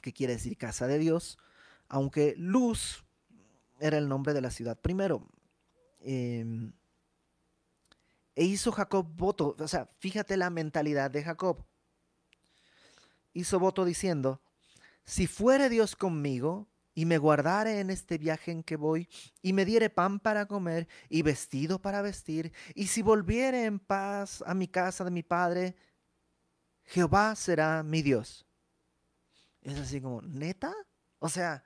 que 0.00 0.12
quiere 0.12 0.34
decir 0.34 0.56
casa 0.56 0.86
de 0.86 0.98
Dios, 0.98 1.38
aunque 1.88 2.34
Luz 2.36 3.04
era 3.80 3.98
el 3.98 4.08
nombre 4.08 4.34
de 4.34 4.40
la 4.40 4.50
ciudad 4.50 4.78
primero. 4.80 5.26
Em, 6.00 6.72
e 8.34 8.44
hizo 8.44 8.72
Jacob 8.72 9.06
voto, 9.16 9.56
o 9.58 9.68
sea, 9.68 9.88
fíjate 9.98 10.36
la 10.36 10.50
mentalidad 10.50 11.10
de 11.10 11.22
Jacob. 11.22 11.64
Hizo 13.32 13.58
voto 13.58 13.84
diciendo, 13.84 14.40
si 15.04 15.26
fuere 15.26 15.68
Dios 15.68 15.96
conmigo, 15.96 16.68
y 16.96 17.06
me 17.06 17.18
guardare 17.18 17.80
en 17.80 17.90
este 17.90 18.18
viaje 18.18 18.52
en 18.52 18.62
que 18.62 18.76
voy, 18.76 19.08
y 19.42 19.52
me 19.52 19.64
diere 19.64 19.90
pan 19.90 20.20
para 20.20 20.46
comer, 20.46 20.88
y 21.08 21.22
vestido 21.22 21.80
para 21.80 22.02
vestir, 22.02 22.52
y 22.74 22.86
si 22.86 23.02
volviere 23.02 23.64
en 23.64 23.80
paz 23.80 24.42
a 24.46 24.54
mi 24.54 24.68
casa 24.68 25.04
de 25.04 25.10
mi 25.10 25.22
padre, 25.22 25.74
Jehová 26.84 27.34
será 27.34 27.82
mi 27.82 28.02
Dios. 28.02 28.46
Es 29.62 29.78
así 29.78 30.00
como, 30.00 30.22
¿neta? 30.22 30.72
O 31.18 31.28
sea, 31.28 31.64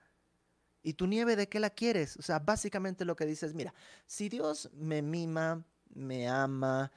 ¿y 0.82 0.94
tu 0.94 1.06
nieve 1.06 1.36
de 1.36 1.48
qué 1.48 1.60
la 1.60 1.70
quieres? 1.70 2.16
O 2.16 2.22
sea, 2.22 2.38
básicamente 2.38 3.04
lo 3.04 3.16
que 3.16 3.26
dices, 3.26 3.54
mira, 3.54 3.74
si 4.06 4.28
Dios 4.28 4.70
me 4.72 5.02
mima, 5.02 5.62
me 5.94 6.28
ama, 6.28 6.92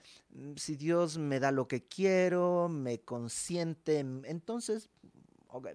si 0.56 0.75
Dios 0.75 1.17
me 1.17 1.39
da 1.39 1.51
lo 1.51 1.67
que 1.67 1.88
quiero, 1.88 2.69
me 2.69 3.01
consiente, 3.01 3.99
entonces, 3.99 4.89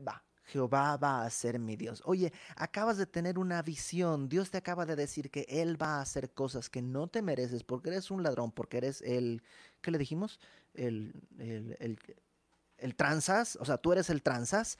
va, 0.06 0.24
Jehová 0.46 0.96
va 0.96 1.24
a 1.24 1.30
ser 1.30 1.58
mi 1.58 1.76
Dios. 1.76 2.02
Oye, 2.04 2.32
acabas 2.56 2.96
de 2.96 3.06
tener 3.06 3.38
una 3.38 3.62
visión. 3.62 4.28
Dios 4.28 4.50
te 4.50 4.58
acaba 4.58 4.86
de 4.86 4.96
decir 4.96 5.30
que 5.30 5.44
Él 5.48 5.80
va 5.80 5.98
a 5.98 6.02
hacer 6.02 6.32
cosas 6.32 6.70
que 6.70 6.82
no 6.82 7.08
te 7.08 7.20
mereces 7.20 7.64
porque 7.64 7.90
eres 7.90 8.10
un 8.10 8.22
ladrón, 8.22 8.52
porque 8.52 8.78
eres 8.78 9.02
el, 9.02 9.42
¿qué 9.80 9.90
le 9.90 9.98
dijimos? 9.98 10.38
El, 10.74 11.14
el, 11.38 11.76
el, 11.80 11.98
el 12.78 12.94
transas, 12.94 13.56
o 13.56 13.64
sea, 13.64 13.78
tú 13.78 13.92
eres 13.92 14.08
el 14.08 14.22
transas. 14.22 14.78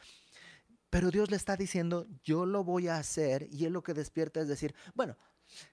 Pero 0.89 1.11
Dios 1.11 1.31
le 1.31 1.37
está 1.37 1.57
diciendo, 1.57 2.07
yo 2.23 2.47
lo 2.47 2.63
voy 2.63 2.87
a 2.87 2.99
hacer 2.99 3.49
y 3.51 3.65
Él 3.65 3.73
lo 3.73 3.83
que 3.83 3.93
despierta 3.93 4.41
es 4.41 4.47
decir, 4.49 4.75
bueno, 4.95 5.17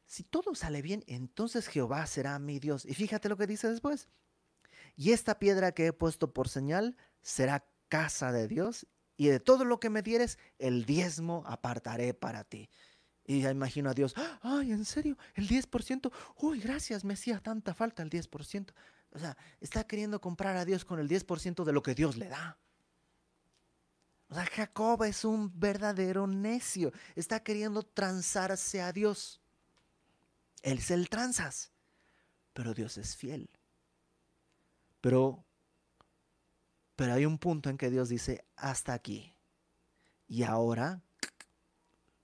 si 0.05 0.23
todo 0.23 0.55
sale 0.55 0.81
bien, 0.81 1.03
entonces 1.07 1.67
Jehová 1.67 2.05
será 2.07 2.37
mi 2.39 2.59
Dios. 2.59 2.85
Y 2.85 2.93
fíjate 2.93 3.29
lo 3.29 3.37
que 3.37 3.47
dice 3.47 3.69
después. 3.69 4.07
Y 4.95 5.11
esta 5.11 5.39
piedra 5.39 5.71
que 5.71 5.87
he 5.87 5.93
puesto 5.93 6.33
por 6.33 6.49
señal 6.49 6.95
será 7.21 7.65
casa 7.89 8.31
de 8.31 8.47
Dios 8.47 8.87
y 9.17 9.27
de 9.27 9.39
todo 9.39 9.65
lo 9.65 9.79
que 9.79 9.89
me 9.89 10.01
dieres, 10.01 10.37
el 10.59 10.85
diezmo 10.85 11.43
apartaré 11.45 12.13
para 12.13 12.43
ti. 12.43 12.69
Y 13.25 13.41
ya 13.41 13.51
imagino 13.51 13.89
a 13.89 13.93
Dios, 13.93 14.15
ay, 14.41 14.71
en 14.71 14.85
serio, 14.85 15.17
el 15.35 15.47
10%, 15.47 16.11
uy, 16.37 16.59
gracias, 16.59 17.05
me 17.05 17.13
hacía 17.13 17.39
tanta 17.39 17.73
falta 17.73 18.03
el 18.03 18.09
10%. 18.09 18.73
O 19.11 19.19
sea, 19.19 19.37
está 19.61 19.85
queriendo 19.85 20.19
comprar 20.19 20.57
a 20.57 20.65
Dios 20.65 20.83
con 20.83 20.99
el 20.99 21.07
10% 21.07 21.63
de 21.63 21.73
lo 21.73 21.83
que 21.83 21.95
Dios 21.95 22.17
le 22.17 22.27
da. 22.27 22.57
O 24.29 24.35
sea, 24.35 24.45
Jacob 24.47 25.03
es 25.03 25.23
un 25.23 25.57
verdadero 25.59 26.25
necio. 26.25 26.91
Está 27.15 27.43
queriendo 27.43 27.83
transarse 27.83 28.81
a 28.81 28.91
Dios. 28.91 29.42
Él 30.63 30.79
es 30.79 30.89
el 30.89 31.09
transas. 31.09 31.71
Pero 32.53 32.73
Dios 32.73 32.97
es 32.97 33.15
fiel. 33.15 33.49
Pero 34.99 35.45
pero 36.95 37.13
hay 37.13 37.25
un 37.25 37.37
punto 37.37 37.69
en 37.69 37.77
que 37.77 37.89
Dios 37.89 38.09
dice, 38.09 38.45
hasta 38.55 38.93
aquí. 38.93 39.35
Y 40.27 40.43
ahora 40.43 41.01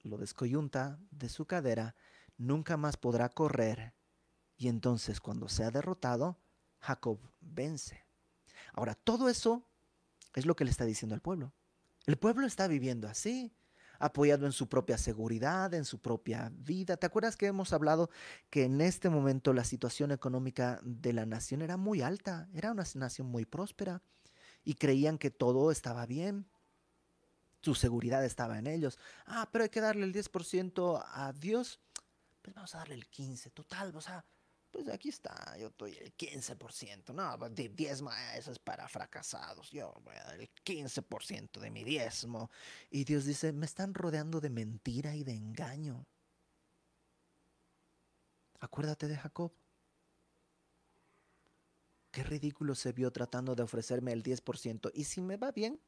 lo 0.04 0.17
descoyunta 0.17 0.99
de 1.12 1.30
su 1.30 1.45
cadera, 1.45 1.95
nunca 2.38 2.78
más 2.78 2.97
podrá 2.97 3.30
correr. 3.30 3.93
Y 4.58 4.67
entonces 4.67 5.19
cuando 5.19 5.49
sea 5.49 5.71
derrotado, 5.71 6.38
Jacob 6.80 7.19
vence. 7.41 8.06
Ahora, 8.73 8.95
todo 8.95 9.30
eso 9.30 9.65
es 10.34 10.45
lo 10.45 10.56
que 10.56 10.65
le 10.65 10.71
está 10.71 10.86
diciendo 10.86 11.15
al 11.15 11.21
pueblo. 11.21 11.54
El 12.06 12.17
pueblo 12.17 12.45
está 12.45 12.67
viviendo 12.67 13.08
así, 13.08 13.54
apoyado 13.99 14.45
en 14.45 14.51
su 14.51 14.67
propia 14.67 14.97
seguridad, 14.97 15.73
en 15.73 15.85
su 15.85 15.99
propia 15.99 16.51
vida. 16.55 16.97
¿Te 16.97 17.05
acuerdas 17.05 17.38
que 17.38 17.45
hemos 17.45 17.73
hablado 17.73 18.09
que 18.49 18.63
en 18.63 18.81
este 18.81 19.09
momento 19.09 19.53
la 19.53 19.63
situación 19.63 20.12
económica 20.12 20.79
de 20.83 21.13
la 21.13 21.25
nación 21.25 21.62
era 21.62 21.77
muy 21.77 22.01
alta, 22.01 22.49
era 22.53 22.71
una 22.71 22.85
nación 22.95 23.27
muy 23.27 23.45
próspera? 23.45 24.01
y 24.63 24.75
creían 24.75 25.17
que 25.17 25.31
todo 25.31 25.71
estaba 25.71 26.05
bien. 26.05 26.45
Su 27.62 27.75
seguridad 27.75 28.23
estaba 28.23 28.57
en 28.59 28.67
ellos. 28.67 28.97
Ah, 29.25 29.49
pero 29.51 29.63
hay 29.63 29.69
que 29.69 29.81
darle 29.81 30.05
el 30.05 30.13
10% 30.13 31.03
a 31.05 31.33
Dios. 31.33 31.79
Pues 32.41 32.55
vamos 32.55 32.73
a 32.75 32.79
darle 32.79 32.95
el 32.95 33.09
15%. 33.09 33.51
Total, 33.51 33.95
o 33.95 34.01
sea, 34.01 34.23
pues 34.71 34.88
aquí 34.89 35.10
está, 35.10 35.58
yo 35.58 35.71
doy 35.77 35.97
el 35.97 36.15
15%. 36.15 37.13
No, 37.13 37.38
pues, 37.38 37.55
de 37.55 37.69
diezmo, 37.69 38.12
eso 38.36 38.51
es 38.51 38.60
para 38.60 38.88
fracasados. 38.88 39.71
Yo 39.71 39.93
voy 40.03 40.15
a 40.15 40.23
dar 40.23 40.39
el 40.39 40.49
15% 40.63 41.60
de 41.60 41.71
mi 41.71 41.84
diezmo. 41.84 42.49
Y 42.89 43.03
Dios 43.03 43.25
dice, 43.25 43.51
me 43.51 43.65
están 43.65 43.93
rodeando 43.93 44.39
de 44.39 44.49
mentira 44.49 45.15
y 45.15 45.23
de 45.23 45.34
engaño. 45.34 46.05
Acuérdate 48.60 49.08
de 49.08 49.17
Jacob. 49.17 49.51
Qué 52.12 52.23
ridículo 52.23 52.75
se 52.75 52.91
vio 52.91 53.12
tratando 53.12 53.55
de 53.55 53.63
ofrecerme 53.63 54.12
el 54.12 54.23
10%. 54.23 54.91
Y 54.93 55.05
si 55.05 55.21
me 55.21 55.38
va 55.38 55.51
bien, 55.51 55.79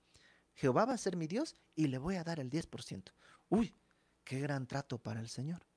Jehová 0.53 0.85
va 0.85 0.93
a 0.93 0.97
ser 0.97 1.17
mi 1.17 1.27
Dios 1.27 1.55
y 1.75 1.87
le 1.87 1.97
voy 1.97 2.15
a 2.15 2.23
dar 2.23 2.39
el 2.39 2.49
10%. 2.49 3.11
Uy, 3.49 3.75
qué 4.23 4.39
gran 4.39 4.67
trato 4.67 4.97
para 4.97 5.19
el 5.19 5.29
Señor. 5.29 5.70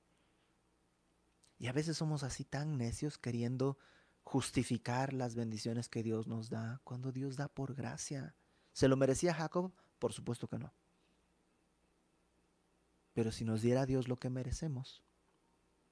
Y 1.58 1.68
a 1.68 1.72
veces 1.72 1.96
somos 1.96 2.22
así 2.22 2.44
tan 2.44 2.76
necios 2.76 3.18
queriendo 3.18 3.78
justificar 4.22 5.12
las 5.12 5.34
bendiciones 5.34 5.88
que 5.88 6.02
Dios 6.02 6.26
nos 6.26 6.50
da 6.50 6.80
cuando 6.84 7.12
Dios 7.12 7.36
da 7.36 7.48
por 7.48 7.74
gracia. 7.74 8.34
¿Se 8.72 8.88
lo 8.88 8.96
merecía 8.96 9.34
Jacob? 9.34 9.72
Por 9.98 10.12
supuesto 10.12 10.48
que 10.48 10.58
no. 10.58 10.74
Pero 13.12 13.30
si 13.30 13.44
nos 13.44 13.62
diera 13.62 13.86
Dios 13.86 14.08
lo 14.08 14.16
que 14.16 14.30
merecemos, 14.30 15.04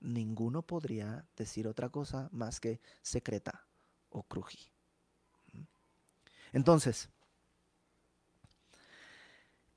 ninguno 0.00 0.62
podría 0.62 1.28
decir 1.36 1.68
otra 1.68 1.88
cosa 1.88 2.28
más 2.32 2.58
que 2.58 2.80
secreta 3.02 3.66
o 4.08 4.24
crují. 4.24 4.72
Entonces, 6.52 7.08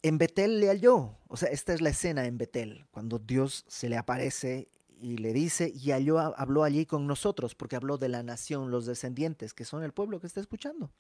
en 0.02 0.18
Betel 0.18 0.60
le 0.60 0.68
halló, 0.68 1.18
o 1.28 1.38
sea, 1.38 1.50
esta 1.50 1.74
es 1.74 1.82
la 1.82 1.90
escena 1.90 2.26
en 2.26 2.38
Betel, 2.38 2.86
cuando 2.92 3.20
Dios 3.20 3.64
se 3.68 3.90
le 3.90 3.98
aparece 3.98 4.70
y 5.06 5.18
le 5.18 5.34
dice, 5.34 5.72
y 5.72 5.92
halló, 5.92 6.18
habló 6.20 6.64
allí 6.64 6.88
con 6.88 7.06
nosotros, 7.06 7.54
porque 7.54 7.76
habló 7.76 8.00
de 8.00 8.10
la 8.10 8.24
nación, 8.24 8.72
los 8.72 8.88
descendientes, 8.88 9.54
que 9.54 9.64
son 9.64 9.84
el 9.84 9.94
pueblo 9.94 10.20
que 10.20 10.26
está 10.26 10.40
escuchando. 10.40 10.92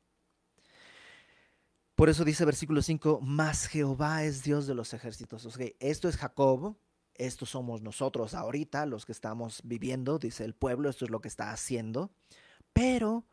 Por 1.96 2.10
eso 2.10 2.24
dice 2.24 2.46
versículo 2.46 2.84
5, 2.84 3.22
más 3.22 3.66
Jehová 3.66 4.24
es 4.24 4.44
Dios 4.44 4.68
de 4.68 4.76
los 4.76 4.94
ejércitos. 4.94 5.48
Esto 5.80 6.08
es 6.08 6.18
Jacob, 6.18 6.76
esto 7.16 7.48
somos 7.48 7.82
nosotros 7.82 8.36
ahorita, 8.36 8.86
los 8.86 9.08
que 9.08 9.12
estamos 9.12 9.62
viviendo, 9.64 10.20
dice 10.20 10.46
el 10.46 10.54
pueblo, 10.54 10.88
esto 10.88 11.06
es 11.06 11.10
lo 11.10 11.20
que 11.20 11.28
está 11.28 11.52
haciendo. 11.52 12.12
Pero 12.74 13.26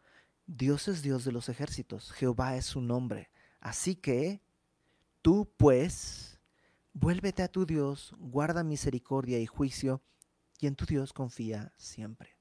Dios 0.46 0.88
es 0.88 1.02
Dios 1.02 1.26
de 1.26 1.32
los 1.32 1.50
ejércitos, 1.50 2.12
Jehová 2.12 2.56
es 2.56 2.64
su 2.64 2.80
nombre. 2.80 3.30
Así 3.60 3.94
que 3.94 4.40
tú 5.20 5.52
pues, 5.58 6.40
vuélvete 6.94 7.42
a 7.42 7.48
tu 7.48 7.66
Dios, 7.66 8.14
guarda 8.16 8.64
misericordia 8.64 9.38
y 9.38 9.44
juicio, 9.44 10.00
y 10.62 10.68
en 10.68 10.76
tu 10.76 10.86
Dios 10.86 11.12
confía 11.12 11.72
siempre. 11.76 12.36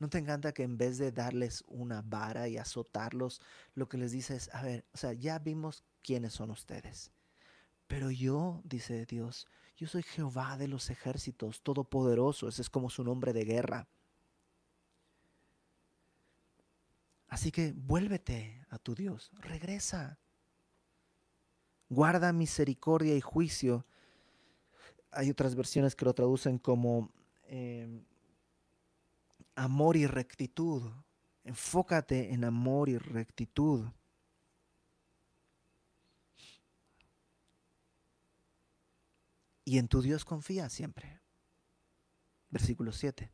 ¿No 0.00 0.08
te 0.08 0.18
encanta 0.18 0.52
que 0.52 0.64
en 0.64 0.76
vez 0.76 0.98
de 0.98 1.12
darles 1.12 1.62
una 1.68 2.02
vara 2.02 2.48
y 2.48 2.56
azotarlos, 2.56 3.40
lo 3.74 3.88
que 3.88 3.96
les 3.96 4.10
dice 4.10 4.34
es, 4.34 4.52
a 4.52 4.62
ver, 4.62 4.84
o 4.92 4.96
sea, 4.96 5.12
ya 5.12 5.38
vimos 5.38 5.84
quiénes 6.02 6.32
son 6.32 6.50
ustedes. 6.50 7.12
Pero 7.86 8.10
yo, 8.10 8.60
dice 8.64 9.06
Dios, 9.06 9.46
yo 9.76 9.86
soy 9.86 10.02
Jehová 10.02 10.56
de 10.56 10.66
los 10.66 10.90
ejércitos, 10.90 11.62
todopoderoso, 11.62 12.48
ese 12.48 12.62
es 12.62 12.70
como 12.70 12.90
su 12.90 13.04
nombre 13.04 13.32
de 13.32 13.44
guerra. 13.44 13.88
Así 17.28 17.52
que 17.52 17.72
vuélvete 17.72 18.66
a 18.70 18.78
tu 18.78 18.96
Dios, 18.96 19.30
regresa. 19.34 20.18
Guarda 21.88 22.32
misericordia 22.32 23.14
y 23.14 23.20
juicio. 23.20 23.86
Hay 25.12 25.30
otras 25.30 25.54
versiones 25.54 25.94
que 25.94 26.04
lo 26.04 26.14
traducen 26.14 26.58
como 26.58 27.12
em, 27.48 28.04
amor 29.54 29.96
y 29.96 30.06
rectitud. 30.06 30.82
Enfócate 31.44 32.32
en 32.32 32.44
amor 32.44 32.88
y 32.88 32.98
rectitud. 32.98 33.86
Y 39.64 39.78
en 39.78 39.88
tu 39.88 40.00
Dios 40.00 40.24
confía 40.24 40.68
siempre. 40.70 41.20
Versículo 42.50 42.92
7. 42.92 43.30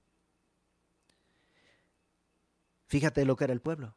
Fíjate 2.87 3.25
lo 3.25 3.37
que 3.37 3.45
era 3.45 3.53
el 3.53 3.61
pueblo. 3.61 3.97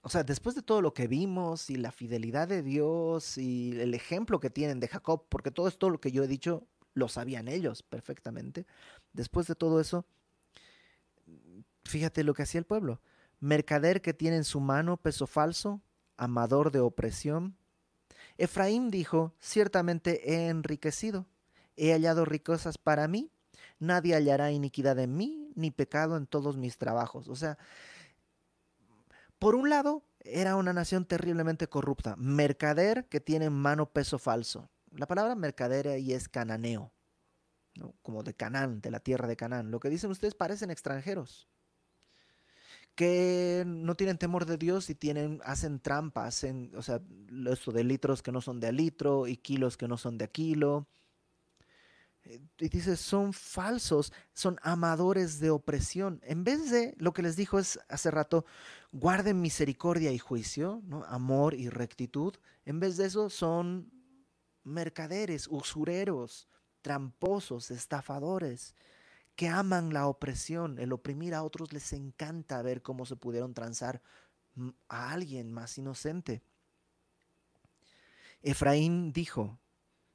O 0.00 0.10
sea, 0.10 0.22
después 0.22 0.54
de 0.54 0.62
todo 0.62 0.82
lo 0.82 0.92
que 0.92 1.08
vimos 1.08 1.70
y 1.70 1.76
la 1.76 1.90
fidelidad 1.90 2.46
de 2.46 2.62
Dios 2.62 3.38
y 3.38 3.72
el 3.80 3.94
ejemplo 3.94 4.38
que 4.38 4.50
tienen 4.50 4.78
de 4.78 4.88
Jacob, 4.88 5.26
porque 5.30 5.50
todo 5.50 5.66
esto 5.66 5.88
lo 5.88 5.98
que 5.98 6.12
yo 6.12 6.22
he 6.22 6.28
dicho 6.28 6.66
lo 6.94 7.08
sabían 7.08 7.48
ellos 7.48 7.82
perfectamente, 7.82 8.66
después 9.12 9.46
de 9.46 9.54
todo 9.54 9.80
eso, 9.80 10.06
fíjate 11.84 12.24
lo 12.24 12.34
que 12.34 12.44
hacía 12.44 12.60
el 12.60 12.66
pueblo. 12.66 13.00
Mercader 13.40 14.00
que 14.00 14.14
tiene 14.14 14.36
en 14.36 14.44
su 14.44 14.60
mano 14.60 14.96
peso 14.96 15.26
falso, 15.26 15.82
amador 16.16 16.70
de 16.70 16.80
opresión. 16.80 17.56
Efraín 18.38 18.90
dijo, 18.90 19.34
ciertamente 19.38 20.32
he 20.32 20.48
enriquecido, 20.48 21.26
he 21.76 21.92
hallado 21.92 22.24
riquezas 22.24 22.78
para 22.78 23.06
mí, 23.08 23.30
nadie 23.78 24.14
hallará 24.14 24.50
iniquidad 24.50 24.98
en 24.98 25.16
mí, 25.16 25.52
ni 25.54 25.70
pecado 25.70 26.16
en 26.16 26.26
todos 26.26 26.56
mis 26.56 26.78
trabajos. 26.78 27.28
O 27.28 27.36
sea, 27.36 27.58
por 29.38 29.54
un 29.54 29.68
lado, 29.68 30.02
era 30.20 30.56
una 30.56 30.72
nación 30.72 31.04
terriblemente 31.04 31.68
corrupta, 31.68 32.16
mercader 32.16 33.06
que 33.06 33.20
tiene 33.20 33.46
en 33.46 33.52
mano 33.52 33.90
peso 33.90 34.18
falso. 34.18 34.70
La 34.96 35.06
palabra 35.06 35.34
mercader 35.34 35.88
ahí 35.88 36.12
es 36.12 36.28
cananeo, 36.28 36.92
como 38.02 38.22
de 38.22 38.34
Canaán, 38.34 38.80
de 38.80 38.90
la 38.90 39.00
tierra 39.00 39.26
de 39.26 39.36
Canaán. 39.36 39.70
Lo 39.70 39.80
que 39.80 39.90
dicen 39.90 40.10
ustedes 40.10 40.34
parecen 40.34 40.70
extranjeros 40.70 41.48
que 42.94 43.64
no 43.66 43.96
tienen 43.96 44.18
temor 44.18 44.46
de 44.46 44.56
Dios 44.56 44.88
y 44.88 44.94
tienen, 44.94 45.40
hacen 45.44 45.80
trampas, 45.80 46.36
hacen, 46.36 46.70
o 46.76 46.82
sea, 46.82 47.00
esto 47.50 47.72
de 47.72 47.84
litros 47.84 48.22
que 48.22 48.32
no 48.32 48.40
son 48.40 48.60
de 48.60 48.68
a 48.68 48.72
litro 48.72 49.26
y 49.26 49.36
kilos 49.36 49.76
que 49.76 49.88
no 49.88 49.96
son 49.96 50.16
de 50.16 50.26
a 50.26 50.28
kilo. 50.28 50.86
Eh, 52.24 52.40
y 52.60 52.68
dice, 52.68 52.96
son 52.96 53.32
falsos, 53.32 54.12
son 54.32 54.58
amadores 54.62 55.40
de 55.40 55.50
opresión. 55.50 56.20
En 56.22 56.44
vez 56.44 56.70
de 56.70 56.94
lo 56.98 57.12
que 57.12 57.22
les 57.22 57.36
dijo 57.36 57.58
es 57.58 57.80
hace 57.88 58.10
rato, 58.10 58.44
guarden 58.92 59.40
misericordia 59.40 60.12
y 60.12 60.18
juicio, 60.18 60.82
amor 61.08 61.54
y 61.54 61.68
rectitud. 61.70 62.34
En 62.64 62.78
vez 62.78 62.96
de 62.96 63.06
eso 63.06 63.28
son 63.28 63.90
mercaderes, 64.64 65.46
usureros, 65.48 66.48
tramposos, 66.82 67.70
estafadores 67.70 68.74
que 69.36 69.48
aman 69.48 69.92
la 69.92 70.06
opresión, 70.06 70.78
el 70.78 70.92
oprimir 70.92 71.34
a 71.34 71.42
otros 71.42 71.72
les 71.72 71.92
encanta 71.92 72.62
ver 72.62 72.82
cómo 72.82 73.04
se 73.06 73.16
pudieron 73.16 73.52
transar 73.52 74.00
a 74.88 75.12
alguien 75.12 75.52
más 75.52 75.76
inocente. 75.78 76.42
Efraín 78.42 79.12
dijo, 79.12 79.58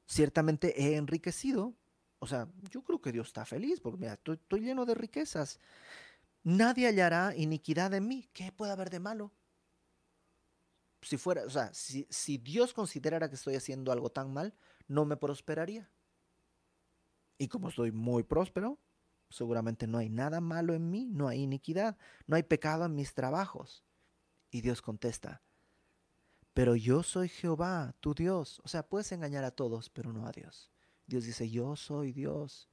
ciertamente 0.05 0.81
he 0.81 0.95
enriquecido, 0.95 1.73
o 2.19 2.27
sea, 2.27 2.47
yo 2.69 2.83
creo 2.83 3.01
que 3.01 3.11
Dios 3.11 3.27
está 3.27 3.45
feliz 3.45 3.79
porque 3.79 3.97
mira, 3.97 4.13
estoy, 4.13 4.59
lleno 4.59 4.85
de 4.85 4.93
riquezas. 4.93 5.59
Nadie 6.43 6.87
hallará 6.87 7.35
iniquidad 7.35 7.93
en 7.93 8.07
mí. 8.07 8.29
¿Qué 8.33 8.51
puede 8.51 8.71
haber 8.71 8.89
de 8.89 8.99
malo? 8.99 9.31
Si 11.01 11.17
fuera, 11.17 11.45
o 11.45 11.49
sea, 11.49 11.73
si, 11.73 12.05
si 12.09 12.37
Dios 12.37 12.73
considerara 12.73 13.29
que 13.29 13.35
estoy 13.35 13.55
haciendo 13.55 13.91
algo 13.91 14.09
tan 14.09 14.33
mal, 14.33 14.53
no 14.87 15.05
me 15.05 15.17
prosperaría. 15.17 15.89
Y 17.37 17.47
como 17.47 17.69
estoy 17.69 17.91
muy 17.91 18.23
próspero, 18.23 18.79
seguramente 19.29 19.87
no 19.87 19.97
hay 19.97 20.09
nada 20.09 20.41
malo 20.41 20.73
en 20.73 20.89
mí, 20.91 21.05
no 21.05 21.27
hay 21.27 21.41
iniquidad, 21.41 21.97
no 22.27 22.35
hay 22.35 22.43
pecado 22.43 22.85
en 22.85 22.95
mis 22.95 23.13
trabajos. 23.13 23.85
Y 24.51 24.61
Dios 24.61 24.81
contesta, 24.81 25.41
pero 26.53 26.75
yo 26.75 27.03
soy 27.03 27.29
Jehová, 27.29 27.95
tu 28.01 28.13
Dios. 28.13 28.59
O 28.65 28.67
sea, 28.67 28.83
puedes 28.83 29.11
engañar 29.13 29.45
a 29.45 29.51
todos, 29.51 29.89
pero 29.89 30.11
no 30.11 30.27
a 30.27 30.31
Dios. 30.31 30.69
Dios 31.07 31.23
dice, 31.23 31.49
yo 31.49 31.77
soy 31.77 32.11
Dios. 32.11 32.69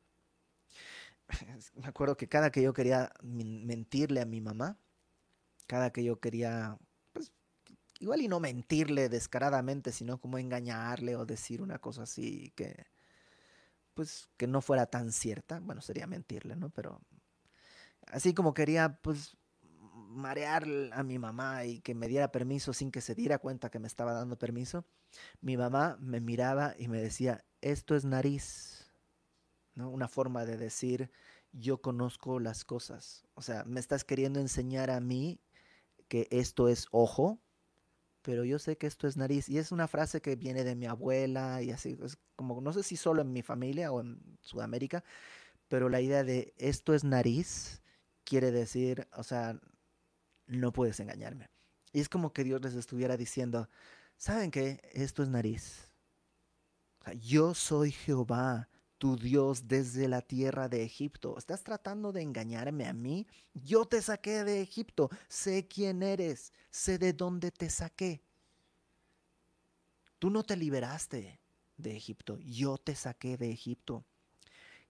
Me 1.74 1.86
acuerdo 1.86 2.16
que 2.16 2.28
cada 2.28 2.50
que 2.50 2.62
yo 2.62 2.72
quería 2.72 3.12
mentirle 3.22 4.20
a 4.20 4.26
mi 4.26 4.40
mamá, 4.40 4.78
cada 5.68 5.92
que 5.92 6.02
yo 6.02 6.18
quería, 6.18 6.78
igual 8.01 8.22
y 8.22 8.28
no 8.28 8.40
mentirle 8.40 9.09
descaradamente, 9.09 9.92
sino 9.92 10.18
como 10.20 10.38
engañarle 10.38 11.16
o 11.16 11.26
decir 11.26 11.62
una 11.62 11.78
cosa 11.78 12.03
así 12.03 12.53
que 12.57 12.86
pues 13.97 14.28
que 14.36 14.47
no 14.47 14.61
fuera 14.61 14.86
tan 14.86 15.11
cierta, 15.11 15.59
bueno, 15.61 15.80
sería 15.80 16.07
mentirle, 16.07 16.55
¿no? 16.55 16.68
Pero 16.68 17.01
así 18.09 18.34
como 18.34 18.53
quería, 18.53 19.01
pues, 19.03 19.38
marear 19.62 20.66
a 20.92 21.03
mi 21.03 21.18
mamá 21.18 21.64
y 21.64 21.80
que 21.80 21.94
me 21.94 22.07
diera 22.07 22.30
permiso 22.30 22.74
sin 22.74 22.90
que 22.90 23.01
se 23.01 23.14
diera 23.14 23.38
cuenta 23.38 23.70
que 23.70 23.78
me 23.78 23.86
estaba 23.86 24.12
dando 24.12 24.38
permiso, 24.38 24.84
mi 25.40 25.57
mamá 25.57 25.97
me 25.99 26.20
miraba 26.20 26.74
y 26.78 26.88
me 26.88 27.01
decía, 27.01 27.44
esto 27.62 27.97
es 27.97 28.05
nariz, 28.05 28.92
¿no? 29.74 29.88
Una 29.88 30.09
forma 30.09 30.44
de 30.44 30.59
decir, 30.59 31.11
yo 31.53 31.80
conozco 31.80 32.38
las 32.38 32.66
cosas. 32.66 33.26
O 33.34 33.40
sea, 33.40 33.64
me 33.64 33.80
estás 33.80 34.05
queriendo 34.05 34.40
enseñar 34.40 34.90
a 34.90 35.01
mí 35.01 35.40
que 36.09 36.28
esto 36.30 36.68
es 36.68 36.86
ojo, 36.90 37.40
pero 38.26 38.42
yo 38.44 38.58
sé 38.58 38.76
que 38.76 38.88
esto 38.88 39.06
es 39.06 39.16
nariz. 39.16 39.48
Y 39.48 39.58
es 39.58 39.70
una 39.70 39.86
frase 39.86 40.20
que 40.20 40.34
viene 40.34 40.64
de 40.64 40.74
mi 40.74 40.86
abuela 40.86 41.62
y 41.62 41.70
así, 41.70 41.96
es 42.02 42.18
como, 42.34 42.60
no 42.60 42.72
sé 42.72 42.82
si 42.82 42.96
solo 42.96 43.22
en 43.22 43.32
mi 43.32 43.42
familia 43.42 43.92
o 43.92 44.00
en 44.00 44.20
Sudamérica, 44.40 45.04
pero 45.68 45.88
la 45.88 46.00
idea 46.00 46.24
de 46.24 46.52
esto 46.58 46.92
es 46.92 47.04
nariz 47.04 47.82
quiere 48.24 48.50
decir, 48.50 49.06
o 49.12 49.22
sea, 49.22 49.60
no 50.48 50.72
puedes 50.72 50.98
engañarme. 50.98 51.50
Y 51.92 52.00
es 52.00 52.08
como 52.08 52.32
que 52.32 52.42
Dios 52.42 52.60
les 52.62 52.74
estuviera 52.74 53.16
diciendo, 53.16 53.68
¿saben 54.16 54.50
qué? 54.50 54.80
Esto 54.92 55.22
es 55.22 55.28
nariz. 55.28 55.92
yo 57.20 57.54
soy 57.54 57.92
Jehová, 57.92 58.68
tu 58.99 59.16
Dios 59.16 59.68
desde 59.68 60.09
la 60.09 60.22
tierra 60.22 60.68
de 60.68 60.82
Egipto. 60.82 61.36
¿Estás 61.36 61.62
tratando 61.62 62.12
de 62.12 62.22
engañarme 62.22 62.86
a 62.86 62.92
mí? 62.92 63.26
Yo 63.55 63.84
te 63.84 64.01
saqué 64.01 64.44
de 64.44 64.61
Egipto, 64.61 65.11
sé 65.28 65.66
quién 65.68 66.03
eres, 66.03 66.53
sé 66.70 66.99
de 66.99 67.12
dónde 67.12 67.51
te 67.51 67.68
saqué. 67.68 68.22
Tú 70.18 70.30
no 70.30 70.42
te 70.42 70.57
liberaste 70.57 71.40
de 71.76 71.97
Egipto, 71.97 72.38
yo 72.40 72.78
te 72.78 72.94
saqué 72.94 73.36
de 73.36 73.51
Egipto. 73.51 74.05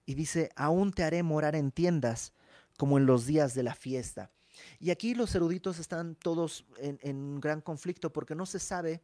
Y 0.05 0.15
dice, 0.15 0.51
aún 0.55 0.93
te 0.93 1.03
haré 1.03 1.21
morar 1.21 1.55
en 1.55 1.71
tiendas 1.71 2.31
como 2.77 2.97
en 2.97 3.05
los 3.05 3.25
días 3.25 3.53
de 3.53 3.63
la 3.63 3.75
fiesta. 3.75 4.31
Y 4.79 4.89
aquí 4.89 5.13
los 5.13 5.35
eruditos 5.35 5.79
están 5.79 6.15
todos 6.15 6.65
en, 6.77 6.97
en 7.01 7.41
gran 7.41 7.59
conflicto 7.59 8.11
porque 8.13 8.35
no 8.35 8.45
se 8.45 8.59
sabe 8.59 9.01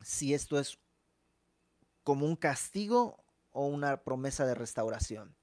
si 0.00 0.34
esto 0.34 0.58
es 0.58 0.78
como 2.02 2.26
un 2.26 2.34
castigo 2.34 3.22
o 3.52 3.66
una 3.66 4.02
promesa 4.02 4.46
de 4.46 4.54
restauración. 4.54 5.36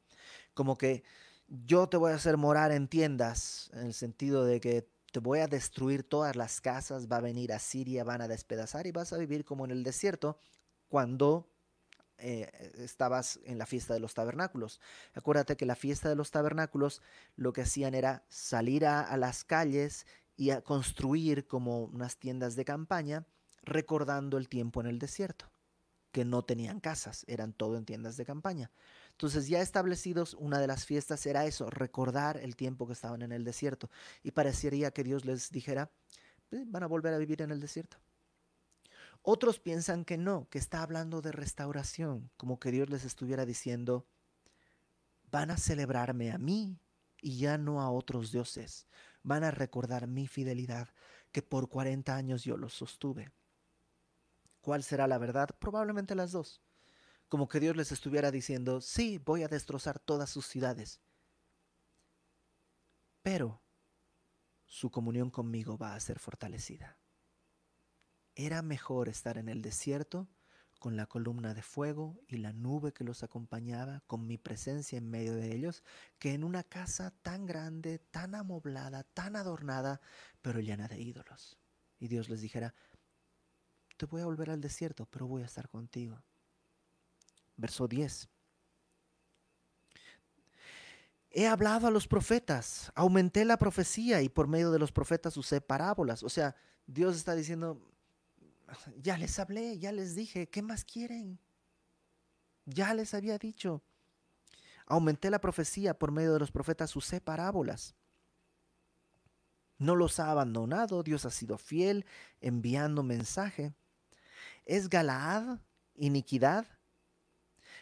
Como 0.53 0.77
que 0.77 1.03
yo 1.47 1.87
te 1.87 1.97
voy 1.97 2.11
a 2.11 2.15
hacer 2.15 2.37
morar 2.37 2.71
en 2.71 2.87
tiendas, 2.87 3.71
en 3.73 3.87
el 3.87 3.93
sentido 3.93 4.45
de 4.45 4.59
que 4.59 4.87
te 5.11 5.19
voy 5.19 5.39
a 5.39 5.47
destruir 5.47 6.03
todas 6.03 6.35
las 6.35 6.61
casas, 6.61 7.07
va 7.11 7.17
a 7.17 7.21
venir 7.21 7.51
a 7.51 7.59
Siria, 7.59 8.03
van 8.03 8.21
a 8.21 8.27
despedazar 8.27 8.85
y 8.85 8.91
vas 8.91 9.11
a 9.13 9.17
vivir 9.17 9.45
como 9.45 9.65
en 9.65 9.71
el 9.71 9.83
desierto 9.83 10.37
cuando 10.87 11.49
eh, 12.17 12.51
estabas 12.77 13.39
en 13.45 13.57
la 13.57 13.65
fiesta 13.65 13.93
de 13.93 13.99
los 13.99 14.13
tabernáculos. 14.13 14.79
Acuérdate 15.13 15.57
que 15.57 15.65
la 15.65 15.75
fiesta 15.75 16.09
de 16.09 16.15
los 16.15 16.31
tabernáculos 16.31 17.01
lo 17.35 17.53
que 17.53 17.61
hacían 17.61 17.95
era 17.95 18.25
salir 18.29 18.85
a, 18.85 19.01
a 19.01 19.17
las 19.17 19.43
calles 19.43 20.05
y 20.35 20.51
a 20.51 20.61
construir 20.61 21.47
como 21.47 21.85
unas 21.85 22.17
tiendas 22.17 22.55
de 22.55 22.65
campaña 22.65 23.25
recordando 23.63 24.37
el 24.37 24.47
tiempo 24.47 24.81
en 24.81 24.87
el 24.87 24.99
desierto 24.99 25.49
que 26.11 26.25
no 26.25 26.43
tenían 26.43 26.79
casas, 26.79 27.23
eran 27.27 27.53
todo 27.53 27.77
en 27.77 27.85
tiendas 27.85 28.17
de 28.17 28.25
campaña. 28.25 28.71
Entonces 29.11 29.47
ya 29.47 29.61
establecidos, 29.61 30.33
una 30.33 30.59
de 30.59 30.67
las 30.67 30.85
fiestas 30.85 31.25
era 31.25 31.45
eso, 31.45 31.69
recordar 31.69 32.37
el 32.37 32.55
tiempo 32.55 32.87
que 32.87 32.93
estaban 32.93 33.21
en 33.21 33.31
el 33.31 33.43
desierto. 33.43 33.89
Y 34.23 34.31
parecería 34.31 34.91
que 34.91 35.03
Dios 35.03 35.25
les 35.25 35.51
dijera, 35.51 35.91
van 36.51 36.83
a 36.83 36.87
volver 36.87 37.13
a 37.13 37.17
vivir 37.17 37.41
en 37.41 37.51
el 37.51 37.59
desierto. 37.59 37.97
Otros 39.21 39.59
piensan 39.59 40.05
que 40.05 40.17
no, 40.17 40.47
que 40.49 40.57
está 40.57 40.81
hablando 40.81 41.21
de 41.21 41.31
restauración, 41.31 42.31
como 42.37 42.59
que 42.59 42.71
Dios 42.71 42.89
les 42.89 43.03
estuviera 43.03 43.45
diciendo, 43.45 44.07
van 45.29 45.51
a 45.51 45.57
celebrarme 45.57 46.31
a 46.31 46.37
mí 46.37 46.79
y 47.21 47.37
ya 47.37 47.57
no 47.57 47.81
a 47.81 47.91
otros 47.91 48.31
dioses. 48.31 48.87
Van 49.21 49.43
a 49.43 49.51
recordar 49.51 50.07
mi 50.07 50.27
fidelidad, 50.27 50.87
que 51.31 51.41
por 51.41 51.69
40 51.69 52.15
años 52.15 52.43
yo 52.43 52.57
los 52.57 52.73
sostuve. 52.73 53.31
¿Cuál 54.69 54.83
será 54.83 55.07
la 55.07 55.17
verdad? 55.17 55.49
Probablemente 55.57 56.13
las 56.13 56.31
dos. 56.31 56.61
Como 57.27 57.47
que 57.47 57.59
Dios 57.59 57.75
les 57.75 57.91
estuviera 57.91 58.29
diciendo, 58.29 58.81
sí, 58.81 59.17
voy 59.17 59.41
a 59.41 59.47
destrozar 59.47 59.97
todas 59.97 60.29
sus 60.29 60.45
ciudades. 60.45 61.01
Pero 63.23 63.63
su 64.67 64.91
comunión 64.91 65.31
conmigo 65.31 65.75
va 65.75 65.95
a 65.95 65.99
ser 65.99 66.19
fortalecida. 66.19 66.99
Era 68.35 68.61
mejor 68.61 69.09
estar 69.09 69.39
en 69.39 69.49
el 69.49 69.63
desierto 69.63 70.29
con 70.77 70.95
la 70.95 71.07
columna 71.07 71.55
de 71.55 71.63
fuego 71.63 72.21
y 72.27 72.37
la 72.37 72.53
nube 72.53 72.93
que 72.93 73.03
los 73.03 73.23
acompañaba, 73.23 74.03
con 74.05 74.27
mi 74.27 74.37
presencia 74.37 74.99
en 74.99 75.09
medio 75.09 75.33
de 75.33 75.51
ellos, 75.51 75.83
que 76.19 76.35
en 76.35 76.43
una 76.43 76.63
casa 76.63 77.09
tan 77.23 77.47
grande, 77.47 77.97
tan 77.97 78.35
amoblada, 78.35 79.03
tan 79.03 79.35
adornada, 79.35 79.99
pero 80.43 80.59
llena 80.59 80.87
de 80.87 81.01
ídolos. 81.01 81.57
Y 81.97 82.07
Dios 82.07 82.29
les 82.29 82.41
dijera, 82.41 82.75
te 83.99 84.05
voy 84.05 84.21
a 84.21 84.25
volver 84.25 84.49
al 84.49 84.61
desierto, 84.61 85.05
pero 85.05 85.27
voy 85.27 85.43
a 85.43 85.45
estar 85.45 85.67
contigo. 85.67 86.23
Verso 87.57 87.87
10. 87.87 88.29
He 91.31 91.47
hablado 91.47 91.85
a 91.85 91.91
los 91.91 92.07
profetas, 92.07 92.91
aumenté 92.95 93.43
la 93.43 93.57
profecía 93.57 94.21
y 94.21 94.29
por 94.29 94.47
medio 94.47 94.71
de 94.71 94.79
los 94.79 94.91
profetas 94.91 95.35
usé 95.35 95.59
parábolas. 95.59 96.23
O 96.23 96.29
sea, 96.29 96.55
Dios 96.87 97.17
está 97.17 97.35
diciendo, 97.35 97.79
ya 98.97 99.17
les 99.17 99.37
hablé, 99.37 99.77
ya 99.77 99.91
les 99.91 100.15
dije, 100.15 100.49
¿qué 100.49 100.61
más 100.61 100.85
quieren? 100.85 101.37
Ya 102.65 102.93
les 102.93 103.13
había 103.13 103.37
dicho. 103.37 103.83
Aumenté 104.85 105.29
la 105.29 105.41
profecía 105.41 105.93
por 105.93 106.11
medio 106.11 106.33
de 106.33 106.39
los 106.39 106.51
profetas, 106.51 106.95
usé 106.95 107.19
parábolas 107.19 107.95
no 109.79 109.95
los 109.95 110.19
ha 110.19 110.29
abandonado, 110.29 111.01
Dios 111.03 111.25
ha 111.25 111.31
sido 111.31 111.57
fiel 111.57 112.05
enviando 112.41 113.01
mensaje. 113.01 113.73
¿Es 114.69 114.87
Galaad 114.87 115.57
iniquidad? 115.95 116.63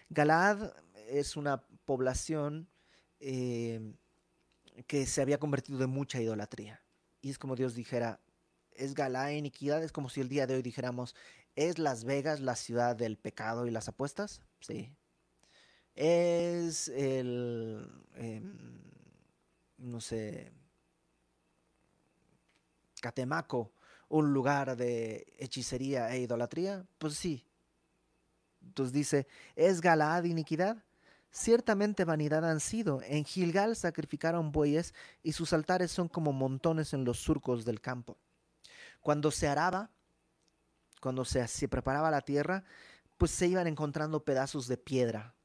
Galaad 0.09 0.71
es 1.09 1.35
una 1.35 1.61
población 1.83 2.69
eh, 3.19 3.93
que 4.87 5.05
se 5.05 5.21
había 5.21 5.37
convertido 5.37 5.83
en 5.83 5.89
mucha 5.89 6.21
idolatría. 6.21 6.81
Y 7.21 7.29
es 7.29 7.37
como 7.37 7.57
Dios 7.57 7.75
dijera, 7.75 8.21
¿es 8.71 8.93
Galaad 8.93 9.31
iniquidad? 9.31 9.83
Es 9.83 9.91
como 9.91 10.07
si 10.07 10.21
el 10.21 10.29
día 10.29 10.47
de 10.47 10.55
hoy 10.55 10.61
dijéramos, 10.61 11.13
¿Es 11.57 11.77
Las 11.77 12.05
Vegas 12.05 12.39
la 12.39 12.55
ciudad 12.55 12.95
del 12.95 13.17
pecado 13.17 13.67
y 13.67 13.71
las 13.71 13.89
apuestas? 13.89 14.41
Sí. 14.61 14.95
¿Es 15.93 16.87
el, 16.87 17.85
em, 18.15 18.79
no 19.77 19.99
sé, 19.99 20.53
Catemaco 23.01 23.73
un 24.09 24.33
lugar 24.33 24.75
de 24.77 25.33
hechicería 25.37 26.13
e 26.13 26.21
idolatría? 26.21 26.85
Pues 26.97 27.15
sí. 27.15 27.45
Entonces 28.61 28.93
dice, 28.93 29.27
¿es 29.55 29.81
Galaad 29.81 30.23
iniquidad? 30.23 30.83
Ciertamente 31.29 32.05
vanidad 32.05 32.49
han 32.49 32.59
sido. 32.59 33.01
En 33.03 33.25
Gilgal 33.25 33.75
sacrificaron 33.75 34.51
bueyes 34.51 34.93
y 35.23 35.33
sus 35.33 35.53
altares 35.53 35.91
son 35.91 36.07
como 36.07 36.33
montones 36.33 36.93
en 36.93 37.03
los 37.03 37.19
surcos 37.19 37.65
del 37.65 37.81
campo. 37.81 38.17
Cuando 39.01 39.31
se 39.31 39.47
araba, 39.47 39.91
cuando 41.01 41.25
se, 41.25 41.47
se 41.47 41.67
preparaba 41.67 42.11
la 42.11 42.21
tierra, 42.21 42.63
pues 43.17 43.31
se 43.31 43.47
iban 43.47 43.67
encontrando 43.67 44.23
pedazos 44.23 44.67
de 44.67 44.77
piedra. 44.77 45.35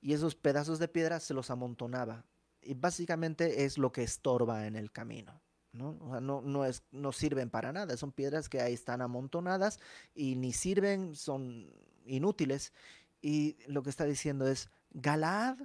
Y 0.00 0.12
esos 0.12 0.34
pedazos 0.34 0.78
de 0.78 0.88
piedra 0.88 1.20
se 1.20 1.34
los 1.34 1.50
amontonaba. 1.50 2.24
Y 2.60 2.74
básicamente 2.74 3.64
es 3.64 3.78
lo 3.78 3.92
que 3.92 4.02
estorba 4.02 4.66
en 4.66 4.76
el 4.76 4.90
camino. 4.92 5.40
¿No? 5.72 6.20
no, 6.20 6.42
no, 6.42 6.64
es, 6.64 6.82
no 6.90 7.12
sirven 7.12 7.50
para 7.50 7.72
nada. 7.72 7.96
Son 7.96 8.12
piedras 8.12 8.48
que 8.48 8.60
ahí 8.60 8.74
están 8.74 9.02
amontonadas 9.02 9.80
y 10.14 10.36
ni 10.36 10.52
sirven, 10.52 11.16
son 11.16 11.72
inútiles. 12.04 12.72
Y 13.20 13.56
lo 13.66 13.82
que 13.82 13.90
está 13.90 14.04
diciendo 14.04 14.46
es, 14.46 14.68
Galaad 14.90 15.58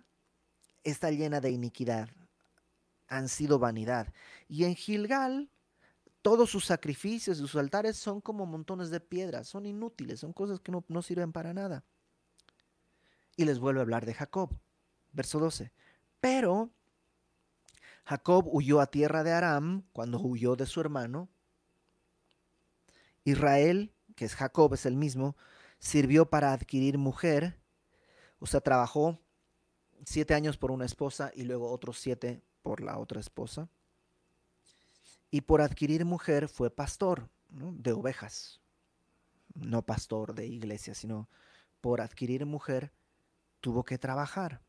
está 0.83 1.11
llena 1.11 1.41
de 1.41 1.51
iniquidad, 1.51 2.09
han 3.07 3.29
sido 3.29 3.59
vanidad. 3.59 4.13
Y 4.47 4.63
en 4.63 4.75
Gilgal, 4.75 5.49
todos 6.21 6.49
sus 6.49 6.65
sacrificios 6.65 7.37
sus 7.37 7.55
altares 7.55 7.97
son 7.97 8.21
como 8.21 8.45
montones 8.45 8.89
de 8.89 8.99
piedras, 8.99 9.47
son 9.47 9.65
inútiles, 9.65 10.19
son 10.19 10.33
cosas 10.33 10.59
que 10.59 10.71
no, 10.71 10.83
no 10.87 11.01
sirven 11.01 11.31
para 11.31 11.53
nada. 11.53 11.83
Y 13.35 13.45
les 13.45 13.59
vuelve 13.59 13.81
a 13.81 13.83
hablar 13.83 14.05
de 14.05 14.13
Jacob, 14.13 14.49
verso 15.11 15.39
12. 15.39 15.71
Pero 16.19 16.71
Jacob 18.07 18.47
huyó 18.47 18.81
a 18.81 18.87
tierra 18.87 19.23
de 19.23 19.33
Aram 19.33 19.83
cuando 19.93 20.19
huyó 20.19 20.55
de 20.55 20.65
su 20.65 20.81
hermano. 20.81 21.29
Israel, 23.23 23.93
que 24.15 24.25
es 24.25 24.35
Jacob, 24.35 24.73
es 24.73 24.85
el 24.85 24.95
mismo, 24.95 25.35
sirvió 25.79 26.29
para 26.29 26.53
adquirir 26.53 26.97
mujer 26.97 27.59
o 28.39 28.45
sea, 28.45 28.61
trabajó 28.61 29.19
siete 30.05 30.33
años 30.33 30.57
por 30.57 30.71
una 30.71 30.85
esposa 30.85 31.31
y 31.33 31.43
luego 31.43 31.71
otros 31.71 31.99
siete 31.99 32.41
por 32.61 32.81
la 32.81 32.97
otra 32.97 33.19
esposa. 33.19 33.69
Y 35.31 35.41
por 35.41 35.61
adquirir 35.61 36.05
mujer 36.05 36.47
fue 36.47 36.69
pastor 36.69 37.29
de 37.49 37.91
ovejas. 37.91 38.61
No 39.55 39.81
pastor 39.81 40.35
de 40.35 40.45
iglesia, 40.45 40.93
sino 40.93 41.29
por 41.81 42.01
adquirir 42.01 42.45
mujer 42.45 42.91
tuvo 43.59 43.83
que 43.83 43.97
trabajar. 43.97 44.61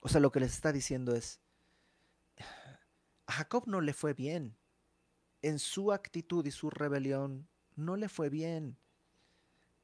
O 0.00 0.08
sea, 0.08 0.20
lo 0.20 0.30
que 0.30 0.40
les 0.40 0.52
está 0.52 0.72
diciendo 0.72 1.14
es, 1.14 1.40
a 3.26 3.32
Jacob 3.32 3.64
no 3.66 3.80
le 3.80 3.92
fue 3.92 4.14
bien. 4.14 4.56
En 5.42 5.58
su 5.58 5.92
actitud 5.92 6.44
y 6.46 6.50
su 6.50 6.70
rebelión 6.70 7.48
no 7.76 7.96
le 7.96 8.08
fue 8.08 8.30
bien. 8.30 8.78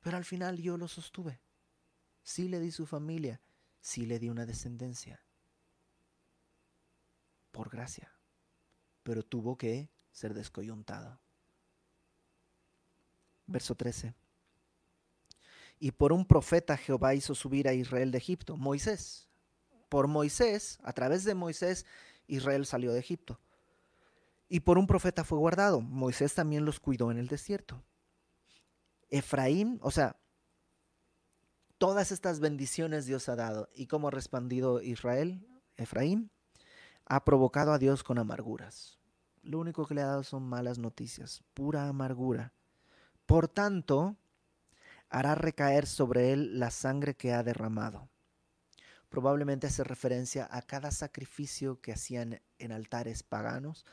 Pero 0.00 0.16
al 0.16 0.24
final 0.24 0.58
yo 0.58 0.76
lo 0.76 0.88
sostuve 0.88 1.40
sí 2.22 2.48
le 2.48 2.60
di 2.60 2.70
su 2.70 2.86
familia, 2.86 3.40
sí 3.80 4.06
le 4.06 4.18
di 4.18 4.28
una 4.28 4.46
descendencia. 4.46 5.20
Por 7.50 7.70
gracia. 7.70 8.12
Pero 9.02 9.24
tuvo 9.24 9.56
que 9.56 9.90
ser 10.12 10.34
descoyuntado. 10.34 11.18
Verso 13.46 13.74
13. 13.74 14.14
Y 15.80 15.90
por 15.92 16.12
un 16.12 16.24
profeta 16.26 16.76
Jehová 16.76 17.14
hizo 17.14 17.34
subir 17.34 17.66
a 17.66 17.72
Israel 17.72 18.12
de 18.12 18.18
Egipto, 18.18 18.56
Moisés. 18.56 19.28
Por 19.88 20.06
Moisés, 20.06 20.78
a 20.84 20.92
través 20.92 21.24
de 21.24 21.34
Moisés, 21.34 21.84
Israel 22.34 22.66
salió 22.66 22.92
de 22.92 23.00
Egipto. 23.00 23.40
Y 24.48 24.60
por 24.60 24.78
un 24.78 24.86
profeta 24.86 25.24
fue 25.24 25.38
guardado. 25.38 25.80
Moisés 25.80 26.34
también 26.34 26.64
los 26.64 26.80
cuidó 26.80 27.10
en 27.10 27.18
el 27.18 27.28
desierto. 27.28 27.82
Efraín, 29.08 29.78
o 29.82 29.90
sea, 29.90 30.16
todas 31.78 32.12
estas 32.12 32.40
bendiciones 32.40 33.06
Dios 33.06 33.28
ha 33.28 33.36
dado. 33.36 33.68
¿Y 33.74 33.86
cómo 33.86 34.08
ha 34.08 34.10
respondido 34.10 34.82
Israel, 34.82 35.46
Efraín? 35.76 36.30
Ha 37.06 37.24
provocado 37.24 37.72
a 37.72 37.78
Dios 37.78 38.02
con 38.02 38.18
amarguras. 38.18 38.98
Lo 39.42 39.58
único 39.58 39.86
que 39.86 39.94
le 39.94 40.02
ha 40.02 40.06
dado 40.06 40.22
son 40.22 40.42
malas 40.42 40.78
noticias, 40.78 41.42
pura 41.54 41.88
amargura. 41.88 42.52
Por 43.26 43.48
tanto, 43.48 44.16
hará 45.08 45.34
recaer 45.34 45.86
sobre 45.86 46.32
él 46.32 46.58
la 46.58 46.70
sangre 46.70 47.14
que 47.14 47.32
ha 47.32 47.42
derramado. 47.42 48.08
Probablemente 49.10 49.66
hace 49.66 49.84
referencia 49.84 50.48
a 50.50 50.62
cada 50.62 50.90
sacrificio 50.90 51.82
que 51.82 51.92
hacían 51.92 52.40
en 52.58 52.72
altares 52.72 53.22
paganos, 53.22 53.84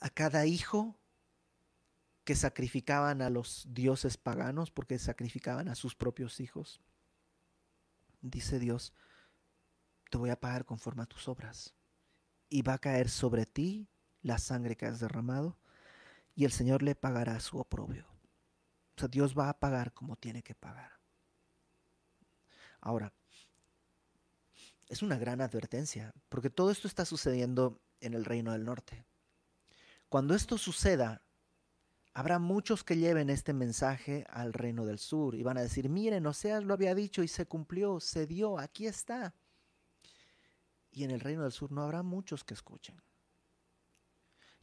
a 0.00 0.10
cada 0.10 0.46
hijo 0.46 0.96
que 2.22 2.36
sacrificaban 2.36 3.22
a 3.22 3.30
los 3.30 3.66
dioses 3.70 4.16
paganos 4.16 4.70
porque 4.70 5.00
sacrificaban 5.00 5.68
a 5.68 5.74
sus 5.74 5.96
propios 5.96 6.38
hijos 6.38 6.80
dice 8.20 8.58
Dios, 8.58 8.92
te 10.10 10.18
voy 10.18 10.30
a 10.30 10.40
pagar 10.40 10.64
conforme 10.64 11.02
a 11.02 11.06
tus 11.06 11.28
obras. 11.28 11.74
Y 12.48 12.62
va 12.62 12.74
a 12.74 12.78
caer 12.78 13.08
sobre 13.08 13.46
ti 13.46 13.88
la 14.22 14.38
sangre 14.38 14.76
que 14.76 14.86
has 14.86 15.00
derramado 15.00 15.58
y 16.34 16.44
el 16.44 16.52
Señor 16.52 16.82
le 16.82 16.94
pagará 16.94 17.40
su 17.40 17.58
oprobio. 17.58 18.06
O 18.96 19.00
sea, 19.00 19.08
Dios 19.08 19.38
va 19.38 19.48
a 19.48 19.58
pagar 19.58 19.92
como 19.92 20.16
tiene 20.16 20.42
que 20.42 20.54
pagar. 20.54 20.92
Ahora, 22.80 23.12
es 24.88 25.02
una 25.02 25.18
gran 25.18 25.40
advertencia, 25.40 26.12
porque 26.28 26.50
todo 26.50 26.70
esto 26.70 26.88
está 26.88 27.04
sucediendo 27.04 27.80
en 28.00 28.14
el 28.14 28.24
reino 28.24 28.52
del 28.52 28.64
norte. 28.64 29.04
Cuando 30.08 30.34
esto 30.34 30.56
suceda, 30.58 31.22
Habrá 32.18 32.40
muchos 32.40 32.82
que 32.82 32.96
lleven 32.96 33.30
este 33.30 33.52
mensaje 33.52 34.26
al 34.28 34.52
reino 34.52 34.84
del 34.84 34.98
sur 34.98 35.36
y 35.36 35.44
van 35.44 35.56
a 35.56 35.62
decir, 35.62 35.88
miren, 35.88 36.26
Oseas 36.26 36.64
lo 36.64 36.74
había 36.74 36.92
dicho 36.92 37.22
y 37.22 37.28
se 37.28 37.46
cumplió, 37.46 38.00
se 38.00 38.26
dio, 38.26 38.58
aquí 38.58 38.88
está. 38.88 39.36
Y 40.90 41.04
en 41.04 41.12
el 41.12 41.20
reino 41.20 41.44
del 41.44 41.52
sur 41.52 41.70
no 41.70 41.82
habrá 41.82 42.02
muchos 42.02 42.42
que 42.42 42.54
escuchen. 42.54 43.00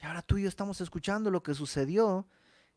Y 0.01 0.05
ahora 0.05 0.21
tú 0.21 0.37
y 0.37 0.41
yo 0.43 0.49
estamos 0.49 0.81
escuchando 0.81 1.31
lo 1.31 1.43
que 1.43 1.53
sucedió 1.53 2.27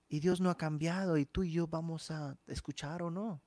y 0.07 0.21
Dios 0.21 0.41
no 0.41 0.49
ha 0.49 0.57
cambiado 0.57 1.17
y 1.17 1.27
tú 1.27 1.43
y 1.43 1.51
yo 1.51 1.67
vamos 1.67 2.13
a 2.13 2.39
escuchar 2.47 3.03
o 3.03 3.11
no. 3.11 3.43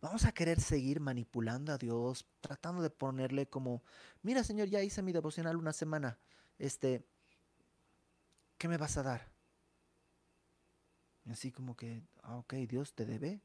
Vamos 0.00 0.24
a 0.24 0.32
querer 0.32 0.60
seguir 0.60 1.00
manipulando 1.00 1.72
a 1.72 1.78
Dios, 1.78 2.26
tratando 2.40 2.82
de 2.82 2.90
ponerle 2.90 3.48
como, 3.48 3.82
mira 4.22 4.44
Señor, 4.44 4.68
ya 4.68 4.82
hice 4.82 5.02
mi 5.02 5.12
devocional 5.12 5.56
una 5.56 5.72
semana, 5.72 6.18
este, 6.58 7.04
¿qué 8.58 8.68
me 8.68 8.76
vas 8.76 8.96
a 8.96 9.02
dar? 9.02 9.32
Así 11.28 11.50
como 11.50 11.76
que, 11.76 12.06
ah, 12.22 12.36
ok, 12.36 12.54
Dios 12.68 12.94
te 12.94 13.04
debe. 13.06 13.42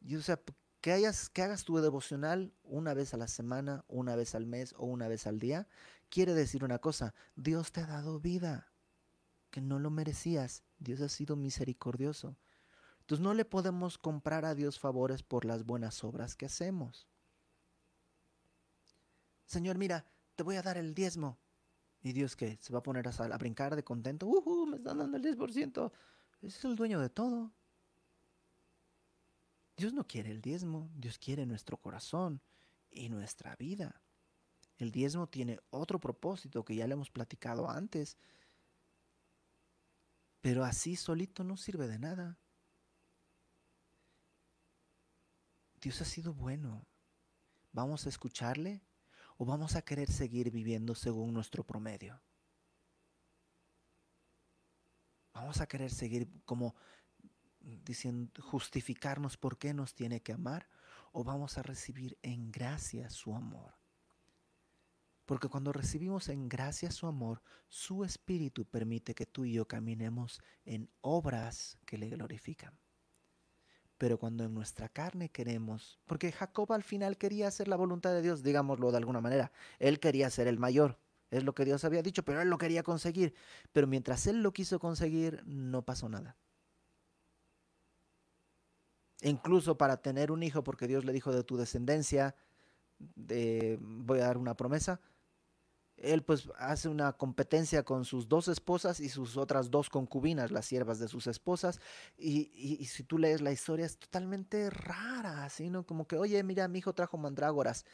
Y 0.00 0.16
o 0.16 0.22
sea, 0.22 0.40
que, 0.80 0.92
hayas, 0.92 1.30
que 1.30 1.42
hagas 1.42 1.64
tu 1.64 1.76
devocional 1.78 2.52
una 2.62 2.94
vez 2.94 3.14
a 3.14 3.16
la 3.16 3.26
semana, 3.26 3.84
una 3.88 4.16
vez 4.16 4.34
al 4.34 4.46
mes 4.46 4.74
o 4.76 4.84
una 4.84 5.08
vez 5.08 5.26
al 5.26 5.40
día, 5.40 5.66
quiere 6.08 6.34
decir 6.34 6.62
una 6.62 6.78
cosa, 6.78 7.14
Dios 7.34 7.72
te 7.72 7.80
ha 7.80 7.86
dado 7.86 8.20
vida, 8.20 8.72
que 9.50 9.60
no 9.60 9.78
lo 9.78 9.90
merecías, 9.90 10.62
Dios 10.78 11.00
ha 11.00 11.08
sido 11.08 11.36
misericordioso. 11.36 12.36
Entonces 13.06 13.22
no 13.22 13.34
le 13.34 13.44
podemos 13.44 13.98
comprar 13.98 14.44
a 14.44 14.56
Dios 14.56 14.80
favores 14.80 15.22
por 15.22 15.44
las 15.44 15.64
buenas 15.64 16.02
obras 16.02 16.34
que 16.34 16.46
hacemos. 16.46 17.06
Señor, 19.44 19.78
mira, 19.78 20.04
te 20.34 20.42
voy 20.42 20.56
a 20.56 20.62
dar 20.62 20.76
el 20.76 20.92
diezmo. 20.92 21.38
¿Y 22.02 22.12
Dios 22.12 22.34
qué? 22.34 22.58
¿Se 22.60 22.72
va 22.72 22.80
a 22.80 22.82
poner 22.82 23.06
a, 23.06 23.38
brincar 23.38 23.76
de 23.76 23.84
contento? 23.84 24.26
¡Uh, 24.26 24.66
me 24.66 24.78
están 24.78 24.98
dando 24.98 25.18
el 25.18 25.22
10%! 25.22 25.92
Ese 26.42 26.58
es 26.58 26.64
el 26.64 26.74
dueño 26.74 26.98
de 26.98 27.08
todo. 27.08 27.52
Dios 29.76 29.92
no 29.92 30.04
quiere 30.04 30.32
el 30.32 30.42
diezmo, 30.42 30.90
Dios 30.96 31.16
quiere 31.16 31.46
nuestro 31.46 31.76
corazón 31.76 32.42
y 32.90 33.08
nuestra 33.08 33.54
vida. 33.54 34.02
El 34.78 34.90
diezmo 34.90 35.28
tiene 35.28 35.60
otro 35.70 36.00
propósito 36.00 36.64
que 36.64 36.74
ya 36.74 36.88
le 36.88 36.94
hemos 36.94 37.10
platicado 37.10 37.70
antes, 37.70 38.16
pero 40.40 40.64
así 40.64 40.96
solito 40.96 41.44
no 41.44 41.56
sirve 41.56 41.86
de 41.86 42.00
nada. 42.00 42.36
Dios 45.86 46.00
ha 46.00 46.04
sido 46.04 46.34
bueno. 46.34 46.84
Vamos 47.70 48.06
a 48.06 48.08
escucharle 48.08 48.82
o 49.36 49.44
vamos 49.44 49.76
a 49.76 49.82
querer 49.82 50.10
seguir 50.10 50.50
viviendo 50.50 50.96
según 50.96 51.32
nuestro 51.32 51.62
promedio? 51.62 52.20
Vamos 55.32 55.60
a 55.60 55.68
querer 55.68 55.92
seguir 55.92 56.28
como 56.44 56.74
diciendo 57.60 58.42
justificarnos 58.42 59.36
por 59.36 59.58
qué 59.58 59.74
nos 59.74 59.94
tiene 59.94 60.20
que 60.20 60.32
amar 60.32 60.68
o 61.12 61.22
vamos 61.22 61.56
a 61.56 61.62
recibir 61.62 62.18
en 62.22 62.50
gracia 62.50 63.08
su 63.08 63.36
amor. 63.36 63.72
Porque 65.24 65.48
cuando 65.48 65.72
recibimos 65.72 66.28
en 66.30 66.48
gracia 66.48 66.90
su 66.90 67.06
amor, 67.06 67.44
su 67.68 68.02
espíritu 68.02 68.64
permite 68.64 69.14
que 69.14 69.26
tú 69.26 69.44
y 69.44 69.52
yo 69.52 69.68
caminemos 69.68 70.42
en 70.64 70.90
obras 71.00 71.78
que 71.86 71.96
le 71.96 72.08
glorifican. 72.08 72.76
Pero 73.98 74.18
cuando 74.18 74.44
en 74.44 74.52
nuestra 74.54 74.88
carne 74.88 75.30
queremos, 75.30 75.98
porque 76.06 76.32
Jacob 76.32 76.72
al 76.72 76.82
final 76.82 77.16
quería 77.16 77.48
hacer 77.48 77.68
la 77.68 77.76
voluntad 77.76 78.12
de 78.12 78.22
Dios, 78.22 78.42
digámoslo 78.42 78.90
de 78.90 78.98
alguna 78.98 79.20
manera, 79.20 79.52
él 79.78 80.00
quería 80.00 80.28
ser 80.30 80.48
el 80.48 80.58
mayor, 80.58 80.98
es 81.30 81.44
lo 81.44 81.54
que 81.54 81.64
Dios 81.64 81.84
había 81.84 82.02
dicho, 82.02 82.24
pero 82.24 82.40
él 82.40 82.48
lo 82.48 82.58
quería 82.58 82.82
conseguir. 82.82 83.34
Pero 83.72 83.86
mientras 83.86 84.26
él 84.26 84.42
lo 84.42 84.52
quiso 84.52 84.78
conseguir, 84.78 85.42
no 85.46 85.82
pasó 85.84 86.08
nada. 86.08 86.36
incluso 89.22 89.76
para 89.78 89.96
tener 89.96 90.30
un 90.30 90.42
hijo, 90.42 90.62
porque 90.62 90.86
Dios 90.86 91.04
le 91.04 91.12
dijo 91.12 91.32
de 91.32 91.42
tu 91.42 91.56
descendencia, 91.56 92.36
de, 92.98 93.78
voy 93.80 94.20
a 94.20 94.26
dar 94.26 94.38
una 94.38 94.56
promesa, 94.56 95.00
él 95.96 96.22
pues 96.22 96.48
hace 96.58 96.88
una 96.88 97.12
competencia 97.14 97.82
con 97.82 98.04
sus 98.04 98.28
dos 98.28 98.48
esposas 98.48 99.00
y 99.00 99.08
sus 99.08 99.36
otras 99.36 99.70
dos 99.70 99.88
concubinas, 99.88 100.50
las 100.50 100.66
siervas 100.66 100.98
de 100.98 101.08
sus 101.08 101.26
esposas. 101.26 101.80
Y, 102.16 102.84
si 102.86 103.02
tú 103.04 103.18
lees 103.18 103.40
la 103.40 103.52
historia 103.52 103.86
es 103.86 103.98
totalmente 103.98 104.70
rara, 104.70 105.44
así, 105.44 105.70
¿no? 105.70 105.86
Como 105.86 106.06
que, 106.06 106.16
oye, 106.16 106.42
mira, 106.42 106.68
mi 106.68 106.80
hijo 106.80 106.94
trajo 106.94 107.16
mandrágoras, 107.16 107.84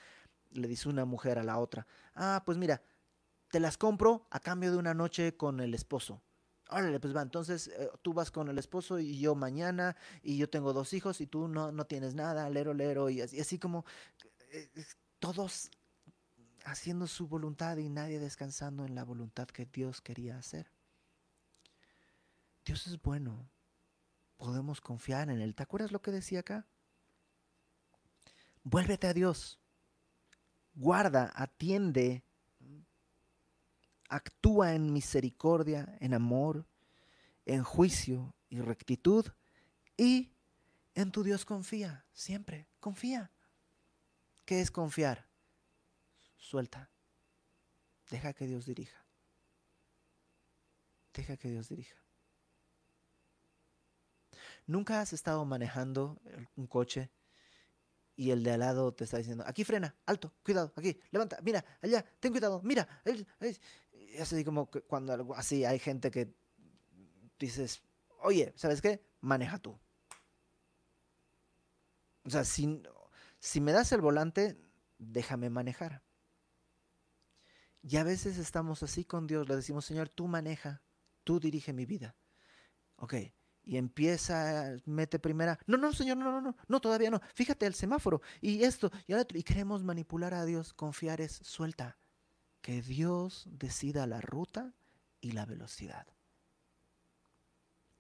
le 0.50 0.68
dice 0.68 0.88
una 0.88 1.04
mujer 1.04 1.38
a 1.38 1.44
la 1.44 1.58
otra. 1.58 1.86
Ah, 2.14 2.42
pues 2.44 2.58
mira, 2.58 2.82
te 3.50 3.60
las 3.60 3.78
compro 3.78 4.26
a 4.30 4.40
cambio 4.40 4.72
de 4.72 4.78
una 4.78 4.94
noche 4.94 5.36
con 5.36 5.60
el 5.60 5.74
esposo. 5.74 6.22
Órale, 6.70 6.98
pues 7.00 7.14
va, 7.14 7.22
entonces 7.22 7.68
eh, 7.68 7.90
tú 8.00 8.14
vas 8.14 8.30
con 8.30 8.48
el 8.48 8.58
esposo 8.58 8.98
y 8.98 9.18
yo 9.18 9.34
mañana, 9.34 9.94
y 10.22 10.38
yo 10.38 10.48
tengo 10.48 10.72
dos 10.72 10.94
hijos 10.94 11.20
y 11.20 11.26
tú 11.26 11.46
no, 11.46 11.70
no 11.70 11.84
tienes 11.84 12.14
nada, 12.14 12.48
lero, 12.48 12.72
lero, 12.72 13.10
y 13.10 13.20
así, 13.20 13.38
así 13.38 13.58
como 13.58 13.84
eh, 14.52 14.70
todos 15.18 15.70
haciendo 16.64 17.06
su 17.06 17.28
voluntad 17.28 17.76
y 17.76 17.88
nadie 17.88 18.18
descansando 18.18 18.84
en 18.84 18.94
la 18.94 19.04
voluntad 19.04 19.48
que 19.48 19.66
Dios 19.66 20.00
quería 20.00 20.36
hacer. 20.36 20.70
Dios 22.64 22.86
es 22.86 23.00
bueno. 23.00 23.48
Podemos 24.36 24.80
confiar 24.80 25.30
en 25.30 25.40
Él. 25.40 25.54
¿Te 25.54 25.62
acuerdas 25.62 25.92
lo 25.92 26.02
que 26.02 26.10
decía 26.10 26.40
acá? 26.40 26.66
Vuélvete 28.64 29.06
a 29.06 29.14
Dios. 29.14 29.60
Guarda, 30.74 31.32
atiende. 31.34 32.24
Actúa 34.08 34.74
en 34.74 34.92
misericordia, 34.92 35.96
en 36.00 36.14
amor, 36.14 36.66
en 37.46 37.62
juicio 37.62 38.34
y 38.48 38.60
rectitud. 38.60 39.26
Y 39.96 40.32
en 40.94 41.10
tu 41.10 41.22
Dios 41.22 41.44
confía. 41.44 42.04
Siempre. 42.12 42.68
Confía. 42.80 43.30
¿Qué 44.44 44.60
es 44.60 44.70
confiar? 44.70 45.31
Suelta. 46.42 46.90
Deja 48.10 48.32
que 48.32 48.46
Dios 48.46 48.66
dirija. 48.66 49.06
Deja 51.14 51.36
que 51.36 51.48
Dios 51.48 51.68
dirija. 51.68 51.96
¿Nunca 54.66 55.00
has 55.00 55.12
estado 55.12 55.44
manejando 55.44 56.20
un 56.56 56.66
coche 56.66 57.10
y 58.16 58.32
el 58.32 58.42
de 58.42 58.50
al 58.50 58.60
lado 58.60 58.92
te 58.92 59.04
está 59.04 59.18
diciendo, 59.18 59.44
aquí 59.46 59.64
frena, 59.64 59.94
alto, 60.04 60.34
cuidado, 60.44 60.72
aquí, 60.76 61.00
levanta, 61.12 61.38
mira, 61.42 61.64
allá, 61.80 62.04
ten 62.18 62.32
cuidado, 62.32 62.60
mira. 62.62 62.88
Es 63.04 64.32
así 64.32 64.44
como 64.44 64.68
que 64.68 64.82
cuando 64.82 65.34
así 65.34 65.64
hay 65.64 65.78
gente 65.78 66.10
que 66.10 66.34
dices, 67.38 67.82
oye, 68.20 68.52
¿sabes 68.56 68.82
qué? 68.82 69.00
Maneja 69.20 69.58
tú. 69.58 69.78
O 72.24 72.30
sea, 72.30 72.44
si, 72.44 72.82
si 73.38 73.60
me 73.60 73.72
das 73.72 73.92
el 73.92 74.00
volante, 74.00 74.60
déjame 74.98 75.48
manejar. 75.50 76.02
Y 77.82 77.96
a 77.96 78.04
veces 78.04 78.38
estamos 78.38 78.82
así 78.82 79.04
con 79.04 79.26
Dios, 79.26 79.48
le 79.48 79.56
decimos, 79.56 79.84
Señor, 79.84 80.08
tú 80.08 80.28
maneja, 80.28 80.82
tú 81.24 81.40
dirige 81.40 81.72
mi 81.72 81.84
vida. 81.84 82.16
Ok, 82.96 83.14
y 83.64 83.76
empieza, 83.76 84.76
mete 84.84 85.18
primera, 85.18 85.58
no, 85.66 85.76
no, 85.76 85.92
Señor, 85.92 86.16
no, 86.16 86.30
no, 86.32 86.40
no, 86.40 86.56
no, 86.66 86.80
todavía 86.80 87.10
no. 87.10 87.20
Fíjate 87.34 87.66
el 87.66 87.74
semáforo 87.74 88.22
y 88.40 88.62
esto 88.62 88.90
y 89.06 89.14
otro. 89.14 89.38
Y 89.38 89.42
queremos 89.42 89.82
manipular 89.84 90.34
a 90.34 90.44
Dios, 90.44 90.72
confiar 90.72 91.20
es 91.20 91.32
suelta. 91.42 91.98
Que 92.60 92.80
Dios 92.82 93.48
decida 93.50 94.06
la 94.06 94.20
ruta 94.20 94.74
y 95.20 95.32
la 95.32 95.46
velocidad. 95.46 96.06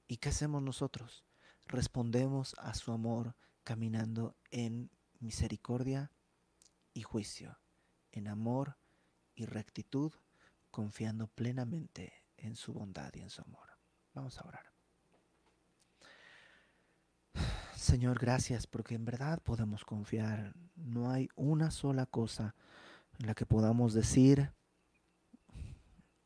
¿Y 0.06 0.18
qué 0.18 0.28
hacemos 0.28 0.62
nosotros? 0.62 1.24
Respondemos 1.66 2.54
a 2.58 2.74
su 2.74 2.92
amor 2.92 3.34
caminando 3.64 4.36
en 4.50 4.90
misericordia 5.20 6.12
y 6.92 7.02
juicio, 7.02 7.58
en 8.12 8.28
amor 8.28 8.76
y 9.34 9.46
rectitud, 9.46 10.12
confiando 10.70 11.28
plenamente 11.28 12.12
en 12.36 12.56
su 12.56 12.72
bondad 12.72 13.12
y 13.14 13.20
en 13.20 13.30
su 13.30 13.42
amor. 13.42 13.68
Vamos 14.14 14.38
a 14.38 14.46
orar. 14.46 14.72
Señor, 17.76 18.18
gracias 18.18 18.66
porque 18.66 18.94
en 18.94 19.04
verdad 19.04 19.42
podemos 19.42 19.84
confiar. 19.84 20.54
No 20.76 21.10
hay 21.10 21.28
una 21.34 21.70
sola 21.70 22.06
cosa 22.06 22.54
en 23.18 23.26
la 23.26 23.34
que 23.34 23.44
podamos 23.44 23.92
decir, 23.92 24.52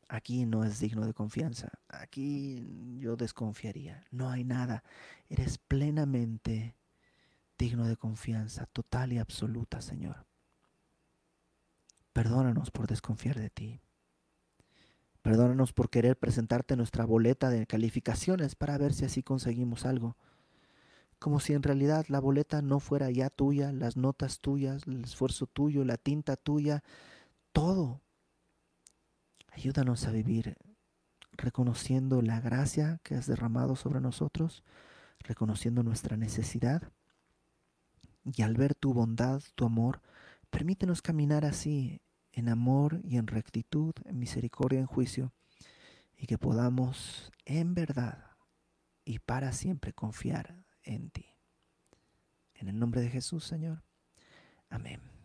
aquí 0.07 0.45
no 0.45 0.63
es 0.63 0.79
digno 0.79 1.05
de 1.05 1.13
confianza, 1.13 1.71
aquí 1.87 2.99
yo 2.99 3.15
desconfiaría. 3.15 4.05
No 4.11 4.29
hay 4.29 4.43
nada. 4.43 4.83
Eres 5.29 5.57
plenamente 5.57 6.75
digno 7.57 7.87
de 7.87 7.97
confianza, 7.97 8.67
total 8.67 9.13
y 9.13 9.17
absoluta, 9.17 9.81
Señor. 9.81 10.25
Perdónanos 12.17 12.71
por 12.71 12.87
desconfiar 12.87 13.37
de 13.37 13.51
ti. 13.51 13.79
Perdónanos 15.21 15.71
por 15.71 15.91
querer 15.91 16.17
presentarte 16.17 16.75
nuestra 16.75 17.05
boleta 17.05 17.51
de 17.51 17.67
calificaciones 17.67 18.55
para 18.55 18.75
ver 18.79 18.95
si 18.95 19.05
así 19.05 19.21
conseguimos 19.21 19.85
algo. 19.85 20.17
Como 21.19 21.39
si 21.39 21.53
en 21.53 21.61
realidad 21.61 22.07
la 22.07 22.19
boleta 22.19 22.63
no 22.63 22.79
fuera 22.79 23.11
ya 23.11 23.29
tuya, 23.29 23.71
las 23.71 23.97
notas 23.97 24.39
tuyas, 24.39 24.87
el 24.87 25.03
esfuerzo 25.03 25.45
tuyo, 25.45 25.85
la 25.85 25.97
tinta 25.97 26.37
tuya, 26.37 26.83
todo. 27.51 28.01
Ayúdanos 29.51 30.07
a 30.07 30.11
vivir 30.11 30.57
reconociendo 31.33 32.23
la 32.23 32.41
gracia 32.41 32.99
que 33.03 33.13
has 33.13 33.27
derramado 33.27 33.75
sobre 33.75 34.01
nosotros, 34.01 34.63
reconociendo 35.19 35.83
nuestra 35.83 36.17
necesidad. 36.17 36.81
Y 38.23 38.41
al 38.41 38.55
ver 38.55 38.73
tu 38.73 38.95
bondad, 38.95 39.43
tu 39.53 39.65
amor, 39.65 40.01
permítenos 40.49 41.03
caminar 41.03 41.45
así 41.45 42.01
en 42.37 42.49
amor 42.49 43.01
y 43.03 43.17
en 43.17 43.25
rectitud, 43.25 43.95
en 44.05 44.19
misericordia, 44.19 44.79
en 44.79 44.85
juicio, 44.85 45.33
y 46.15 46.27
que 46.27 46.37
podamos 46.37 47.31
en 47.45 47.73
verdad 47.73 48.37
y 49.03 49.17
para 49.17 49.51
siempre 49.53 49.91
confiar 49.91 50.63
en 50.83 51.09
ti. 51.09 51.25
En 52.53 52.67
el 52.67 52.77
nombre 52.77 53.01
de 53.01 53.09
Jesús, 53.09 53.43
Señor. 53.43 53.81
Amén. 54.69 55.16